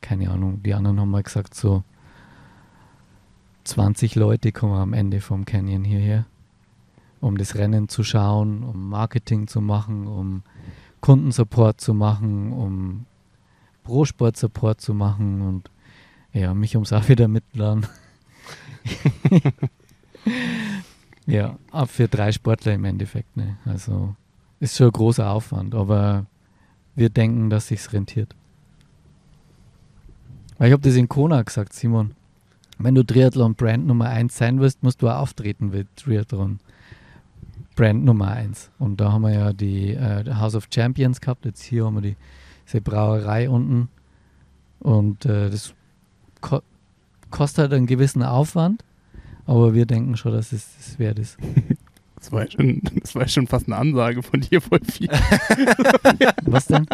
keine 0.00 0.30
Ahnung, 0.30 0.62
die 0.62 0.72
anderen 0.74 0.98
haben 0.98 1.10
mal 1.10 1.22
gesagt, 1.22 1.54
so 1.54 1.82
20 3.64 4.14
Leute 4.16 4.50
kommen 4.52 4.74
am 4.74 4.92
Ende 4.92 5.20
vom 5.20 5.44
Canyon 5.44 5.84
hierher, 5.84 6.24
um 7.20 7.36
das 7.36 7.54
Rennen 7.56 7.88
zu 7.88 8.02
schauen, 8.02 8.64
um 8.64 8.88
Marketing 8.88 9.46
zu 9.46 9.60
machen, 9.60 10.06
um 10.06 10.42
Kundensupport 11.00 11.80
zu 11.80 11.94
machen, 11.94 12.52
um 12.52 13.06
Pro-Sport-Support 13.84 14.80
zu 14.80 14.94
machen 14.94 15.42
und 15.42 15.70
ja, 16.32 16.54
mich 16.54 16.74
ums 16.76 16.92
auch 16.92 17.08
wieder 17.08 17.28
mitladen. 17.28 17.86
Ja, 21.26 21.58
auch 21.70 21.88
für 21.88 22.08
drei 22.08 22.32
Sportler 22.32 22.74
im 22.74 22.84
Endeffekt. 22.84 23.36
Ne? 23.36 23.56
Also 23.64 24.16
ist 24.60 24.76
schon 24.76 24.88
ein 24.88 24.92
großer 24.92 25.30
Aufwand, 25.30 25.74
aber 25.74 26.26
wir 26.94 27.10
denken, 27.10 27.50
dass 27.50 27.68
sich's 27.68 27.92
rentiert. 27.92 28.34
Weil 30.58 30.68
ich 30.68 30.72
habe 30.72 30.82
das 30.82 30.96
in 30.96 31.08
Kona 31.08 31.42
gesagt, 31.42 31.72
Simon. 31.72 32.14
Wenn 32.78 32.94
du 32.94 33.04
Triathlon-Brand 33.04 33.86
Nummer 33.86 34.08
1 34.08 34.36
sein 34.36 34.60
willst, 34.60 34.82
musst 34.82 35.02
du 35.02 35.08
auch 35.08 35.20
auftreten 35.20 35.70
mit 35.70 35.88
Triathlon. 35.96 36.58
Brand 37.76 38.04
Nummer 38.04 38.32
1. 38.32 38.70
Und 38.78 39.00
da 39.00 39.12
haben 39.12 39.22
wir 39.22 39.32
ja 39.32 39.52
die 39.52 39.92
äh, 39.92 40.34
House 40.34 40.54
of 40.54 40.68
Champions 40.72 41.20
gehabt. 41.20 41.44
Jetzt 41.44 41.62
hier 41.62 41.86
haben 41.86 41.94
wir 41.94 42.02
die, 42.02 42.16
diese 42.66 42.80
Brauerei 42.80 43.48
unten. 43.48 43.88
Und 44.80 45.24
äh, 45.24 45.48
das 45.48 45.74
ko 46.42 46.60
kostet 47.30 47.62
halt 47.62 47.72
einen 47.72 47.86
gewissen 47.86 48.22
Aufwand. 48.22 48.84
Aber 49.46 49.72
wir 49.74 49.86
denken 49.86 50.16
schon, 50.18 50.32
dass 50.32 50.52
es 50.52 50.68
das 50.76 50.98
wert 50.98 51.18
ist. 51.18 51.38
Das 52.16 52.30
war, 52.30 52.44
ja 52.44 52.50
schon, 52.52 52.80
das 53.02 53.16
war 53.16 53.22
ja 53.22 53.28
schon 53.28 53.48
fast 53.48 53.66
eine 53.66 53.74
Ansage 53.76 54.22
von 54.22 54.40
dir 54.40 54.60
viel. 54.92 55.08
Was 56.44 56.66
denn? 56.66 56.86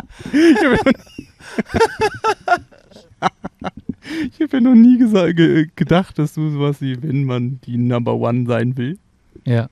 Ich 4.30 4.40
habe 4.40 4.57
ja 4.57 4.61
noch 4.61 4.74
nie 4.74 4.96
gesa- 4.99 5.34
ge 5.34 5.68
gedacht, 5.76 6.18
dass 6.18 6.32
du 6.32 6.49
sowas 6.51 6.80
wie, 6.80 7.03
wenn 7.03 7.24
man 7.24 7.61
die 7.66 7.76
Number 7.76 8.14
One 8.14 8.46
sein 8.46 8.76
will. 8.78 8.99
Ja, 9.44 9.68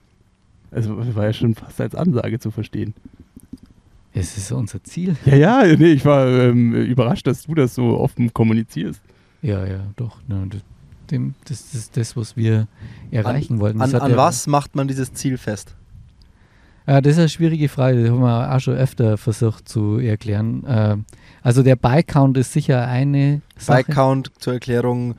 Also 0.71 0.99
war 1.15 1.25
ja 1.25 1.33
schon 1.33 1.55
fast 1.55 1.81
als 1.81 1.95
Ansage 1.95 2.39
zu 2.39 2.51
verstehen. 2.51 2.93
es 4.13 4.37
ist 4.37 4.53
unser 4.53 4.83
Ziel. 4.85 5.17
Ja, 5.25 5.37
ja, 5.65 5.77
nee, 5.77 5.93
ich 5.93 6.05
war 6.05 6.27
ähm, 6.29 6.75
überrascht, 6.75 7.27
dass 7.27 7.45
du 7.45 7.55
das 7.55 7.75
so 7.75 7.99
offen 7.99 8.33
kommunizierst. 8.35 9.01
Ja, 9.47 9.65
ja, 9.65 9.79
doch. 9.95 10.19
Ne, 10.27 10.45
das, 10.51 10.61
dem, 11.13 11.35
das, 11.45 11.71
das 11.71 11.75
ist 11.75 11.97
das, 11.97 12.17
was 12.17 12.37
wir 12.37 12.67
erreichen 13.13 13.61
wollten. 13.61 13.79
Das 13.79 13.95
An, 13.95 14.01
an 14.01 14.11
ja- 14.11 14.17
was 14.17 14.49
macht 14.49 14.75
man 14.75 14.89
dieses 14.89 15.13
Ziel 15.15 15.39
fest? 15.39 15.77
Ja, 16.89 17.01
das 17.01 17.13
ist 17.13 17.19
eine 17.21 17.29
schwierige 17.29 17.69
Frage, 17.69 18.03
die 18.03 18.11
haben 18.11 18.21
wir 18.21 18.53
auch 18.53 18.61
schon 18.61 18.75
öfter 18.75 19.17
versucht 19.17 19.69
zu 19.69 19.99
erklären. 19.99 20.65
Ähm, 20.67 21.05
also 21.43 21.63
der 21.63 21.77
Bike-Count 21.77 22.37
ist 22.39 22.53
sicher 22.53 22.87
eine 22.89 23.41
Sache. 23.57 23.85
Bike 23.85 23.95
Count 23.95 24.33
zur 24.39 24.55
Erklärung. 24.55 25.15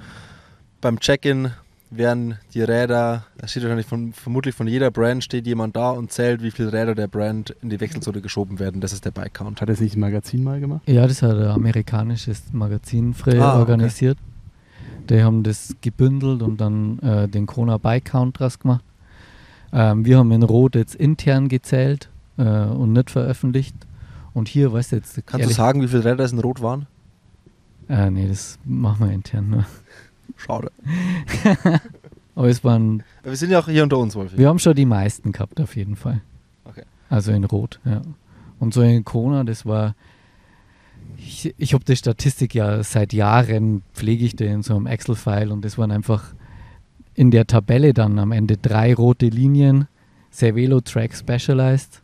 Beim 0.82 1.00
Check-in 1.00 1.52
werden 1.90 2.36
die 2.54 2.62
Räder, 2.62 3.26
da 3.38 3.48
steht 3.48 3.64
wahrscheinlich 3.64 3.86
von, 3.86 4.12
vermutlich 4.14 4.54
von 4.56 4.68
jeder 4.68 4.92
Brand 4.92 5.24
steht 5.24 5.48
jemand 5.48 5.76
da 5.76 5.92
und 5.92 6.12
zählt, 6.12 6.44
wie 6.44 6.52
viele 6.52 6.74
Räder 6.74 6.96
der 6.96 7.08
Brand 7.08 7.52
in 7.62 7.70
die 7.70 7.80
Wechselzone 7.80 8.22
geschoben 8.22 8.60
werden. 8.60 8.82
Das 8.82 8.92
ist 8.94 9.06
der 9.06 9.12
Bike 9.12 9.34
Count. 9.34 9.62
Hat 9.62 9.70
das 9.70 9.80
nicht 9.80 9.96
ein 9.96 10.02
Magazin 10.02 10.44
mal 10.44 10.60
gemacht? 10.60 10.82
Ja, 10.86 11.08
das 11.08 11.22
hat 11.22 11.38
ein 11.38 11.48
amerikanisches 11.48 12.44
Magazin 12.52 13.14
früher 13.14 13.42
Ah, 13.44 13.52
okay. 13.54 13.60
organisiert. 13.60 14.18
Die 15.10 15.24
haben 15.24 15.44
das 15.44 15.76
gebündelt 15.82 16.42
und 16.42 16.60
dann 16.60 17.00
äh, 17.00 17.28
den 17.30 17.46
Kona 17.46 17.78
Bike 17.78 18.06
Count 18.06 18.40
draus 18.40 18.60
gemacht. 18.60 18.84
Ähm, 19.72 20.04
wir 20.06 20.18
haben 20.18 20.32
in 20.32 20.44
Rot 20.44 20.76
jetzt 20.76 20.96
intern 20.96 21.48
gezählt 21.48 22.10
äh, 22.38 22.44
und 22.44 22.92
nicht 22.94 23.10
veröffentlicht. 23.12 23.76
Und 24.34 24.50
hier, 24.50 24.74
weißt 24.74 24.92
du 24.92 24.96
jetzt, 24.98 25.16
Kannst 25.16 25.34
du 25.34 25.38
ehrlich- 25.40 25.56
sagen, 25.56 25.82
wie 25.82 25.88
viele 25.88 26.04
Räder 26.04 26.26
es 26.26 26.34
in 26.34 26.40
Rot 26.40 26.62
waren? 26.62 26.86
Äh, 27.90 28.10
nee, 28.12 28.28
das 28.28 28.60
machen 28.66 29.08
wir 29.08 29.14
intern. 29.14 29.50
Ne? 29.50 29.66
Schade. 30.36 30.72
Aber 32.36 32.50
es 32.50 32.64
waren 32.64 33.04
Wir 33.24 33.36
sind 33.36 33.50
ja 33.50 33.60
auch 33.60 33.68
hier 33.68 33.84
unter 33.84 33.98
uns, 33.98 34.16
Wolfi. 34.16 34.38
Wir 34.38 34.48
haben 34.48 34.60
schon 34.60 34.76
die 34.76 34.86
meisten 34.86 35.32
gehabt, 35.32 35.60
auf 35.60 35.76
jeden 35.76 35.96
Fall. 35.96 36.22
Okay. 36.66 36.84
Also 37.10 37.32
in 37.32 37.44
Rot, 37.46 37.80
ja. 37.86 38.02
Und 38.60 38.74
so 38.74 38.82
in 38.82 39.04
Kona, 39.04 39.44
das 39.44 39.66
war. 39.66 39.96
Ich, 41.18 41.54
ich 41.58 41.74
habe 41.74 41.84
die 41.84 41.96
Statistik 41.96 42.54
ja 42.54 42.84
seit 42.84 43.12
Jahren, 43.14 43.82
pflege 43.94 44.26
ich 44.26 44.36
die 44.36 44.46
in 44.46 44.62
so 44.62 44.76
einem 44.76 44.86
Excel-File 44.86 45.52
und 45.52 45.66
das 45.66 45.78
waren 45.78 45.92
einfach 45.92 46.34
in 47.16 47.32
der 47.32 47.48
Tabelle 47.48 47.94
dann 47.94 48.20
am 48.20 48.32
Ende 48.32 48.58
drei 48.58 48.94
rote 48.94 49.28
Linien, 49.28 49.88
Cervelo 50.32 50.82
Track 50.82 51.16
Specialized 51.16 52.04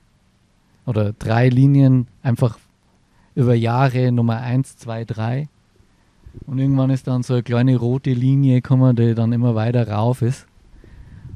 oder 0.85 1.13
drei 1.13 1.49
Linien 1.49 2.07
einfach 2.23 2.57
über 3.35 3.53
Jahre 3.53 4.11
Nummer 4.11 4.41
1, 4.41 4.77
2, 4.77 5.05
3. 5.05 5.49
Und 6.45 6.59
irgendwann 6.59 6.89
ist 6.89 7.07
dann 7.07 7.23
so 7.23 7.33
eine 7.33 7.43
kleine 7.43 7.77
rote 7.77 8.11
Linie 8.11 8.61
gekommen, 8.61 8.95
die 8.95 9.15
dann 9.15 9.31
immer 9.33 9.55
weiter 9.55 9.87
rauf 9.87 10.21
ist. 10.21 10.45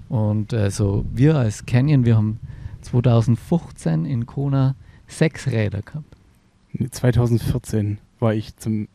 Und 0.10 0.54
also 0.54 1.06
wir 1.14 1.36
als 1.36 1.66
Canyon, 1.66 2.06
wir 2.06 2.16
haben 2.16 2.40
2015 2.82 4.06
in 4.06 4.26
Kona 4.26 4.76
sechs 5.08 5.48
Räder 5.48 5.82
gehabt. 5.82 6.16
Nee, 6.74 6.90
2014 6.90 8.00
war 8.20 8.34
ich 8.34 8.56
zum 8.58 8.88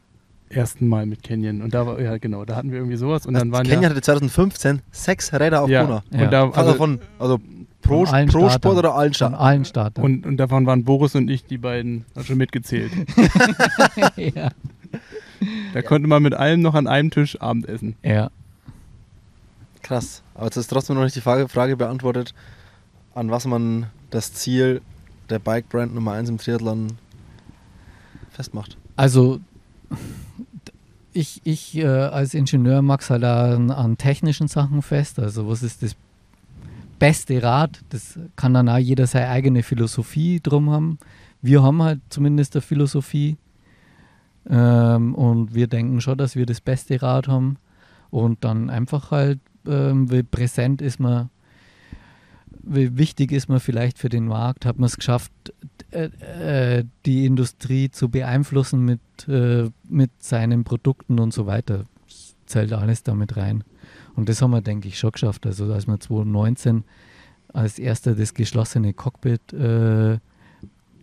ersten 0.49 0.87
Mal 0.87 1.07
mit 1.07 1.23
Canyon 1.23 1.63
und 1.63 1.73
da 1.73 1.87
war, 1.87 2.01
ja 2.01 2.19
genau, 2.19 2.45
da 2.45 2.57
hatten 2.57 2.71
wir 2.71 2.79
irgendwie 2.79 2.97
sowas 2.97 3.25
und 3.27 3.35
dann 3.35 3.53
waren 3.53 3.65
Kenya 3.65 3.85
ja, 3.85 3.91
hatte 3.91 4.03
2015 4.03 4.83
sechs 4.91 5.33
Räder 5.33 5.63
auf 5.63 5.71
ja, 5.71 5.85
Kona. 5.85 6.05
Ja. 6.11 6.25
und 6.25 6.33
da, 6.33 6.43
Also, 6.45 6.61
also, 6.61 6.75
von, 6.75 7.01
also 7.19 7.39
pro, 7.81 8.05
Von 8.05 8.15
allen 8.15 8.29
pro. 8.29 8.51
Sport 8.51 8.77
oder 8.77 8.95
allen 8.95 9.09
Von 9.11 9.15
Startern? 9.15 9.41
allen 9.41 9.65
Startern. 9.65 10.05
und, 10.05 10.27
und 10.27 10.37
davon 10.37 10.67
waren 10.67 10.85
Boris 10.85 11.15
und 11.15 11.31
ich 11.31 11.45
die 11.45 11.59
beiden 11.59 12.05
hat 12.15 12.27
schon 12.27 12.37
mitgezählt. 12.39 12.93
ja. 14.17 14.51
Da 15.73 15.83
konnte 15.83 16.09
man 16.09 16.23
mit 16.23 16.35
allen 16.35 16.61
noch 16.61 16.75
an 16.75 16.87
einem 16.87 17.11
Tisch 17.11 17.41
Abendessen. 17.41 17.97
ja. 18.03 18.31
Krass. 19.83 20.23
Aber 20.35 20.45
jetzt 20.45 20.57
ist 20.57 20.69
trotzdem 20.69 20.95
noch 20.95 21.03
nicht 21.03 21.17
die 21.17 21.21
Frage, 21.21 21.49
Frage 21.49 21.77
beantwortet, 21.77 22.35
an 23.15 23.31
was 23.31 23.47
man 23.47 23.87
das 24.11 24.33
Ziel 24.33 24.81
der 25.29 25.41
Bike-Brand 25.41 25.95
Nummer 25.95 26.13
1 26.13 26.29
im 26.29 26.39
Triathlon 26.39 26.93
festmacht. 28.31 28.77
Also 28.97 29.41
ich, 31.13 31.41
ich 31.45 31.77
äh, 31.77 31.87
als 31.87 32.35
Ingenieur 32.35 32.83
mag 32.83 33.01
es 33.01 33.11
halt 33.11 33.25
an, 33.25 33.71
an 33.71 33.99
technischen 33.99 34.49
Sachen 34.49 34.83
fest. 34.83 35.19
Also 35.19 35.49
was 35.49 35.63
ist 35.63 35.83
das 35.83 35.97
beste 36.99 37.43
Rad? 37.43 37.81
Das 37.91 38.19
kann 38.37 38.55
dann 38.55 38.69
auch 38.69 38.79
jeder 38.79 39.07
seine 39.07 39.29
eigene 39.29 39.63
Philosophie 39.63 40.41
drum 40.41 40.71
haben. 40.71 40.99
Wir 41.43 41.63
haben 41.63 41.83
halt 41.83 42.01
zumindest 42.09 42.55
eine 42.55 42.63
Philosophie 42.63 43.37
ähm, 44.49 45.15
und 45.15 45.55
wir 45.55 45.67
denken 45.67 46.01
schon, 46.01 46.19
dass 46.19 46.37
wir 46.37 46.47
das 46.47 46.61
beste 46.61 47.01
Rad 47.03 47.29
haben. 47.29 47.57
Und 48.11 48.45
dann 48.45 48.69
einfach 48.69 49.11
halt, 49.11 49.41
ähm, 49.67 50.11
wie 50.11 50.23
präsent 50.23 50.83
ist 50.83 51.01
man, 51.01 51.31
wie 52.63 52.97
wichtig 52.99 53.33
ist 53.33 53.49
man 53.49 53.61
vielleicht 53.61 53.99
für 53.99 54.09
den 54.09 54.27
Markt, 54.27 54.67
hat 54.67 54.79
man 54.79 54.87
es 54.87 54.97
geschafft, 54.97 55.33
äh, 55.91 56.79
äh, 56.79 56.85
die 57.07 57.25
Industrie 57.27 57.91
zu 57.91 58.09
beeinflussen 58.09 58.85
mit, 58.85 59.01
äh, 59.29 59.71
mit 59.89 60.11
seinen 60.19 60.65
Produkten 60.65 61.19
und 61.19 61.33
so 61.33 61.47
weiter. 61.47 61.85
Das 62.07 62.37
zählt 62.47 62.73
alles 62.73 63.03
damit 63.03 63.37
rein. 63.37 63.65
Und 64.15 64.29
das 64.29 64.43
haben 64.43 64.51
wir, 64.51 64.61
denke 64.61 64.89
ich, 64.89 64.99
schon 64.99 65.13
geschafft. 65.13 65.47
Also 65.47 65.73
als 65.73 65.87
wir 65.87 65.99
2019 65.99 66.85
als 67.53 67.79
erster 67.79 68.15
das 68.15 68.35
geschlossene 68.35 68.93
Cockpit 68.93 69.53
äh, 69.53 70.19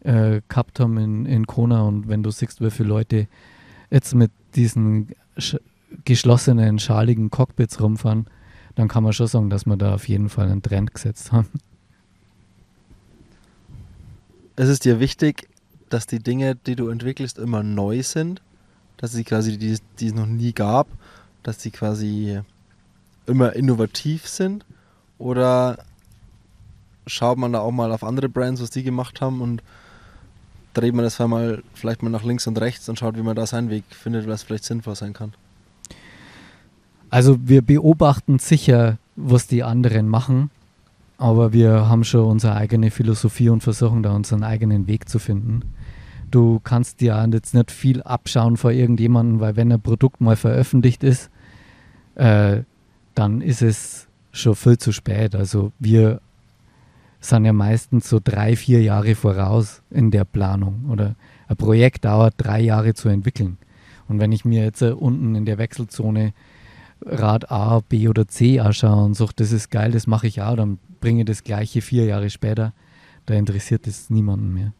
äh, 0.03 0.41
gehabt 0.47 0.79
haben 0.79 0.97
in, 0.97 1.25
in 1.25 1.47
Kona. 1.47 1.81
Und 1.81 2.07
wenn 2.07 2.23
du 2.23 2.31
siehst, 2.31 2.61
wie 2.61 2.71
viele 2.71 2.89
Leute 2.89 3.27
jetzt 3.89 4.15
mit 4.15 4.31
diesen 4.55 5.09
sch 5.37 5.57
geschlossenen, 6.05 6.77
schaligen 6.77 7.31
Cockpits 7.31 7.81
rumfahren, 7.81 8.27
dann 8.75 8.87
kann 8.87 9.03
man 9.03 9.11
schon 9.11 9.25
sagen, 9.25 9.49
dass 9.49 9.65
wir 9.65 9.75
da 9.75 9.95
auf 9.95 10.07
jeden 10.07 10.29
Fall 10.29 10.49
einen 10.49 10.61
Trend 10.61 10.93
gesetzt 10.93 11.31
haben. 11.31 11.49
Es 14.55 14.69
ist 14.69 14.85
dir 14.85 14.99
wichtig, 14.99 15.49
dass 15.89 16.05
die 16.05 16.19
Dinge, 16.19 16.55
die 16.55 16.75
du 16.75 16.89
entwickelst, 16.89 17.39
immer 17.39 17.63
neu 17.63 18.03
sind, 18.03 18.41
dass 18.97 19.13
sie 19.13 19.23
quasi, 19.23 19.57
die, 19.57 19.79
die 19.99 20.07
es 20.07 20.13
noch 20.13 20.27
nie 20.27 20.53
gab, 20.53 20.87
dass 21.43 21.61
sie 21.61 21.71
quasi 21.71 22.41
immer 23.25 23.55
innovativ 23.55 24.27
sind. 24.27 24.65
Oder 25.17 25.79
schaut 27.07 27.37
man 27.37 27.53
da 27.53 27.59
auch 27.59 27.71
mal 27.71 27.91
auf 27.91 28.03
andere 28.03 28.29
Brands, 28.29 28.61
was 28.61 28.69
die 28.69 28.83
gemacht 28.83 29.21
haben 29.21 29.41
und 29.41 29.63
dreht 30.73 30.93
man 30.93 31.03
das 31.03 31.19
mal 31.19 31.63
vielleicht 31.73 32.03
mal 32.03 32.09
nach 32.09 32.23
links 32.23 32.47
und 32.47 32.59
rechts 32.59 32.89
und 32.89 32.99
schaut, 32.99 33.17
wie 33.17 33.21
man 33.21 33.35
da 33.35 33.45
seinen 33.45 33.69
Weg 33.69 33.83
findet, 33.89 34.27
was 34.27 34.43
vielleicht 34.43 34.65
sinnvoll 34.65 34.95
sein 34.95 35.13
kann. 35.13 35.33
Also 37.09 37.37
wir 37.41 37.61
beobachten 37.61 38.39
sicher, 38.39 38.97
was 39.15 39.47
die 39.47 39.63
anderen 39.63 40.07
machen, 40.07 40.51
aber 41.17 41.53
wir 41.53 41.89
haben 41.89 42.03
schon 42.03 42.25
unsere 42.25 42.55
eigene 42.55 42.91
Philosophie 42.91 43.49
und 43.49 43.61
versuchen 43.61 44.03
da 44.03 44.11
unseren 44.11 44.43
eigenen 44.43 44.87
Weg 44.87 45.09
zu 45.09 45.19
finden. 45.19 45.73
Du 46.31 46.59
kannst 46.63 47.01
dir 47.01 47.27
jetzt 47.33 47.55
nicht 47.55 47.71
viel 47.71 48.03
abschauen 48.03 48.57
vor 48.57 48.71
irgendjemandem, 48.71 49.39
weil 49.39 49.55
wenn 49.55 49.71
ein 49.71 49.81
Produkt 49.81 50.21
mal 50.21 50.35
veröffentlicht 50.35 51.03
ist, 51.03 51.31
äh, 52.15 52.61
dann 53.15 53.41
ist 53.41 53.63
es 53.63 54.07
schon 54.31 54.55
viel 54.55 54.77
zu 54.77 54.91
spät. 54.91 55.35
Also 55.35 55.71
wir 55.79 56.21
sind 57.19 57.45
ja 57.45 57.53
meistens 57.53 58.09
so 58.09 58.19
drei, 58.23 58.55
vier 58.55 58.81
Jahre 58.81 59.15
voraus 59.15 59.81
in 59.89 60.11
der 60.11 60.25
Planung 60.25 60.85
oder 60.89 61.15
ein 61.47 61.57
Projekt 61.57 62.05
dauert 62.05 62.35
drei 62.37 62.61
Jahre 62.61 62.93
zu 62.93 63.09
entwickeln. 63.09 63.57
Und 64.07 64.19
wenn 64.19 64.31
ich 64.31 64.45
mir 64.45 64.63
jetzt 64.63 64.81
äh, 64.81 64.91
unten 64.91 65.35
in 65.35 65.45
der 65.45 65.57
Wechselzone 65.57 66.33
Rad 67.05 67.51
A, 67.51 67.79
B 67.79 68.07
oder 68.07 68.27
C 68.27 68.59
anschaue 68.59 69.05
und 69.05 69.13
sage, 69.15 69.33
das 69.35 69.51
ist 69.51 69.69
geil, 69.69 69.91
das 69.91 70.07
mache 70.07 70.27
ich 70.27 70.41
auch, 70.41 70.55
dann 70.55 70.79
bringe 70.99 71.21
ich 71.21 71.25
das 71.25 71.43
gleiche 71.43 71.81
vier 71.81 72.05
Jahre 72.05 72.29
später. 72.29 72.73
Da 73.25 73.35
interessiert 73.35 73.87
es 73.87 74.09
niemanden 74.09 74.53
mehr. 74.53 74.73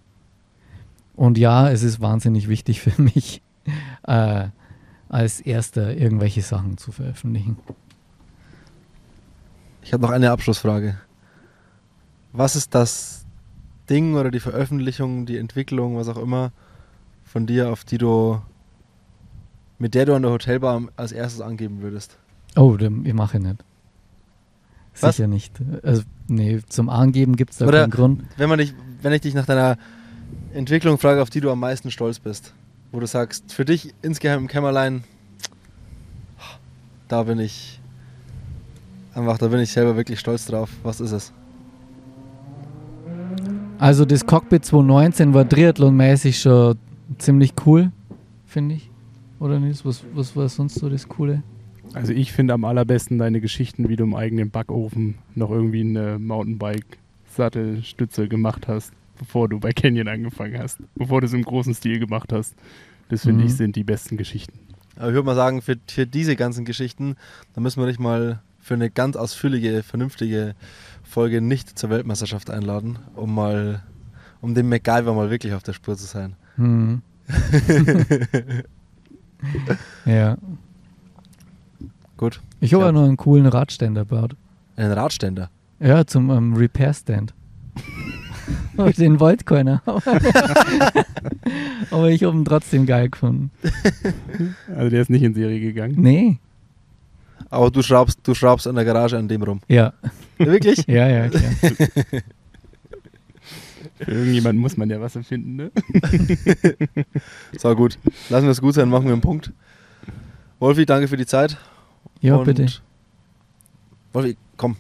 Und 1.16 1.38
ja, 1.38 1.70
es 1.70 1.84
ist 1.84 2.02
wahnsinnig 2.02 2.48
wichtig 2.48 2.82
für 2.82 3.02
mich, 3.02 3.42
äh, 4.04 4.48
als 5.10 5.42
erster 5.42 5.96
irgendwelche 5.96 6.42
Sachen 6.42 6.78
zu 6.78 6.92
veröffentlichen. 6.92 7.58
Ich 9.82 9.94
habe 9.94 10.04
noch 10.04 10.12
eine 10.12 10.32
Abschlussfrage. 10.32 10.98
Was 12.32 12.56
ist 12.56 12.76
das 12.76 13.26
Ding 13.90 14.16
oder 14.16 14.32
die 14.32 14.40
Veröffentlichung, 14.40 15.26
die 15.26 15.38
Entwicklung, 15.38 15.98
was 15.98 16.08
auch 16.08 16.18
immer, 16.18 16.52
von 17.26 17.48
dir, 17.48 17.70
auf 17.70 17.84
die 17.84 17.98
du 17.98 18.42
mit 19.80 19.96
der 19.96 20.06
du 20.06 20.14
an 20.14 20.22
der 20.22 20.32
Hotelbar 20.32 20.84
als 20.98 21.12
erstes 21.12 21.42
angeben 21.42 21.82
würdest? 21.82 22.18
Oh, 22.56 22.78
ich 22.78 23.14
mache 23.14 23.40
nicht. 23.40 23.64
Was? 25.00 25.16
Sicher 25.16 25.28
nicht. 25.28 25.54
Also, 25.84 26.04
nee, 26.28 26.60
zum 26.68 26.90
Angeben 26.90 27.38
gibt 27.38 27.52
es 27.52 27.58
da 27.60 27.68
Oder- 27.68 27.82
keinen 27.82 27.92
Grund. 27.92 28.24
Wenn, 28.36 28.50
man 28.50 28.60
dich, 28.60 28.74
wenn 29.02 29.14
ich 29.14 29.22
dich 29.22 29.34
nach 29.34 29.46
deiner 29.46 29.78
Entwicklung 30.54 30.98
frage, 30.98 31.22
auf 31.22 31.30
die 31.30 31.40
du 31.40 31.50
am 31.50 31.60
meisten 31.60 31.90
stolz 31.90 32.20
bist, 32.20 32.54
wo 32.92 33.00
du 33.00 33.08
sagst, 33.08 33.54
für 33.54 33.64
dich 33.64 33.94
insgeheim 34.02 34.40
im 34.42 34.48
Kämmerlein, 34.48 35.04
da 37.08 37.24
bin 37.24 37.40
ich 37.40 37.80
einfach, 39.14 39.38
da 39.38 39.48
bin 39.48 39.62
ich 39.62 39.72
selber 39.72 39.96
wirklich 39.96 40.20
stolz 40.20 40.46
drauf. 40.46 40.70
Was 40.84 41.00
ist 41.00 41.12
es? 41.12 41.32
Also 43.80 44.06
das 44.06 44.26
Cockpit 44.26 44.66
2019 44.66 45.34
war 45.34 45.48
triathlonmäßig 45.48 46.40
schon 46.42 46.78
ziemlich 47.18 47.54
cool, 47.66 47.92
finde 48.46 48.76
ich. 48.76 48.90
Oder 49.40 49.60
nicht? 49.60 49.86
Was, 49.86 50.04
was 50.14 50.36
war 50.36 50.50
sonst 50.50 50.76
so 50.76 50.90
das 50.90 51.08
Coole? 51.08 51.44
Also 51.94 52.14
ich 52.14 52.32
finde 52.34 52.54
am 52.54 52.66
allerbesten 52.66 53.18
deine 53.18 53.42
Geschichten, 53.42 53.90
wie 53.90 53.96
du 53.96 54.04
im 54.04 54.14
eigenen 54.16 54.52
Backofen 54.52 55.16
noch 55.34 55.50
irgendwie 55.50 55.82
eine 55.82 56.20
Mountainbike-Sattelstütze 56.20 58.28
gemacht 58.28 58.68
hast, 58.68 58.92
bevor 59.18 59.50
du 59.50 59.60
bei 59.60 59.72
Canyon 59.72 60.08
angefangen 60.08 60.60
hast, 60.60 60.80
bevor 60.96 61.22
du 61.22 61.28
es 61.28 61.34
im 61.34 61.44
großen 61.44 61.74
Stil 61.74 62.00
gemacht 62.00 62.32
hast. 62.34 62.54
Das 63.08 63.24
finde 63.24 63.42
Mhm. 63.42 63.48
ich 63.48 63.56
sind 63.56 63.76
die 63.76 63.84
besten 63.84 64.18
Geschichten. 64.18 64.60
Aber 64.98 65.08
ich 65.08 65.14
würde 65.14 65.26
mal 65.26 65.36
sagen, 65.36 65.62
für, 65.62 65.78
für 65.88 66.06
diese 66.06 66.36
ganzen 66.36 66.66
Geschichten, 66.66 67.16
da 67.56 67.62
müssen 67.62 67.82
wir 67.82 67.88
dich 67.88 67.98
mal 68.00 68.42
für 68.60 68.74
eine 68.76 68.90
ganz 68.90 69.16
ausführliche, 69.16 69.84
vernünftige 69.84 70.56
Folge 71.04 71.42
nicht 71.42 71.78
zur 71.80 71.90
Weltmeisterschaft 71.90 72.50
einladen, 72.50 73.00
um 73.16 73.34
mal, 73.34 73.82
um 74.42 74.54
dem 74.54 74.70
MacGyver 74.70 75.14
mal 75.14 75.30
wirklich 75.32 75.54
auf 75.54 75.64
der 75.64 75.74
Spur 75.74 75.98
zu 75.98 76.06
sein. 76.06 76.36
Hm. 76.56 77.02
ja. 80.06 80.38
Gut. 82.18 82.42
Ich 82.60 82.74
habe 82.74 82.86
Ja. 82.86 82.92
noch 82.92 83.04
einen 83.06 83.18
coolen 83.18 83.46
Radständer 83.46 84.06
gebaut. 84.06 84.36
Einen 84.76 84.92
Radständer. 84.92 85.50
Ja, 85.80 86.06
zum 86.06 86.30
ähm, 86.30 86.54
Repair-Stand. 86.56 87.34
Den 88.98 89.20
wollte 89.20 89.46
keiner. 89.46 89.82
Aber 91.92 92.10
ich 92.10 92.24
habe 92.24 92.38
ihn 92.38 92.46
trotzdem 92.46 92.86
geil 92.86 93.10
gefunden. 93.10 93.52
Also 94.76 94.90
der 94.90 95.02
ist 95.02 95.10
nicht 95.10 95.24
in 95.24 95.34
Serie 95.34 95.60
gegangen. 95.60 95.96
Nee. 95.98 96.40
Aber 97.50 97.72
du 97.72 97.82
schraubst, 97.82 98.20
du 98.24 98.34
schraubst 98.34 98.68
an 98.68 98.76
der 98.76 98.86
Garage 98.86 99.18
an 99.18 99.28
dem 99.28 99.42
rum. 99.44 99.60
Ja, 99.68 99.94
Wirklich? 100.38 100.84
ja, 100.88 101.08
ja, 101.08 101.28
klar. 101.30 101.42
Für 104.00 104.12
irgendjemanden 104.12 104.62
muss 104.62 104.78
man 104.78 104.90
ja 104.90 105.02
was 105.02 105.16
erfinden, 105.16 105.56
ne? 105.56 105.72
So 107.58 107.76
gut. 107.76 107.98
Lassen 108.30 108.46
wir 108.46 108.52
es 108.52 108.62
gut 108.62 108.74
sein, 108.76 108.90
machen 108.90 109.06
wir 109.06 109.14
einen 109.14 109.22
Punkt. 109.22 109.52
Wolfi, 110.60 110.86
danke 110.86 111.08
für 111.08 111.18
die 111.18 111.26
Zeit. 111.26 111.58
Ja, 112.22 112.36
Und 112.36 112.46
bitte. 112.46 112.68
Wolfi, 114.14 114.38
komm. 114.56 114.78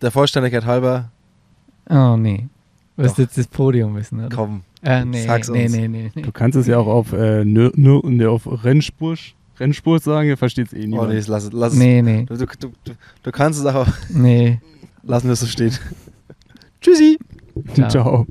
Der 0.00 0.10
Vollständigkeit 0.10 0.64
halber, 0.64 1.10
Oh, 1.90 2.16
nee. 2.16 2.48
Du 2.96 3.02
wirst 3.02 3.18
jetzt 3.18 3.36
das 3.36 3.46
Podium 3.48 3.96
wissen, 3.96 4.20
oder? 4.24 4.34
komm. 4.34 4.62
Äh, 4.82 5.04
nee, 5.04 5.26
Sag's 5.26 5.48
nee, 5.48 5.64
uns. 5.64 5.72
nee, 5.72 5.88
nee, 5.88 6.10
nee. 6.14 6.22
Du 6.22 6.32
kannst 6.32 6.56
es 6.56 6.66
ja 6.66 6.78
auch 6.78 6.86
auf, 6.86 7.12
äh, 7.12 7.44
nir, 7.44 7.72
ne, 7.74 8.28
auf 8.28 8.64
Rennspur, 8.64 9.16
Rennspur 9.58 9.98
sagen, 10.00 10.28
ihr 10.28 10.36
versteht 10.36 10.68
es 10.68 10.72
eh 10.72 10.82
Oh 10.84 10.86
niemand. 10.86 11.10
nee, 11.10 11.22
lass, 11.26 11.44
es- 11.44 11.52
lass 11.52 11.72
es. 11.72 11.78
Nee, 11.78 12.02
nee, 12.02 12.24
Du, 12.24 12.36
du, 12.36 12.46
du, 12.56 12.92
du 13.22 13.30
kannst 13.32 13.60
es 13.60 13.66
auch. 13.66 13.86
nee. 14.08 14.60
Lassen 15.04 15.26
wir 15.28 15.32
es 15.32 15.40
so 15.40 15.46
stehen. 15.46 15.76
Tschüssi. 16.80 17.18
Ciao. 17.74 17.88
Ciao. 17.90 18.26